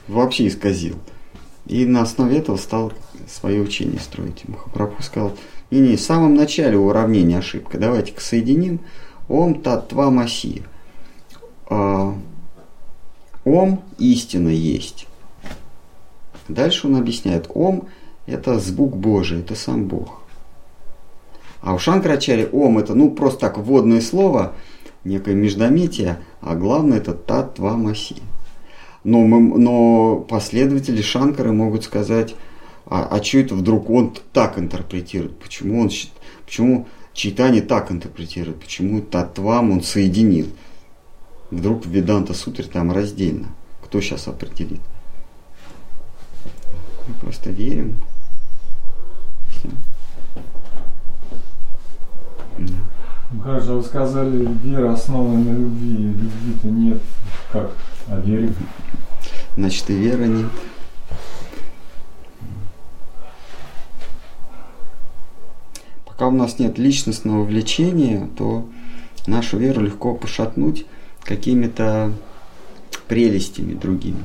вообще 0.08 0.48
исказил. 0.48 0.98
И 1.66 1.84
на 1.84 2.02
основе 2.02 2.38
этого 2.38 2.56
стал 2.56 2.92
свое 3.28 3.60
учение 3.60 4.00
строить. 4.00 4.48
Махапрабху 4.48 5.02
сказал, 5.02 5.32
не, 5.70 5.80
не, 5.80 5.96
в 5.96 6.00
самом 6.00 6.34
начале 6.34 6.76
уравнения 6.76 7.38
ошибка, 7.38 7.78
давайте-ка 7.78 8.20
соединим 8.20 8.80
Ом 9.28 9.62
Татва 9.62 10.10
Маси. 10.10 10.62
А, 11.68 12.14
ом 13.44 13.82
истина 13.98 14.48
есть. 14.48 15.06
Дальше 16.48 16.88
он 16.88 16.96
объясняет, 16.96 17.50
Ом 17.54 17.88
это 18.26 18.58
звук 18.58 18.96
Божий, 18.96 19.40
это 19.40 19.54
сам 19.54 19.86
Бог. 19.86 20.20
А 21.60 21.74
у 21.74 21.78
Шанкрачари 21.78 22.48
Ом 22.52 22.78
это 22.78 22.94
ну 22.94 23.10
просто 23.10 23.40
так 23.40 23.58
вводное 23.58 24.00
слово, 24.00 24.52
некое 25.04 25.34
междометие, 25.34 26.18
а 26.40 26.54
главное 26.54 26.98
это 26.98 27.12
Татва 27.14 27.76
Маси. 27.76 28.16
Но, 29.04 29.20
мы, 29.20 29.58
но 29.58 30.16
последователи 30.16 31.02
Шанкары 31.02 31.52
могут 31.52 31.84
сказать, 31.84 32.34
а, 32.86 33.08
а 33.10 33.22
что 33.22 33.38
это 33.38 33.54
вдруг 33.54 33.90
он 33.90 34.16
так 34.32 34.58
интерпретирует? 34.58 35.38
Почему 35.38 35.80
он 35.80 35.90
почему 36.44 36.86
Читание 37.12 37.62
так 37.62 37.92
интерпретирует? 37.92 38.60
Почему 38.60 39.00
Татвам 39.00 39.70
он 39.70 39.82
соединил? 39.82 40.46
Вдруг 41.50 41.84
Веданта 41.84 42.32
Сутре 42.32 42.64
там 42.64 42.90
раздельно. 42.90 43.48
Кто 43.84 44.00
сейчас 44.00 44.28
определит? 44.28 44.80
Мы 47.06 47.14
просто 47.20 47.50
верим. 47.50 47.96
Все. 49.62 49.70
Да. 52.58 52.74
Махарадж, 53.30 53.70
вы 53.70 53.82
сказали, 53.82 54.48
вера 54.62 54.92
основана 54.92 55.38
на 55.38 55.56
любви. 55.56 55.96
Любви-то 55.96 56.66
нет. 56.68 57.00
Как? 57.52 57.70
А 58.08 58.20
вере? 58.20 58.52
Значит, 59.56 59.88
и 59.90 59.94
вера 59.94 60.24
нет. 60.24 60.50
Пока 66.04 66.26
у 66.26 66.30
нас 66.32 66.58
нет 66.58 66.78
личностного 66.78 67.44
влечения, 67.44 68.28
то 68.36 68.68
нашу 69.26 69.58
веру 69.58 69.82
легко 69.82 70.14
пошатнуть 70.14 70.86
какими-то 71.22 72.12
прелестями 73.08 73.74
другими. 73.74 74.22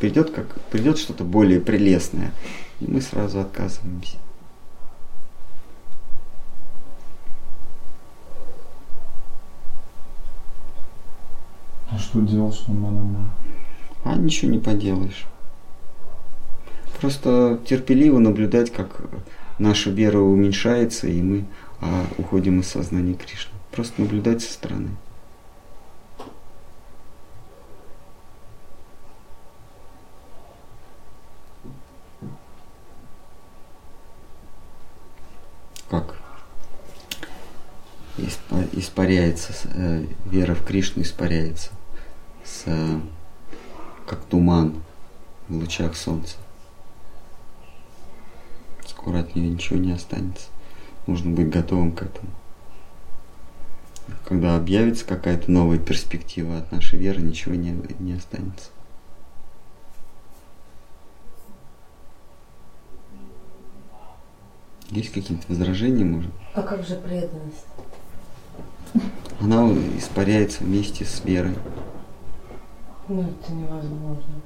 Придет, 0.00 0.30
как, 0.30 0.60
придет 0.70 0.98
что-то 0.98 1.24
более 1.24 1.60
прелестное, 1.60 2.32
и 2.80 2.86
мы 2.86 3.00
сразу 3.00 3.40
отказываемся. 3.40 4.18
А 11.90 11.98
что 11.98 12.20
делать, 12.20 12.54
что 12.54 12.72
мы 12.72 13.28
А 14.04 14.16
ничего 14.16 14.50
не 14.50 14.58
поделаешь. 14.58 15.24
Просто 17.00 17.60
терпеливо 17.66 18.18
наблюдать, 18.18 18.72
как 18.72 19.02
наша 19.58 19.90
вера 19.90 20.18
уменьшается, 20.18 21.06
и 21.06 21.22
мы 21.22 21.44
а, 21.80 22.06
уходим 22.18 22.60
из 22.60 22.68
сознания 22.68 23.14
Кришны. 23.14 23.52
Просто 23.70 24.00
наблюдать 24.00 24.42
со 24.42 24.52
стороны. 24.52 24.90
как 35.88 36.16
испа- 38.18 38.68
испаряется, 38.72 39.52
э, 39.74 40.04
вера 40.26 40.54
в 40.54 40.64
Кришну 40.64 41.02
испаряется, 41.02 41.70
с, 42.46 42.62
э, 42.66 43.00
как 44.06 44.24
туман 44.24 44.82
в 45.48 45.56
лучах 45.56 45.96
солнца. 45.96 46.36
Скоро 48.86 49.20
от 49.20 49.34
нее 49.34 49.48
ничего 49.48 49.78
не 49.78 49.92
останется. 49.92 50.46
Нужно 51.06 51.32
быть 51.32 51.50
готовым 51.50 51.92
к 51.92 52.02
этому. 52.02 52.28
Когда 54.24 54.56
объявится 54.56 55.04
какая-то 55.04 55.50
новая 55.50 55.78
перспектива 55.78 56.58
от 56.58 56.70
нашей 56.70 56.98
веры, 56.98 57.20
ничего 57.20 57.54
не, 57.54 57.76
не 57.98 58.12
останется. 58.12 58.70
Есть 64.90 65.12
какие-то 65.12 65.44
возражения, 65.48 66.04
может? 66.04 66.30
А 66.54 66.62
как 66.62 66.86
же 66.86 66.94
преданность? 66.96 67.66
Она 69.40 69.68
испаряется 69.98 70.62
вместе 70.62 71.04
с 71.04 71.24
верой. 71.24 71.54
Ну, 73.08 73.22
это 73.22 73.52
невозможно. 73.52 74.40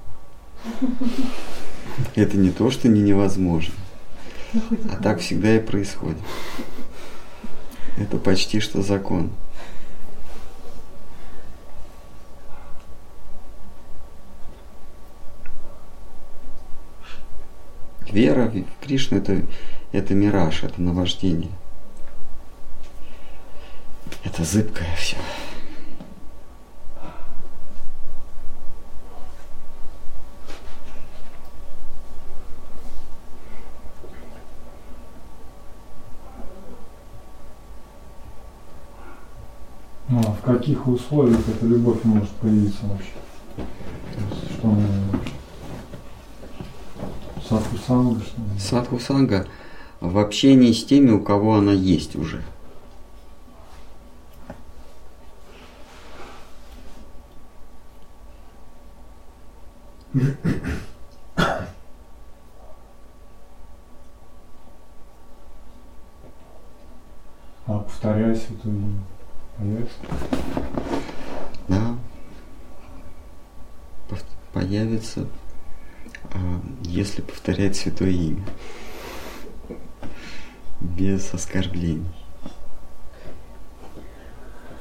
Это 2.15 2.37
не 2.37 2.51
то, 2.51 2.71
что 2.71 2.89
не 2.89 3.01
невозможно, 3.01 3.75
Ну, 4.53 4.63
а 4.93 5.03
так 5.03 5.21
всегда 5.21 5.57
и 5.57 5.61
происходит. 5.61 6.19
Это 7.97 8.19
почти 8.19 8.61
что 8.61 8.83
закон. 8.83 9.31
Вера 18.11 18.51
в 18.51 18.85
Кришну 18.85 19.19
это, 19.19 19.43
это 19.93 20.15
мираж, 20.15 20.65
это 20.65 20.83
наваждение. 20.83 21.53
Это 24.25 24.45
зыбкое 24.45 24.89
все. 24.97 25.17
А 40.27 40.33
в 40.33 40.41
каких 40.43 40.87
условиях 40.87 41.41
эта 41.49 41.67
любовь 41.67 42.05
может 42.05 42.31
появиться 42.31 42.85
вообще? 42.87 43.13
То 43.57 44.35
есть, 44.35 44.53
что 44.59 44.69
она 44.69 44.87
Садху 47.49 47.77
санга, 47.87 48.21
что 48.21 48.37
ли? 48.41 48.59
Садху 48.61 48.99
санга 48.99 49.47
в 50.01 50.19
общении 50.19 50.73
с 50.73 50.85
теми, 50.85 51.11
у 51.11 51.21
кого 51.21 51.57
она 51.57 51.73
есть 51.73 52.17
уже. 52.17 52.43
А 67.67 67.79
повторяя 67.79 68.35
святое 68.35 68.73
имя. 68.73 69.01
Появится? 69.57 69.95
Да. 71.69 71.97
Пов- 74.09 74.25
Появится, 74.53 75.27
а, 76.33 76.61
если 76.83 77.23
повторять 77.23 77.70
святое 77.81 78.11
имя. 78.11 78.45
Без 80.81 81.33
оскорблений. 81.33 82.07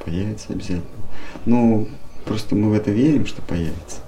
Появится 0.04 0.54
обязательно. 0.54 0.84
Ну, 1.46 1.88
просто 2.26 2.56
мы 2.56 2.70
в 2.70 2.74
это 2.74 2.92
верим, 2.92 3.26
что 3.26 3.42
появится. 3.42 4.02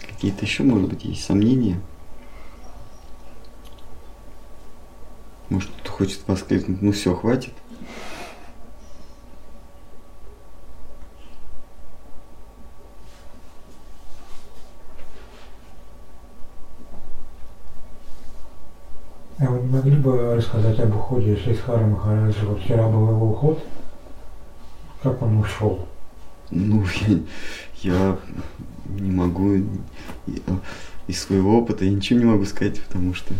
Какие-то 0.00 0.44
еще, 0.44 0.62
может 0.62 0.88
быть, 0.88 1.04
есть 1.04 1.24
сомнения? 1.24 1.80
Может, 5.48 5.70
кто-то 5.70 5.90
хочет 5.90 6.20
воскликнуть, 6.28 6.80
ну 6.80 6.92
все, 6.92 7.14
хватит. 7.14 7.52
А 19.38 19.46
вы 19.46 19.58
не 19.58 19.68
могли 19.68 19.96
бы 19.96 20.36
рассказать 20.36 20.78
уходе 21.32 21.36
Шридхара 21.42 21.86
Махараджа? 21.86 22.44
Вот 22.46 22.60
вчера 22.60 22.88
был 22.88 23.08
его 23.10 23.30
уход. 23.30 23.62
Как 25.02 25.20
он 25.22 25.38
ушел? 25.38 25.86
Ну, 26.50 26.84
я, 27.06 27.18
я 27.82 28.18
не 28.88 29.10
могу 29.10 29.54
и- 29.54 29.64
из 31.08 31.20
своего 31.20 31.58
опыта 31.58 31.84
я 31.84 31.90
ничего 31.90 32.20
не 32.20 32.26
могу 32.26 32.44
сказать, 32.44 32.80
потому 32.82 33.14
что 33.14 33.34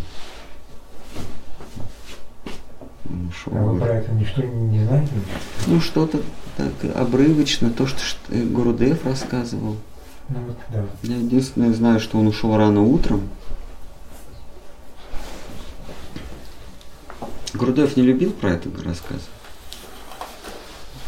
он 3.08 3.28
ушел. 3.28 3.52
А 3.56 3.62
вы 3.62 3.78
про 3.78 3.94
это 3.94 4.12
ничто 4.12 4.42
не, 4.42 4.84
знаете? 4.84 5.12
Ну, 5.66 5.80
что-то 5.80 6.20
так 6.56 6.72
обрывочно, 6.96 7.70
то, 7.70 7.86
что 7.86 8.00
э, 8.30 8.42
Гурудев 8.44 9.04
рассказывал. 9.06 9.76
Ну 10.28 10.38
вот, 10.46 10.56
да. 10.70 10.84
Я 11.02 11.16
единственное 11.16 11.72
знаю, 11.72 12.00
что 12.00 12.18
он 12.18 12.26
ушел 12.26 12.56
рано 12.56 12.82
утром. 12.82 13.22
Гурудев 17.62 17.96
не 17.96 18.02
любил 18.02 18.32
про 18.32 18.54
это 18.54 18.68
рассказывать. 18.82 19.22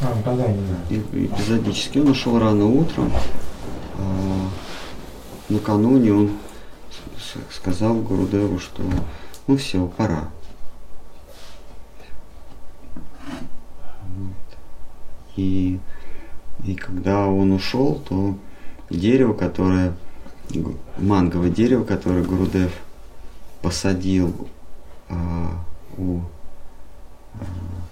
А, 0.01 0.14
знаю. 0.22 0.56
И- 0.89 1.26
эпизодически. 1.26 1.98
Он 1.98 2.10
ушел 2.10 2.39
рано 2.39 2.66
утром. 2.66 3.12
а, 3.98 4.51
накануне 5.48 6.12
он 6.12 6.31
сказал 7.51 7.97
Гурудеву, 7.97 8.60
что 8.60 8.85
ну 9.48 9.56
все, 9.56 9.85
пора. 9.97 10.28
Вот. 14.16 14.59
И, 15.35 15.81
и 16.64 16.74
когда 16.76 17.26
он 17.26 17.51
ушел, 17.51 18.01
то 18.09 18.39
дерево, 18.90 19.32
которое 19.35 19.93
манговое 20.98 21.51
дерево, 21.51 21.82
которое 21.82 22.22
Гурудев 22.22 22.70
посадил 23.60 24.48
а, 25.09 25.51
у 25.98 26.20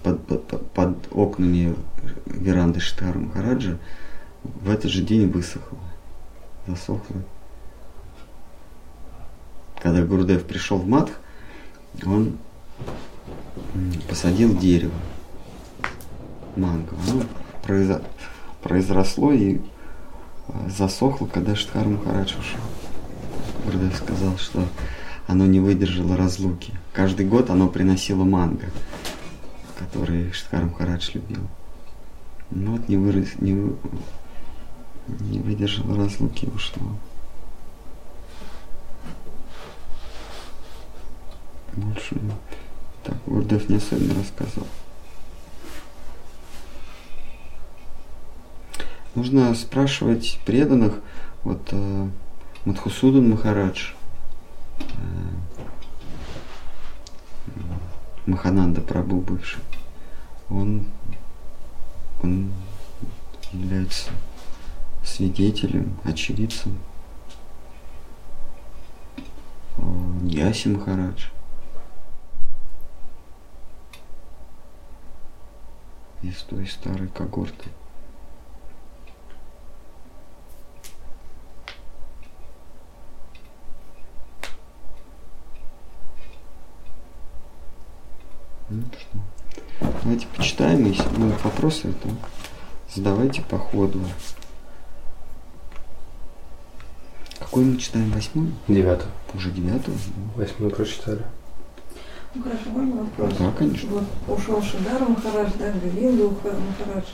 под, 0.03 0.25
под- 0.25 0.71
под- 0.71 1.07
окнами 1.11 1.75
веранды 2.25 2.79
Штара 2.79 3.17
Махараджа 3.17 3.77
в 4.43 4.69
этот 4.69 4.91
же 4.91 5.01
день 5.01 5.29
высохло, 5.29 5.77
засохло. 6.67 7.15
Когда 9.81 10.03
Гурдев 10.03 10.45
пришел 10.45 10.77
в 10.77 10.87
Матх, 10.87 11.13
он 12.05 12.37
посадил 14.09 14.57
дерево 14.57 14.93
манго. 16.55 16.95
Оно 17.07 18.01
произросло 18.61 19.31
и 19.31 19.59
а, 20.47 20.69
засохло, 20.69 21.25
когда 21.25 21.55
Штхар 21.55 21.87
Махарадж 21.87 22.33
ушел. 22.37 22.61
Гурдев 23.65 23.95
сказал, 23.95 24.37
что 24.37 24.65
оно 25.27 25.45
не 25.45 25.59
выдержало 25.59 26.17
разлуки. 26.17 26.73
Каждый 26.93 27.25
год 27.25 27.49
оно 27.49 27.67
приносило 27.67 28.23
манго, 28.23 28.65
который 29.83 30.31
Штхар 30.31 30.65
Махарадж 30.65 31.11
любил. 31.13 31.47
Ну 32.51 32.73
вот 32.73 32.87
не, 32.87 32.97
вырос, 32.97 33.35
не, 33.39 33.53
не 35.19 35.39
выдержала 35.39 35.97
разлуки 35.97 36.45
и 36.45 36.49
ушло. 36.49 36.83
Больше 41.75 42.15
так 43.03 43.15
Гурдев 43.25 43.69
не 43.69 43.77
особенно 43.77 44.15
рассказывал. 44.15 44.67
Нужно 49.15 49.53
спрашивать 49.53 50.39
преданных, 50.45 50.99
вот 51.43 51.61
э, 51.71 52.07
Мадхусудан 52.65 53.29
Махарадж, 53.29 53.91
э, 54.79 54.83
Махананда 58.25 58.81
Прабу 58.81 59.21
бывший, 59.21 59.61
он, 60.49 60.87
он 62.21 62.51
является 63.51 64.11
свидетелем, 65.03 65.97
очевидцем. 66.03 66.77
Яси 70.33 70.69
Махарадж. 70.69 71.25
Из 76.21 76.41
той 76.43 76.65
старой 76.65 77.09
когорты. 77.09 77.69
Ну 88.69 88.81
что? 88.97 89.22
Давайте 90.03 90.27
почитаем, 90.35 90.85
если 90.85 91.07
будут 91.09 91.43
вопросы, 91.43 91.93
то 92.03 92.09
задавайте 92.93 93.41
по 93.41 93.57
ходу. 93.57 93.99
Какой 97.39 97.63
мы 97.65 97.77
читаем? 97.77 98.11
Восьмой? 98.11 98.47
Девятый. 98.67 99.07
Уже 99.33 99.51
девятого? 99.51 99.95
Восьмой 100.35 100.69
прочитали. 100.69 101.21
Ну 102.35 102.41
хорошо, 102.43 102.69
можно 102.69 102.95
вопрос? 103.03 103.33
Да, 103.37 103.51
конечно. 103.57 103.89
Вот 103.91 104.37
ушел 104.39 104.61
Шидар 104.61 105.01
Махарадж, 105.07 105.51
да, 105.59 105.71
Галинда 105.71 106.23
Махарадж, 106.29 107.05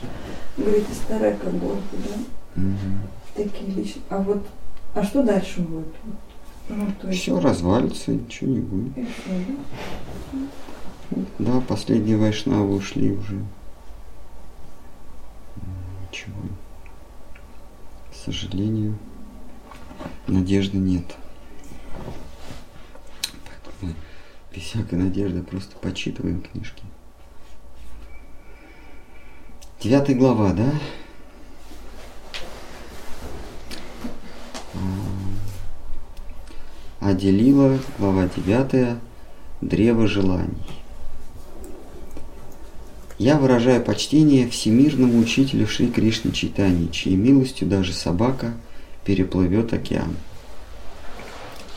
говорит, 0.56 0.84
из 0.90 0.96
Тарека 1.06 1.50
Горку, 1.50 1.82
да, 1.92 2.60
Мгм. 2.62 3.00
такие 3.34 3.66
личности. 3.70 4.00
А 4.08 4.18
вот, 4.18 4.46
а 4.94 5.04
что 5.04 5.22
дальше 5.22 5.60
будет? 5.60 5.88
Ну, 6.70 6.86
то 7.02 7.08
есть, 7.08 7.20
Все 7.20 7.38
развалится, 7.38 8.12
ничего 8.12 8.50
не 8.50 8.60
будет. 8.60 8.96
и 8.96 9.02
всё, 9.04 9.44
да? 10.32 10.38
Да, 11.10 11.60
последние 11.60 12.16
вайшнавы 12.16 12.76
ушли 12.76 13.12
уже. 13.12 13.44
Ничего. 16.10 16.40
К 18.10 18.14
сожалению, 18.14 18.96
надежды 20.28 20.78
нет. 20.78 21.16
Поэтому 23.44 23.74
мы 23.80 23.94
без 24.54 24.62
всякой 24.62 24.98
надежды 24.98 25.42
просто 25.42 25.76
почитываем 25.76 26.42
книжки. 26.42 26.84
Девятая 29.80 30.14
глава, 30.16 30.52
да? 30.52 30.70
А 37.00 37.14
Делила, 37.14 37.78
глава 37.98 38.28
девятая, 38.36 39.00
древо 39.62 40.06
желаний. 40.06 40.79
Я 43.20 43.36
выражаю 43.36 43.84
почтение 43.84 44.48
всемирному 44.48 45.18
учителю 45.18 45.66
Шри 45.66 45.88
Кришны 45.88 46.32
Чайтани, 46.32 46.86
чьей 46.90 47.16
милостью 47.16 47.68
даже 47.68 47.92
собака 47.92 48.54
переплывет 49.04 49.74
океан. 49.74 50.16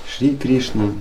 Шри 0.08 0.38
Кришна 0.38 0.94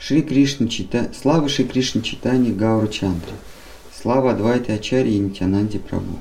Шри 0.00 0.22
Кришна 0.22 0.66
Чита... 0.66 1.12
Слава 1.14 1.48
Шри 1.48 1.64
Кришна 1.64 2.02
Читани 2.02 2.50
Гауру 2.50 2.88
Чандре. 2.88 3.34
Слава 3.94 4.32
Адвайте 4.32 4.72
Ачаре 4.72 5.12
и 5.12 5.18
Нитянанде 5.20 5.78
Прабу. 5.78 6.18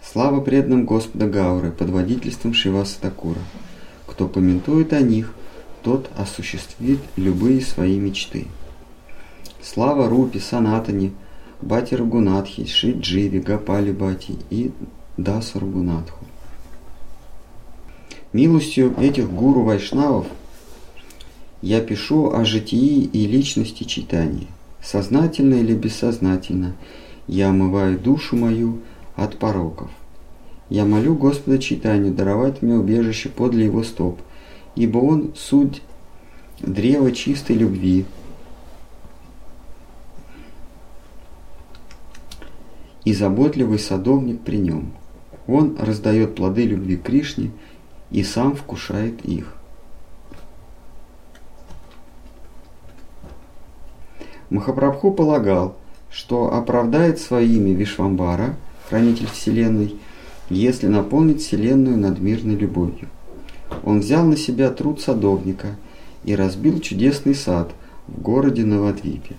Слава 0.00 0.40
преданным 0.40 0.86
Господа 0.86 1.26
Гауры 1.26 1.72
под 1.72 1.90
водительством 1.90 2.54
Шиваса 2.54 3.00
Такура. 3.00 3.40
Кто 4.06 4.28
комментует 4.28 4.92
о 4.92 5.00
них, 5.00 5.34
тот 5.82 6.08
осуществит 6.16 7.00
любые 7.16 7.60
свои 7.60 7.98
мечты. 7.98 8.46
Слава 9.62 10.08
Рупи, 10.08 10.38
Санатани, 10.38 11.12
Бати 11.62 11.96
Рагунатхи, 11.96 12.66
Шри 12.66 12.92
Дживи, 12.92 13.40
Гапали 13.40 13.92
Бати 13.92 14.36
и 14.50 14.70
Дасу 15.16 15.58
Рагунатху. 15.58 16.24
Милостью 18.32 18.94
этих 19.00 19.28
гуру 19.30 19.62
вайшнавов 19.62 20.26
я 21.60 21.80
пишу 21.80 22.30
о 22.30 22.44
житии 22.44 23.02
и 23.02 23.26
личности 23.26 23.82
читания. 23.82 24.46
Сознательно 24.80 25.54
или 25.54 25.74
бессознательно 25.74 26.74
я 27.26 27.48
омываю 27.48 27.98
душу 27.98 28.36
мою 28.36 28.78
от 29.16 29.38
пороков. 29.38 29.90
Я 30.70 30.84
молю 30.84 31.16
Господа 31.16 31.58
читанию 31.58 32.14
даровать 32.14 32.62
мне 32.62 32.74
убежище 32.74 33.28
подле 33.28 33.64
его 33.64 33.82
стоп, 33.82 34.20
ибо 34.76 34.98
он 34.98 35.32
суть 35.34 35.82
древа 36.60 37.10
чистой 37.10 37.56
любви, 37.56 38.04
и 43.08 43.14
заботливый 43.14 43.78
садовник 43.78 44.42
при 44.42 44.58
нем. 44.58 44.92
Он 45.46 45.78
раздает 45.80 46.34
плоды 46.34 46.64
любви 46.64 46.98
Кришне 46.98 47.52
и 48.10 48.22
сам 48.22 48.54
вкушает 48.54 49.24
их. 49.24 49.54
Махапрабху 54.50 55.10
полагал, 55.10 55.76
что 56.10 56.52
оправдает 56.52 57.18
свое 57.18 57.46
имя 57.46 57.72
Вишвамбара, 57.72 58.56
хранитель 58.90 59.28
Вселенной, 59.28 59.96
если 60.50 60.86
наполнит 60.86 61.40
Вселенную 61.40 61.96
надмирной 61.96 62.56
любовью. 62.56 63.08
Он 63.84 64.00
взял 64.00 64.26
на 64.26 64.36
себя 64.36 64.68
труд 64.68 65.00
садовника 65.00 65.76
и 66.24 66.36
разбил 66.36 66.78
чудесный 66.80 67.34
сад 67.34 67.72
в 68.06 68.20
городе 68.20 68.66
Навадвипе. 68.66 69.36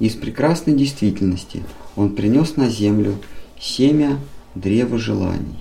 Из 0.00 0.14
прекрасной 0.14 0.74
действительности 0.74 1.62
он 1.94 2.14
принес 2.16 2.56
на 2.56 2.68
землю 2.68 3.16
семя 3.60 4.18
древа 4.56 4.98
желаний. 4.98 5.60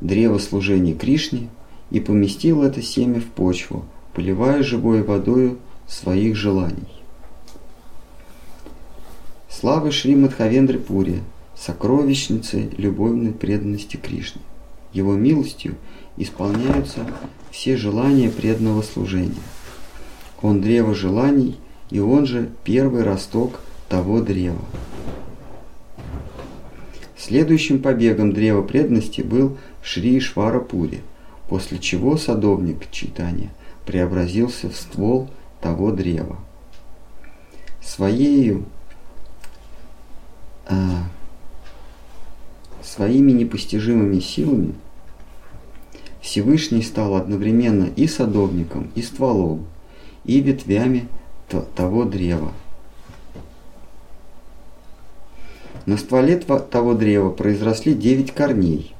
Древо 0.00 0.38
служения 0.38 0.94
Кришне 0.94 1.48
и 1.90 2.00
поместил 2.00 2.62
это 2.62 2.80
семя 2.80 3.20
в 3.20 3.26
почву, 3.26 3.84
поливая 4.14 4.62
живой 4.62 5.02
водою 5.02 5.58
своих 5.86 6.36
желаний. 6.36 6.88
Слава 9.50 9.90
Шри 9.90 10.16
Мадхавендры 10.16 10.78
Пури, 10.78 11.20
сокровищницы 11.54 12.70
любовной 12.76 13.32
преданности 13.32 13.96
Кришне. 13.96 14.40
Его 14.92 15.14
милостью 15.14 15.76
исполняются 16.16 17.06
все 17.50 17.76
желания 17.76 18.30
преданного 18.30 18.82
служения. 18.82 19.34
Он 20.44 20.60
древо 20.60 20.94
желаний, 20.94 21.56
и 21.88 22.00
он 22.00 22.26
же 22.26 22.50
первый 22.64 23.02
росток 23.02 23.60
того 23.88 24.20
древа. 24.20 24.60
Следующим 27.16 27.80
побегом 27.80 28.34
древа 28.34 28.60
преданности 28.60 29.22
был 29.22 29.56
Шри 29.82 30.20
Шварапури, 30.20 31.00
после 31.48 31.78
чего 31.78 32.18
садовник 32.18 32.90
читания 32.90 33.54
преобразился 33.86 34.68
в 34.68 34.76
ствол 34.76 35.30
того 35.62 35.92
древа. 35.92 36.36
Своею, 37.82 38.66
э, 40.68 40.74
своими 42.82 43.32
непостижимыми 43.32 44.20
силами 44.20 44.74
Всевышний 46.20 46.82
стал 46.82 47.14
одновременно 47.14 47.88
и 47.96 48.06
садовником, 48.06 48.90
и 48.94 49.00
стволом, 49.00 49.64
и 50.24 50.40
ветвями 50.40 51.08
того 51.74 52.04
древа. 52.04 52.52
На 55.86 55.98
стволе 55.98 56.36
того 56.36 56.94
древа 56.94 57.30
произросли 57.30 57.94
девять 57.94 58.32
корней. 58.32 58.94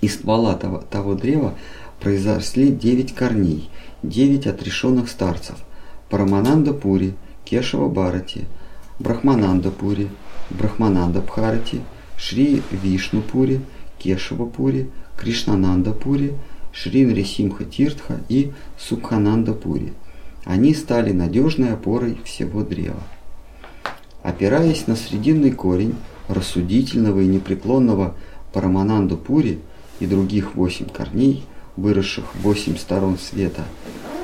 Из 0.00 0.14
ствола 0.14 0.54
того, 0.54 0.78
того 0.78 1.14
древа 1.14 1.54
произросли 2.00 2.70
девять 2.70 3.14
корней, 3.14 3.68
девять 4.02 4.46
отрешенных 4.46 5.08
старцев. 5.08 5.56
Парамананда 6.08 6.72
Пури, 6.72 7.14
Кешава 7.44 7.88
Барати, 7.88 8.44
Брахмананда 9.00 9.70
Пури, 9.70 10.08
Брахмананда 10.50 11.20
Бхарати, 11.20 11.80
Шри 12.16 12.62
Вишну 12.70 13.22
Пури, 13.22 13.60
Кешава 13.98 14.46
Пури, 14.46 14.90
Кришнананда 15.16 15.92
Пури, 15.92 16.34
Шри 16.74 17.06
Нрисимха 17.06 17.64
Тиртха 17.64 18.20
и 18.28 18.50
Субхананда 18.78 19.52
Пури. 19.52 19.92
Они 20.44 20.74
стали 20.74 21.12
надежной 21.12 21.72
опорой 21.72 22.18
всего 22.24 22.62
древа. 22.62 23.00
Опираясь 24.22 24.86
на 24.88 24.96
срединный 24.96 25.52
корень 25.52 25.94
рассудительного 26.28 27.20
и 27.20 27.26
непреклонного 27.26 28.16
Парамананду 28.52 29.16
Пури 29.16 29.60
и 30.00 30.06
других 30.06 30.56
восемь 30.56 30.88
корней, 30.88 31.44
выросших 31.76 32.34
в 32.34 32.40
восемь 32.42 32.76
сторон 32.76 33.18
света, 33.18 33.62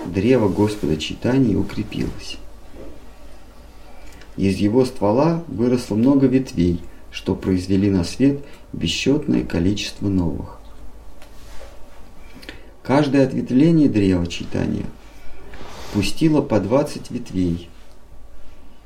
древо 0.06 0.48
Господа 0.48 0.96
Читания 0.96 1.56
укрепилось. 1.56 2.38
Из 4.36 4.56
его 4.56 4.84
ствола 4.84 5.44
выросло 5.46 5.94
много 5.94 6.26
ветвей, 6.26 6.80
что 7.12 7.36
произвели 7.36 7.90
на 7.90 8.02
свет 8.02 8.40
бесчетное 8.72 9.44
количество 9.44 10.08
новых. 10.08 10.59
Каждое 12.82 13.26
ответвление 13.26 13.88
древа 13.88 14.26
читания 14.26 14.86
пустило 15.92 16.40
по 16.40 16.60
20 16.60 17.10
ветвей, 17.10 17.68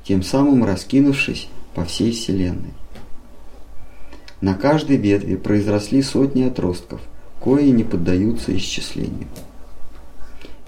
тем 0.03 0.21
самым 0.21 0.65
раскинувшись 0.65 1.47
по 1.73 1.85
всей 1.85 2.11
Вселенной. 2.11 2.73
На 4.41 4.53
каждой 4.53 4.97
ветви 4.97 5.35
произросли 5.35 6.01
сотни 6.01 6.43
отростков, 6.43 7.01
кои 7.39 7.69
не 7.69 7.83
поддаются 7.83 8.55
исчислению. 8.55 9.27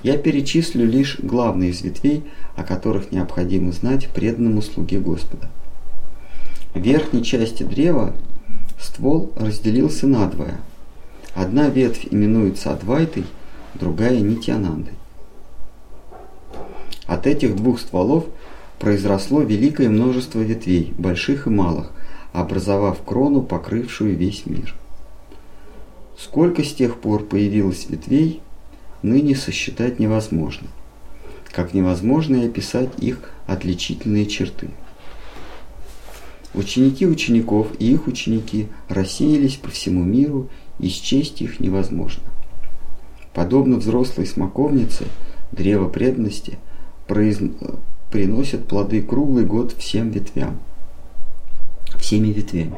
Я 0.03 0.17
перечислю 0.17 0.85
лишь 0.85 1.19
главные 1.19 1.71
из 1.71 1.81
ветвей, 1.81 2.23
о 2.55 2.63
которых 2.63 3.11
необходимо 3.11 3.71
знать 3.71 4.09
преданному 4.09 4.61
слуге 4.61 4.99
Господа. 4.99 5.49
В 6.73 6.79
верхней 6.79 7.23
части 7.23 7.63
древа 7.63 8.15
ствол 8.79 9.33
разделился 9.35 10.07
надвое. 10.07 10.59
Одна 11.37 11.69
ветвь 11.69 12.07
именуется 12.09 12.73
Адвайтой, 12.73 13.23
другая 13.75 14.19
Нитянандой. 14.21 14.95
От 17.05 17.27
этих 17.27 17.55
двух 17.55 17.79
стволов 17.79 18.25
произросло 18.79 19.41
великое 19.41 19.87
множество 19.87 20.39
ветвей, 20.39 20.95
больших 20.97 21.45
и 21.45 21.51
малых, 21.51 21.91
образовав 22.33 23.03
крону, 23.03 23.43
покрывшую 23.43 24.17
весь 24.17 24.47
мир. 24.47 24.73
Сколько 26.17 26.63
с 26.63 26.73
тех 26.73 26.99
пор 26.99 27.23
появилось 27.23 27.85
ветвей, 27.87 28.41
ныне 29.03 29.35
сосчитать 29.35 29.99
невозможно, 29.99 30.69
как 31.51 31.75
невозможно 31.75 32.37
и 32.37 32.47
описать 32.47 32.89
их 32.97 33.19
отличительные 33.45 34.25
черты. 34.25 34.71
Ученики 36.55 37.05
учеников 37.05 37.67
и 37.77 37.91
их 37.93 38.07
ученики 38.07 38.69
рассеялись 38.89 39.57
по 39.57 39.69
всему 39.69 40.03
миру, 40.03 40.49
и 40.79 40.89
счесть 40.89 41.41
их 41.41 41.59
невозможно. 41.59 42.23
Подобно 43.33 43.77
взрослой 43.77 44.25
смоковнице, 44.25 45.05
древо 45.51 45.89
преданности 45.89 46.57
произ... 47.07 47.39
приносит 48.11 48.67
плоды 48.67 49.01
круглый 49.01 49.45
год 49.45 49.73
всем 49.77 50.09
ветвям, 50.09 50.59
всеми 51.97 52.27
ветвями. 52.27 52.77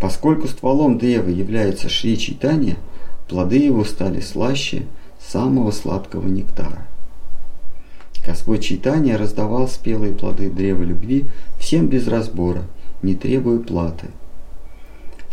Поскольку 0.00 0.48
стволом 0.48 0.98
древа 0.98 1.28
является 1.28 1.88
Шри 1.88 2.18
Чайтанья, 2.18 2.76
плоды 3.28 3.56
его 3.56 3.84
стали 3.84 4.20
слаще 4.20 4.86
самого 5.18 5.70
сладкого 5.70 6.26
нектара. 6.26 6.86
Господь 8.26 8.64
Чайтанья 8.64 9.18
раздавал 9.18 9.68
спелые 9.68 10.14
плоды 10.14 10.50
древа 10.50 10.82
любви 10.82 11.26
всем 11.58 11.88
без 11.88 12.08
разбора, 12.08 12.64
не 13.02 13.14
требуя 13.14 13.58
платы. 13.58 14.08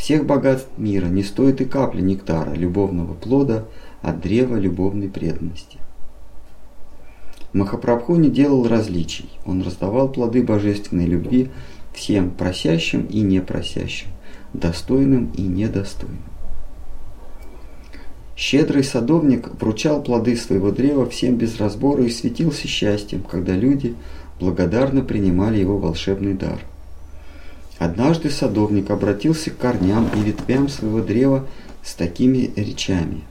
Всех 0.01 0.25
богатств 0.25 0.71
мира 0.77 1.05
не 1.05 1.21
стоит 1.21 1.61
и 1.61 1.65
капли 1.65 2.01
нектара, 2.01 2.55
любовного 2.55 3.13
плода 3.13 3.65
от 4.01 4.19
древа 4.19 4.55
любовной 4.55 5.09
преданности. 5.09 5.77
Махапрабху 7.53 8.15
не 8.15 8.31
делал 8.31 8.67
различий, 8.67 9.29
он 9.45 9.61
раздавал 9.61 10.09
плоды 10.09 10.41
божественной 10.41 11.05
любви 11.05 11.51
всем 11.93 12.31
просящим 12.31 13.05
и 13.05 13.21
непросящим, 13.21 14.07
достойным 14.55 15.29
и 15.37 15.43
недостойным. 15.43 16.17
Щедрый 18.35 18.83
садовник 18.83 19.49
вручал 19.61 20.01
плоды 20.01 20.35
своего 20.35 20.71
древа 20.71 21.07
всем 21.07 21.35
без 21.35 21.59
разбора 21.59 22.03
и 22.05 22.09
светился 22.09 22.67
счастьем, 22.67 23.21
когда 23.21 23.53
люди 23.53 23.93
благодарно 24.39 25.03
принимали 25.03 25.59
его 25.59 25.77
волшебный 25.77 26.33
дар. 26.33 26.59
Однажды 27.81 28.29
садовник 28.29 28.91
обратился 28.91 29.49
к 29.49 29.57
корням 29.57 30.07
и 30.15 30.19
ветвям 30.19 30.69
своего 30.69 31.01
древа 31.01 31.47
с 31.81 31.95
такими 31.95 32.51
речами. 32.55 33.21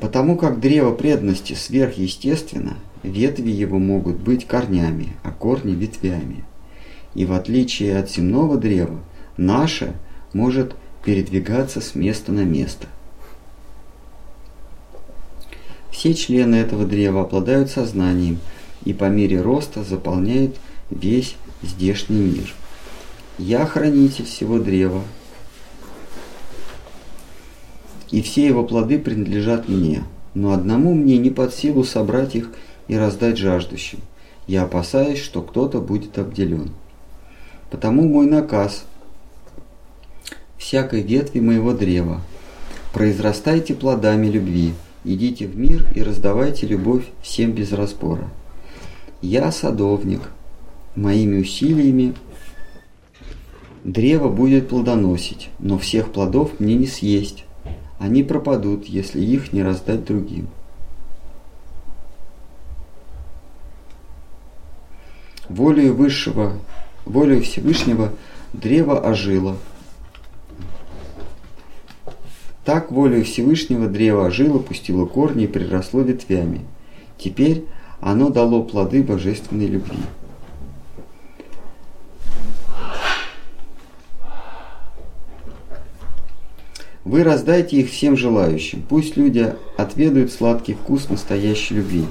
Потому 0.00 0.36
как 0.36 0.58
древо 0.58 0.92
преданности 0.92 1.52
сверхъестественно, 1.52 2.76
ветви 3.04 3.50
его 3.52 3.78
могут 3.78 4.16
быть 4.16 4.48
корнями, 4.48 5.12
а 5.22 5.30
корни 5.30 5.76
ветвями. 5.76 6.44
И 7.14 7.24
в 7.24 7.34
отличие 7.34 7.98
от 7.98 8.10
земного 8.10 8.56
древа, 8.56 8.98
наше 9.36 9.94
может 10.32 10.74
передвигаться 11.04 11.80
с 11.80 11.94
места 11.94 12.32
на 12.32 12.44
место. 12.44 12.88
Все 15.92 16.14
члены 16.14 16.56
этого 16.56 16.84
древа 16.84 17.20
обладают 17.20 17.70
сознанием 17.70 18.40
и 18.84 18.92
по 18.92 19.04
мере 19.04 19.40
роста 19.40 19.84
заполняют 19.84 20.56
весь 21.00 21.36
здешний 21.62 22.20
мир. 22.20 22.54
Я 23.38 23.66
хранитель 23.66 24.24
всего 24.24 24.58
древа, 24.58 25.02
и 28.10 28.20
все 28.20 28.46
его 28.46 28.62
плоды 28.64 28.98
принадлежат 28.98 29.68
мне, 29.68 30.04
но 30.34 30.52
одному 30.52 30.94
мне 30.94 31.16
не 31.18 31.30
под 31.30 31.54
силу 31.54 31.82
собрать 31.82 32.36
их 32.36 32.50
и 32.88 32.96
раздать 32.96 33.38
жаждущим. 33.38 34.00
Я 34.46 34.64
опасаюсь, 34.64 35.20
что 35.20 35.40
кто-то 35.40 35.80
будет 35.80 36.18
обделен. 36.18 36.72
Потому 37.70 38.06
мой 38.06 38.26
наказ 38.26 38.84
всякой 40.58 41.02
ветви 41.02 41.40
моего 41.40 41.72
древа. 41.72 42.20
Произрастайте 42.92 43.74
плодами 43.74 44.26
любви, 44.26 44.74
идите 45.04 45.46
в 45.46 45.56
мир 45.56 45.86
и 45.94 46.02
раздавайте 46.02 46.66
любовь 46.66 47.04
всем 47.22 47.52
без 47.52 47.72
разбора. 47.72 48.28
Я 49.22 49.50
садовник, 49.52 50.20
моими 50.96 51.40
усилиями 51.40 52.14
древо 53.84 54.28
будет 54.28 54.68
плодоносить, 54.68 55.50
но 55.58 55.78
всех 55.78 56.12
плодов 56.12 56.58
мне 56.60 56.74
не 56.74 56.86
съесть. 56.86 57.44
Они 57.98 58.22
пропадут, 58.22 58.86
если 58.86 59.20
их 59.20 59.52
не 59.52 59.62
раздать 59.62 60.04
другим. 60.04 60.48
Волею 65.48 65.94
высшего, 65.94 66.54
волею 67.04 67.42
Всевышнего 67.42 68.12
древо 68.52 68.98
ожило– 68.98 69.56
так 72.64 72.92
волею 72.92 73.24
Всевышнего 73.24 73.88
древо 73.88 74.26
ожило, 74.26 74.58
пустило 74.58 75.06
корни 75.06 75.44
и 75.44 75.48
приросло 75.48 76.02
ветвями. 76.02 76.60
Теперь 77.18 77.64
оно 78.00 78.30
дало 78.30 78.62
плоды 78.62 79.02
божественной 79.02 79.66
любви. 79.66 79.98
Вы 87.12 87.24
раздайте 87.24 87.76
их 87.76 87.90
всем 87.90 88.16
желающим. 88.16 88.82
Пусть 88.88 89.18
люди 89.18 89.52
отведают 89.76 90.32
сладкий 90.32 90.72
вкус 90.72 91.10
настоящей 91.10 91.74
любви. 91.74 92.06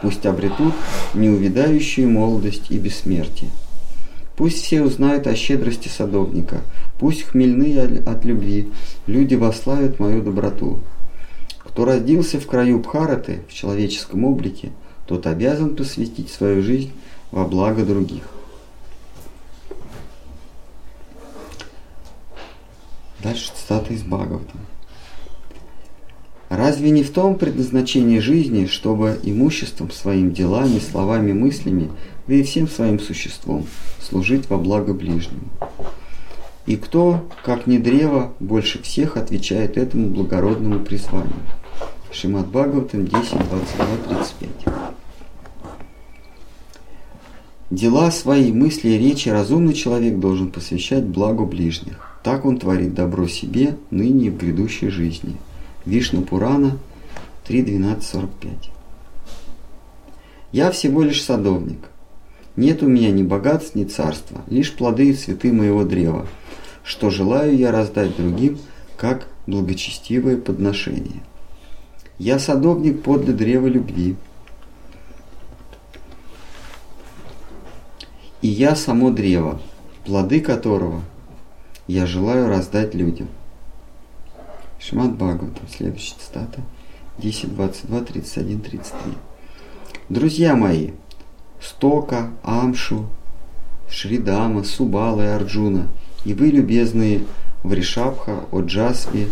Пусть 0.00 0.24
обретут 0.24 0.72
неувидающую 1.12 2.08
молодость 2.08 2.70
и 2.70 2.78
бессмертие. 2.78 3.50
Пусть 4.34 4.64
все 4.64 4.80
узнают 4.80 5.26
о 5.26 5.36
щедрости 5.36 5.88
садовника. 5.88 6.62
Пусть 6.98 7.24
хмельные 7.24 8.02
от 8.06 8.24
любви 8.24 8.70
люди 9.06 9.34
вославят 9.34 10.00
мою 10.00 10.22
доброту. 10.22 10.80
Кто 11.58 11.84
родился 11.84 12.40
в 12.40 12.46
краю 12.46 12.78
Бхараты 12.78 13.40
в 13.50 13.52
человеческом 13.52 14.24
облике, 14.24 14.70
тот 15.06 15.26
обязан 15.26 15.76
посвятить 15.76 16.30
свою 16.30 16.62
жизнь 16.62 16.92
во 17.30 17.44
благо 17.44 17.84
других. 17.84 18.22
Дальше 23.22 23.50
цитата 23.54 23.92
из 23.92 24.02
Бхагавата. 24.02 24.52
Разве 26.48 26.90
не 26.90 27.02
в 27.02 27.12
том 27.12 27.36
предназначение 27.36 28.20
жизни, 28.20 28.66
чтобы 28.66 29.18
имуществом 29.22 29.90
своим, 29.90 30.32
делами, 30.32 30.78
словами, 30.78 31.32
мыслями, 31.32 31.90
да 32.28 32.34
и 32.34 32.42
всем 32.42 32.68
своим 32.68 33.00
существом 33.00 33.66
служить 34.00 34.48
во 34.48 34.56
благо 34.58 34.94
ближнему? 34.94 35.48
И 36.66 36.76
кто, 36.76 37.28
как 37.44 37.66
не 37.66 37.78
древо, 37.78 38.32
больше 38.38 38.82
всех 38.82 39.16
отвечает 39.16 39.76
этому 39.76 40.08
благородному 40.08 40.84
призванию? 40.84 41.32
Шимат 42.12 42.48
Бхагаватам 42.48 43.06
10, 43.06 43.12
22, 43.12 43.86
35. 44.08 44.50
Дела 47.70 48.10
свои, 48.12 48.52
мысли 48.52 48.90
и 48.90 48.98
речи 48.98 49.28
разумный 49.28 49.74
человек 49.74 50.18
должен 50.18 50.52
посвящать 50.52 51.04
благу 51.04 51.44
ближних. 51.44 52.15
Так 52.26 52.44
он 52.44 52.58
творит 52.58 52.92
добро 52.92 53.28
себе, 53.28 53.76
ныне 53.92 54.26
и 54.26 54.30
в 54.30 54.36
грядущей 54.36 54.88
жизни. 54.88 55.36
Вишну 55.84 56.22
Пурана 56.22 56.76
3.12.45 57.46 58.70
Я 60.50 60.72
всего 60.72 61.04
лишь 61.04 61.22
садовник. 61.22 61.88
Нет 62.56 62.82
у 62.82 62.88
меня 62.88 63.12
ни 63.12 63.22
богатств, 63.22 63.76
ни 63.76 63.84
царства, 63.84 64.40
лишь 64.48 64.74
плоды 64.74 65.10
и 65.10 65.14
цветы 65.14 65.52
моего 65.52 65.84
древа, 65.84 66.26
что 66.82 67.10
желаю 67.10 67.56
я 67.56 67.70
раздать 67.70 68.16
другим, 68.16 68.58
как 68.96 69.28
благочестивое 69.46 70.36
подношение. 70.36 71.22
Я 72.18 72.40
садовник 72.40 73.04
подле 73.04 73.34
древа 73.34 73.68
любви, 73.68 74.16
и 78.42 78.48
я 78.48 78.74
само 78.74 79.12
древо, 79.12 79.60
плоды 80.04 80.40
которого 80.40 81.04
я 81.86 82.06
желаю 82.06 82.48
раздать 82.48 82.94
людям. 82.94 83.28
Шимат 84.78 85.14
Бхагаватам, 85.14 85.66
следующая 85.74 86.14
цитата, 86.18 86.60
10, 87.18 87.54
22, 87.54 88.00
31, 88.00 88.60
33. 88.60 89.12
Друзья 90.08 90.54
мои, 90.54 90.90
Стока, 91.60 92.30
Амшу, 92.42 93.06
Шридама, 93.88 94.64
Субала 94.64 95.22
и 95.22 95.26
Арджуна, 95.26 95.88
и 96.24 96.34
вы, 96.34 96.48
любезные 96.48 97.22
Вришабха, 97.62 98.44
Оджасви, 98.52 99.28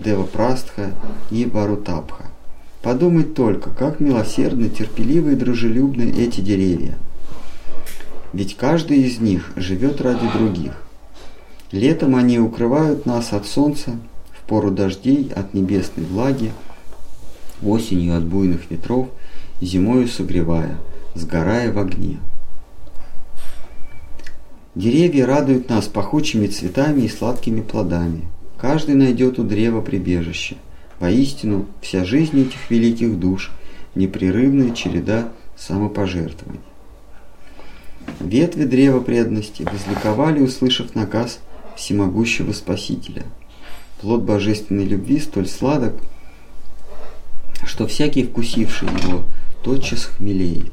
Девапрастха 0.00 0.92
и 1.30 1.44
Барутабха. 1.44 2.26
Подумать 2.82 3.34
только, 3.34 3.70
как 3.70 4.00
милосердны, 4.00 4.68
терпеливы 4.68 5.32
и 5.32 5.36
дружелюбны 5.36 6.14
эти 6.16 6.40
деревья. 6.40 6.96
ведь 8.32 8.56
каждый 8.56 9.02
из 9.02 9.20
них 9.20 9.52
живет 9.56 10.00
ради 10.00 10.28
других. 10.32 10.87
Летом 11.70 12.16
они 12.16 12.38
укрывают 12.38 13.04
нас 13.04 13.32
от 13.32 13.46
солнца, 13.46 13.98
в 14.32 14.48
пору 14.48 14.70
дождей 14.70 15.30
от 15.34 15.52
небесной 15.52 16.06
влаги, 16.06 16.52
осенью 17.62 18.16
от 18.16 18.24
буйных 18.24 18.70
ветров, 18.70 19.08
зимою 19.60 20.08
согревая, 20.08 20.78
сгорая 21.14 21.72
в 21.72 21.78
огне. 21.78 22.18
Деревья 24.74 25.26
радуют 25.26 25.68
нас 25.68 25.86
пахучими 25.86 26.46
цветами 26.46 27.02
и 27.02 27.08
сладкими 27.08 27.60
плодами. 27.60 28.28
Каждый 28.58 28.94
найдет 28.94 29.38
у 29.38 29.44
древа 29.44 29.80
прибежище. 29.80 30.56
Воистину, 31.00 31.66
вся 31.80 32.04
жизнь 32.04 32.40
этих 32.40 32.70
великих 32.70 33.18
душ– 33.18 33.52
непрерывная 33.94 34.70
череда 34.70 35.28
самопожертвований. 35.56 36.60
Ветви 38.20 38.64
древа 38.64 39.00
преданности 39.00 39.64
возликовали, 39.64 40.40
услышав 40.40 40.94
наказ 40.94 41.40
всемогущего 41.78 42.52
Спасителя. 42.52 43.22
Плод 44.00 44.22
божественной 44.22 44.84
любви 44.84 45.20
столь 45.20 45.46
сладок, 45.46 45.94
что 47.64 47.86
всякий, 47.86 48.24
вкусивший 48.24 48.88
его, 49.02 49.22
тотчас 49.62 50.04
хмелеет. 50.04 50.72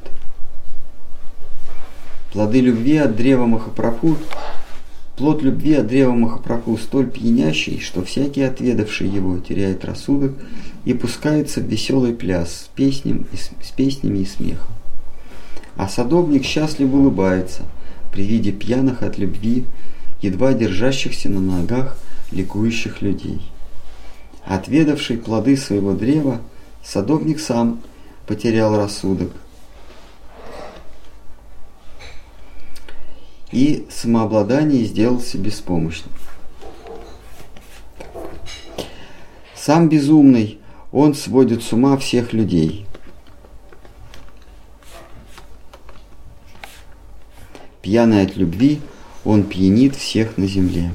Плоды 2.32 2.60
любви 2.60 2.96
от 2.96 3.16
древа 3.16 3.46
Махапрабху, 3.46 4.16
плод 5.16 5.42
любви 5.42 5.74
от 5.74 5.86
древа 5.86 6.12
Махапрабху 6.12 6.76
столь 6.76 7.10
пьянящий, 7.10 7.80
что 7.80 8.04
всякий, 8.04 8.42
отведавший 8.42 9.08
его, 9.08 9.38
теряет 9.38 9.84
рассудок 9.84 10.32
и 10.84 10.92
пускается 10.92 11.60
в 11.60 11.64
веселый 11.64 12.14
пляс 12.14 12.52
с, 12.52 12.70
песням 12.74 13.26
и, 13.32 13.36
с 13.36 13.70
песнями 13.76 14.18
и 14.18 14.26
смехом. 14.26 14.74
А 15.76 15.88
садовник 15.88 16.44
счастлив 16.44 16.92
улыбается 16.92 17.62
при 18.12 18.22
виде 18.22 18.52
пьяных 18.52 19.02
от 19.02 19.18
любви, 19.18 19.64
едва 20.20 20.52
держащихся 20.52 21.28
на 21.28 21.40
ногах 21.40 21.96
ликующих 22.30 23.02
людей. 23.02 23.40
Отведавший 24.44 25.18
плоды 25.18 25.56
своего 25.56 25.92
древа, 25.92 26.40
садовник 26.84 27.40
сам 27.40 27.80
потерял 28.26 28.76
рассудок 28.76 29.30
и 33.52 33.86
самообладание 33.90 34.84
сделался 34.84 35.38
беспомощным. 35.38 36.12
Сам 39.54 39.88
безумный, 39.88 40.60
он 40.92 41.14
сводит 41.14 41.62
с 41.62 41.72
ума 41.72 41.96
всех 41.96 42.32
людей. 42.32 42.86
Пьяный 47.82 48.22
от 48.22 48.36
любви, 48.36 48.80
он 49.26 49.42
пьянит 49.42 49.96
всех 49.96 50.38
на 50.38 50.46
земле. 50.46 50.92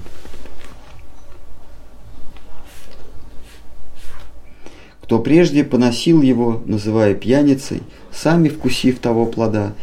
Кто 5.01 5.19
прежде 5.19 5.65
поносил 5.65 6.21
его, 6.21 6.63
называя 6.65 7.13
пьяницей, 7.13 7.83
сами 8.09 8.47
вкусив 8.47 8.99
того 8.99 9.25
плода, 9.25 9.73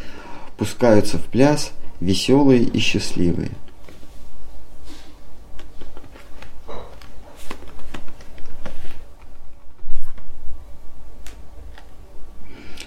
пускаются 0.56 1.18
в 1.18 1.24
пляс, 1.26 1.72
веселые 2.00 2.62
и 2.62 2.78
счастливые. 2.78 3.50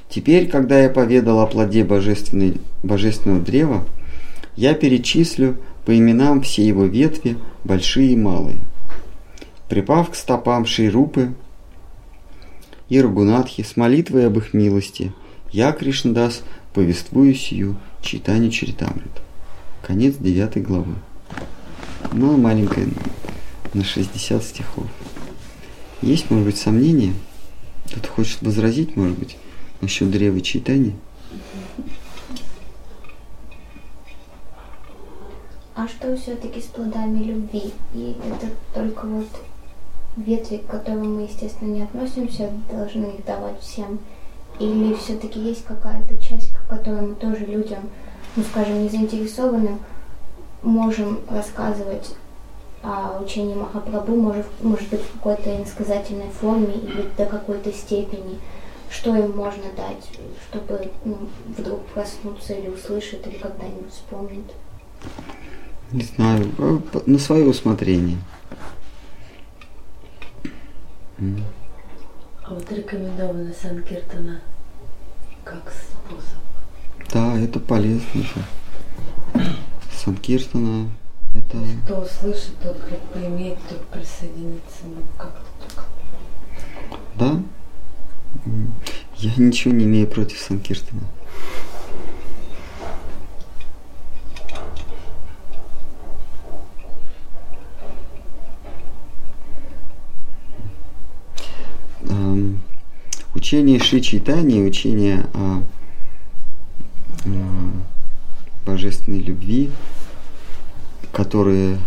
Теперь, 0.10 0.50
когда 0.50 0.82
я 0.82 0.90
поведал 0.90 1.40
о 1.40 1.46
плоде 1.46 1.84
божественного 1.84 3.40
древа, 3.42 3.86
я 4.56 4.74
перечислю 4.74 5.58
по 5.86 5.98
именам 5.98 6.42
все 6.42 6.66
его 6.66 6.86
ветви, 6.86 7.38
большие 7.64 8.12
и 8.12 8.18
малые. 8.18 8.58
Припав 9.70 10.10
к 10.12 10.16
стопам 10.16 10.66
Шейрупы 10.66 11.34
и 12.90 13.00
Рагунатхи 13.00 13.64
с 13.64 13.78
молитвой 13.78 14.28
об 14.28 14.38
их 14.38 14.54
милости, 14.54 15.14
я, 15.52 15.72
Кришнадас, 15.72 16.44
повествую 16.74 17.34
сию 17.36 17.78
читание 18.02 18.52
Чаритамрита. 18.52 19.22
Конец 19.82 20.16
9 20.18 20.64
главы. 20.64 20.96
Ну, 22.14 22.38
маленькая, 22.38 22.88
на 23.74 23.84
60 23.84 24.44
стихов. 24.44 24.86
Есть, 26.02 26.30
может 26.30 26.46
быть, 26.46 26.58
сомнения? 26.58 27.14
Кто-то 27.88 28.08
хочет 28.10 28.42
возразить, 28.42 28.96
может 28.96 29.18
быть, 29.18 29.38
насчет 29.82 30.10
древа 30.12 30.42
читания? 30.42 30.94
А 35.74 35.88
что 35.88 36.16
все-таки 36.18 36.60
с 36.60 36.66
плодами 36.66 37.24
любви? 37.24 37.74
И 37.94 38.18
это 38.26 38.48
только 38.74 39.06
вот 39.06 39.28
ветви, 40.18 40.58
к 40.58 40.68
которым 40.68 41.16
мы, 41.16 41.22
естественно, 41.24 41.70
не 41.70 41.84
относимся, 41.84 42.52
должны 42.70 43.06
их 43.06 43.26
давать 43.26 43.62
всем? 43.62 44.00
Или 44.60 44.94
все-таки 44.96 45.40
есть 45.40 45.64
какая-то 45.64 46.18
часть, 46.18 46.54
к 46.54 46.68
которой 46.68 47.02
мы 47.02 47.16
тоже 47.16 47.46
людям, 47.46 47.90
ну 48.36 48.44
скажем, 48.44 48.84
не 48.84 48.90
заинтересованным, 48.90 49.80
можем 50.62 51.22
рассказывать 51.30 52.16
о 52.84 53.20
учении 53.22 53.56
Махапрабху, 53.56 54.16
может, 54.16 54.48
может 54.62 54.90
быть, 54.90 55.02
в 55.02 55.14
какой-то 55.14 55.56
иносказательной 55.56 56.30
форме 56.30 56.74
или 56.74 57.10
до 57.18 57.26
какой-то 57.26 57.72
степени, 57.72 58.40
что 58.90 59.16
им 59.16 59.38
можно 59.38 59.64
дать, 59.78 60.10
чтобы 60.50 60.92
ну, 61.06 61.18
вдруг 61.58 61.80
проснуться 61.88 62.54
или 62.54 62.68
услышать, 62.68 63.26
или 63.26 63.38
когда-нибудь 63.38 63.94
вспомнить? 63.94 64.52
Не 65.92 66.04
знаю, 66.04 66.52
э, 66.58 66.80
на 67.06 67.20
свое 67.20 67.46
усмотрение. 67.46 68.18
А 71.18 72.54
вот 72.54 72.72
рекомендована 72.72 73.54
Санкиртана 73.54 74.42
как 75.44 75.72
способ. 75.72 76.40
Да, 77.14 77.38
это 77.38 77.60
полезно 77.60 78.24
же. 78.24 79.54
Санкиртана 80.04 80.90
это... 81.34 81.58
Кто 81.86 82.06
слышит, 82.06 82.58
тот 82.62 82.78
как 82.78 83.00
поимеет, 83.14 83.58
тот 83.70 83.86
присоединится. 83.88 84.84
Ну, 84.86 85.04
как-то 85.18 85.84
Да? 87.18 87.42
Я 89.18 89.32
ничего 89.38 89.74
не 89.74 89.86
имею 89.86 90.08
против 90.08 90.40
Санкиртана. 90.40 91.04
Учение 103.36 103.80
Шри 103.80 104.02
Чайтани, 104.02 104.62
учение 104.62 105.26
о, 105.34 105.64
о 107.26 107.72
божественной 108.66 109.20
любви, 109.20 109.70
которое 111.12 111.78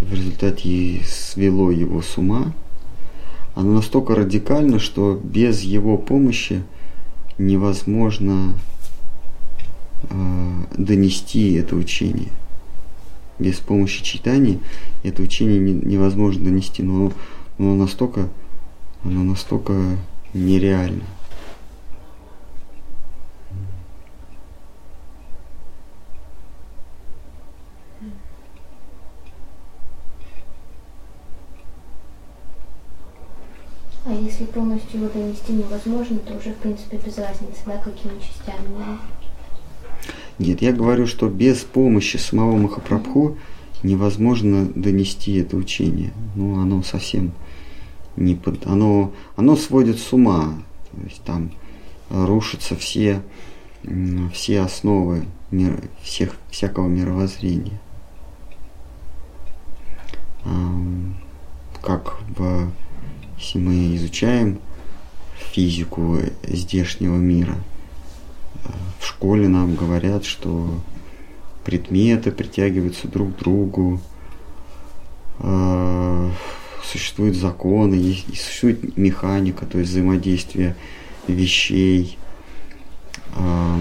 в 0.00 0.12
результате 0.12 1.00
свело 1.04 1.70
его 1.70 2.02
с 2.02 2.18
ума, 2.18 2.52
оно 3.54 3.74
настолько 3.74 4.14
радикально, 4.14 4.78
что 4.78 5.20
без 5.22 5.62
его 5.62 5.96
помощи 5.96 6.64
невозможно 7.38 8.54
э, 10.10 10.62
донести 10.76 11.54
это 11.54 11.76
учение. 11.76 12.30
Без 13.38 13.56
помощи 13.56 14.02
читания 14.02 14.58
это 15.02 15.22
учение 15.22 15.58
не, 15.58 15.72
невозможно 15.72 16.44
донести, 16.44 16.82
но, 16.82 17.12
но 17.58 17.74
настолько, 17.74 18.28
оно 19.04 19.22
настолько 19.22 19.98
нереально. 20.32 21.04
А 34.06 34.12
если 34.12 34.44
полностью 34.44 35.00
его 35.00 35.10
донести 35.10 35.52
невозможно, 35.52 36.18
то 36.18 36.34
уже 36.34 36.50
в 36.50 36.56
принципе 36.56 36.98
без 36.98 37.16
разницы, 37.16 37.62
да, 37.64 37.78
какими 37.78 38.18
частями? 38.20 38.98
Нет, 40.38 40.60
я 40.60 40.72
говорю, 40.72 41.06
что 41.06 41.28
без 41.28 41.60
помощи 41.60 42.18
самого 42.18 42.56
Махапрабху 42.56 43.38
невозможно 43.82 44.66
донести 44.66 45.36
это 45.36 45.56
учение. 45.56 46.12
Ну, 46.34 46.60
оно 46.60 46.82
совсем 46.82 47.32
не 48.16 48.38
оно, 48.64 49.12
оно 49.36 49.56
сводит 49.56 49.98
с 49.98 50.12
ума. 50.12 50.54
То 50.92 51.00
есть 51.02 51.22
там 51.24 51.50
рушатся 52.10 52.76
все, 52.76 53.22
все 54.32 54.60
основы 54.60 55.26
мира, 55.50 55.80
всех, 56.02 56.36
всякого 56.50 56.88
мировоззрения. 56.88 57.80
Как 61.82 62.18
в, 62.36 62.70
если 63.38 63.58
мы 63.58 63.96
изучаем 63.96 64.58
физику 65.52 66.18
здешнего 66.42 67.16
мира, 67.16 67.56
в 68.98 69.06
школе 69.06 69.48
нам 69.48 69.74
говорят, 69.74 70.24
что 70.24 70.70
предметы 71.64 72.30
притягиваются 72.30 73.08
друг 73.08 73.34
к 73.34 73.38
другу, 73.38 74.00
э, 75.40 76.30
существуют 76.90 77.36
законы, 77.36 77.94
есть, 77.94 78.26
существует 78.40 78.96
механика, 78.96 79.66
то 79.66 79.78
есть 79.78 79.90
взаимодействие 79.90 80.76
вещей. 81.26 82.18
Э, 83.36 83.78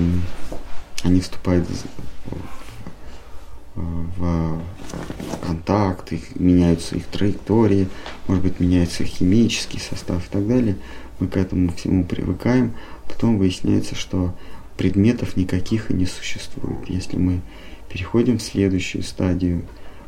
они 1.03 1.19
вступают 1.19 1.67
в 3.75 4.61
контакт, 5.45 6.11
их, 6.11 6.35
меняются 6.35 6.95
их 6.95 7.05
траектории, 7.05 7.88
может 8.27 8.43
быть, 8.43 8.59
меняется 8.59 9.03
их 9.03 9.09
химический 9.09 9.80
состав 9.80 10.25
и 10.25 10.31
так 10.31 10.47
далее. 10.47 10.77
Мы 11.19 11.27
к 11.27 11.38
этому 11.38 11.71
всему 11.73 12.05
привыкаем. 12.05 12.73
Потом 13.07 13.38
выясняется, 13.38 13.95
что 13.95 14.34
предметов 14.77 15.38
никаких 15.38 15.91
и 15.91 15.93
не 15.93 16.05
существует. 16.05 16.89
Если 16.89 17.17
мы 17.17 17.41
переходим 17.89 18.39
в 18.39 18.43
следующую 18.43 19.03
стадию 19.03 19.63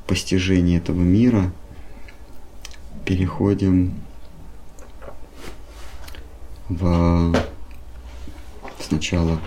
постижения 0.08 0.78
этого 0.78 1.02
мира, 1.02 1.52
переходим 3.06 3.94
в 6.68 7.34
сначала 8.80 9.40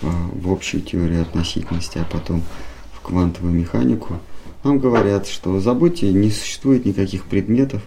в, 0.00 0.46
в 0.46 0.52
общую 0.52 0.82
теорию 0.82 1.22
относительности, 1.22 1.98
а 1.98 2.04
потом 2.04 2.42
в 2.92 3.00
квантовую 3.00 3.52
механику, 3.52 4.18
нам 4.64 4.78
говорят, 4.78 5.26
что 5.26 5.60
забудьте, 5.60 6.12
не 6.12 6.30
существует 6.30 6.84
никаких 6.84 7.24
предметов, 7.24 7.82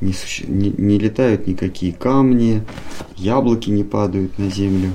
не, 0.00 0.12
суще... 0.12 0.44
не, 0.46 0.70
не 0.70 0.98
летают 0.98 1.46
никакие 1.46 1.92
камни, 1.92 2.62
яблоки 3.16 3.70
не 3.70 3.84
падают 3.84 4.38
на 4.38 4.50
землю, 4.50 4.94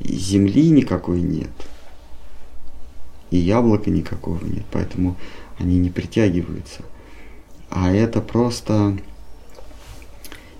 земли 0.00 0.70
никакой 0.70 1.20
нет, 1.20 1.50
и 3.30 3.38
яблока 3.38 3.90
никакого 3.90 4.44
нет, 4.44 4.64
поэтому 4.70 5.16
они 5.58 5.78
не 5.78 5.90
притягиваются. 5.90 6.82
А 7.74 7.90
это 7.90 8.20
просто 8.20 8.98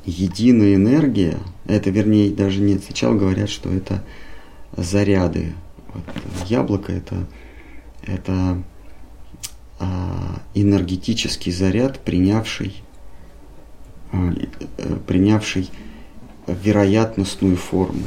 единая 0.06 0.76
энергия, 0.76 1.39
это 1.66 1.90
вернее 1.90 2.30
даже 2.30 2.62
нет, 2.62 2.84
сначала 2.84 3.14
говорят, 3.14 3.51
что 3.51 3.70
это 3.70 4.02
заряды. 4.78 5.52
Вот, 5.93 6.05
яблоко 6.48 6.90
это, 6.90 7.26
это 8.02 8.62
а, 9.78 10.40
энергетический 10.55 11.52
заряд, 11.52 12.01
принявший, 12.01 12.82
а, 14.10 14.32
э, 14.78 14.97
принявший 15.06 15.68
вероятностную 16.47 17.56
форму. 17.56 18.06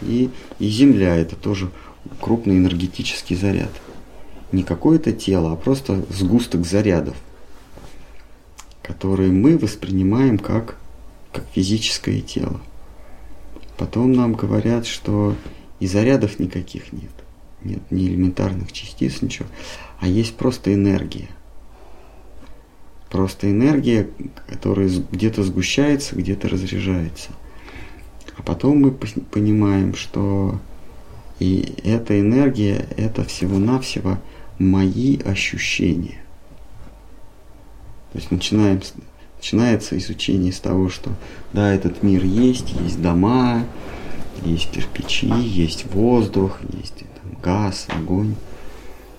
И, 0.00 0.30
и 0.58 0.68
Земля 0.68 1.14
это 1.14 1.36
тоже 1.36 1.70
крупный 2.20 2.56
энергетический 2.56 3.36
заряд. 3.36 3.70
Не 4.50 4.64
какое-то 4.64 5.12
тело, 5.12 5.52
а 5.52 5.56
просто 5.56 6.04
сгусток 6.10 6.66
зарядов, 6.66 7.14
которые 8.82 9.30
мы 9.30 9.56
воспринимаем 9.56 10.38
как, 10.38 10.76
как 11.32 11.44
физическое 11.52 12.20
тело. 12.20 12.60
Потом 13.76 14.12
нам 14.12 14.34
говорят, 14.34 14.86
что 14.86 15.34
и 15.80 15.86
зарядов 15.86 16.38
никаких 16.38 16.92
нет. 16.92 17.10
Нет 17.64 17.82
ни 17.90 18.06
элементарных 18.06 18.72
частиц, 18.72 19.22
ничего. 19.22 19.48
А 20.00 20.06
есть 20.06 20.36
просто 20.36 20.74
энергия. 20.74 21.28
Просто 23.10 23.50
энергия, 23.50 24.08
которая 24.48 24.88
где-то 24.88 25.42
сгущается, 25.42 26.16
где-то 26.16 26.48
разряжается. 26.48 27.30
А 28.36 28.42
потом 28.42 28.80
мы 28.80 28.90
понимаем, 28.90 29.94
что 29.94 30.60
и 31.38 31.74
эта 31.84 32.18
энергия– 32.18 32.86
это 32.96 33.24
всего-навсего 33.24 34.18
мои 34.58 35.18
ощущения. 35.18 36.21
То 38.12 38.18
есть 38.18 38.30
начинаем, 38.30 38.80
начинается 39.38 39.96
изучение 39.98 40.52
с 40.52 40.60
того, 40.60 40.88
что 40.90 41.10
да, 41.52 41.72
этот 41.72 42.02
мир 42.02 42.24
есть, 42.24 42.72
есть 42.72 43.00
дома, 43.00 43.64
есть 44.44 44.70
кирпичи, 44.70 45.26
есть 45.26 45.86
воздух, 45.92 46.58
есть 46.74 46.96
там, 46.98 47.40
газ, 47.42 47.86
огонь. 47.88 48.34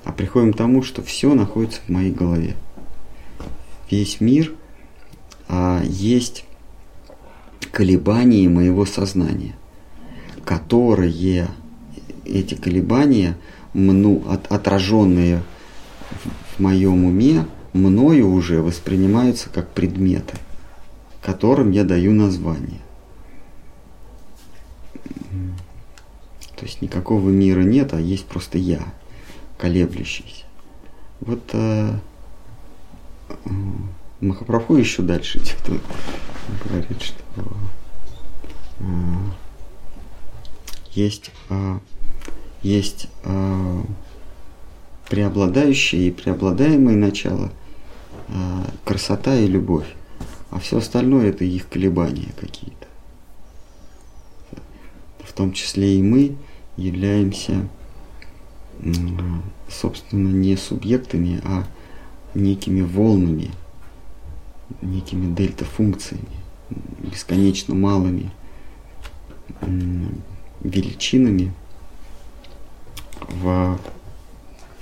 А 0.03 0.11
приходим 0.11 0.53
к 0.53 0.57
тому, 0.57 0.84
что 0.84 1.02
все 1.02 1.34
находится 1.34 1.82
в 1.86 1.90
моей 1.90 2.11
голове. 2.11 2.56
Весь 3.90 4.22
мир 4.22 4.53
а, 5.48 5.82
есть 5.84 6.45
колебания 7.72 8.49
моего 8.49 8.86
сознания, 8.86 9.56
которые 10.45 11.48
эти 12.26 12.53
колебания, 12.53 13.38
мну, 13.74 14.24
от, 14.30 14.52
отраженные 14.52 15.41
в, 16.11 16.57
в 16.57 16.60
моем 16.60 17.06
уме, 17.06 17.45
мною 17.74 18.30
уже 18.30 18.62
воспринимаются 18.62 19.50
как 19.50 19.70
предметы, 19.72 20.38
которым 21.22 21.72
я 21.72 21.84
даю 21.84 22.14
название. 22.14 22.82
То 26.56 26.66
есть 26.66 26.82
никакого 26.82 27.30
мира 27.30 27.62
нет, 27.62 27.94
а 27.94 28.00
есть 28.00 28.26
просто 28.26 28.58
я, 28.58 28.94
колеблющийся. 29.58 30.45
Вот 31.20 31.41
э, 31.54 32.00
Махапрабху 34.22 34.76
еще 34.78 35.02
дальше 35.02 35.40
идет. 35.40 35.82
Говорит, 36.66 37.02
что 37.02 37.18
э, 38.80 38.84
есть, 40.91 41.32
э, 41.50 41.80
есть 42.62 43.08
э, 43.24 43.82
преобладающее 45.10 46.08
и 46.08 46.12
преобладаемое 46.12 46.95
начало, 46.95 47.52
красота 48.86 49.36
и 49.36 49.48
любовь. 49.48 49.88
А 50.50 50.60
все 50.60 50.78
остальное 50.78 51.30
это 51.30 51.45
их 51.45 51.68
колебания 51.68 52.32
какие-то. 52.40 52.88
В 55.24 55.34
том 55.34 55.52
числе 55.52 55.98
и 55.98 56.04
мы 56.04 56.36
являемся, 56.78 57.68
собственно, 59.68 60.30
не 60.30 60.56
субъектами, 60.56 61.41
а 61.44 61.66
некими 62.36 62.82
волнами, 62.82 63.52
некими 64.82 65.34
дельта-функциями, 65.34 66.28
бесконечно 67.00 67.74
малыми 67.74 68.32
величинами 70.62 71.54
в, 73.22 73.80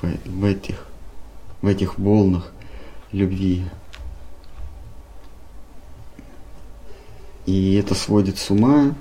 в, 0.01 0.18
в, 0.26 0.45
этих, 0.45 0.88
в 1.61 1.68
этих 1.68 1.97
волнах 1.97 2.50
любви. 3.11 3.65
И 7.45 7.73
это 7.75 7.95
сводит 7.95 8.38
с 8.38 8.49
ума, 8.51 8.95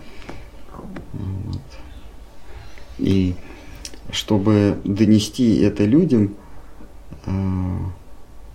вот. 1.13 1.61
И 2.99 3.35
чтобы 4.11 4.79
донести 4.85 5.61
это 5.61 5.85
людям 5.85 6.35
э, 7.27 7.77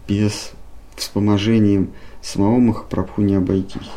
без 0.08 0.52
вспоможением 0.96 1.92
самого 2.22 2.60
Махапрабху 2.60 3.22
не 3.22 3.36
обойтись. 3.36 3.90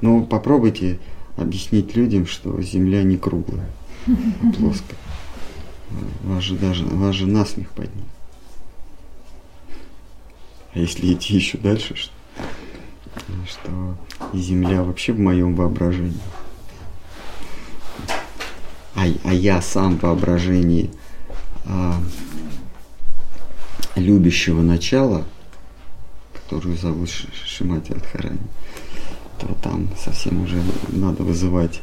Но 0.00 0.22
попробуйте 0.22 0.98
объяснить 1.36 1.94
людям, 1.96 2.26
что 2.26 2.60
Земля 2.62 3.02
не 3.02 3.16
круглая, 3.16 3.70
а 4.06 4.52
плоская. 4.52 4.98
Вас 6.24 6.42
же 6.42 6.56
даже, 6.56 6.84
вас 6.84 7.14
же 7.14 7.26
насмех 7.26 7.70
поднимет. 7.70 8.19
Если 10.74 11.12
идти 11.12 11.34
еще 11.34 11.58
дальше, 11.58 11.96
что, 11.96 12.12
что 13.46 13.96
Земля 14.32 14.82
вообще 14.82 15.12
в 15.12 15.18
моем 15.18 15.54
воображении 15.54 16.20
а, 18.94 19.04
а 19.24 19.32
я 19.32 19.62
сам 19.62 19.96
воображение 19.96 20.90
а, 21.64 21.94
любящего 23.96 24.60
начала, 24.60 25.24
которую 26.34 26.76
зовут 26.76 27.08
Шимати 27.08 27.92
Адхарани, 27.92 28.38
то 29.38 29.54
там 29.62 29.88
совсем 29.96 30.42
уже 30.42 30.62
надо 30.88 31.22
вызывать 31.22 31.80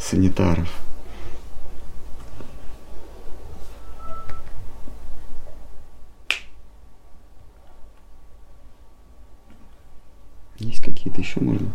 санитаров. 0.00 0.68
Есть 10.58 10.80
какие-то 10.80 11.20
еще, 11.20 11.40
быть? 11.40 11.68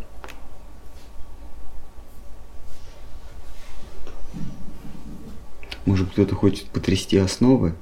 Может, 5.86 6.12
кто-то 6.12 6.36
хочет 6.36 6.68
потрясти 6.70 7.18
основы? 7.18 7.76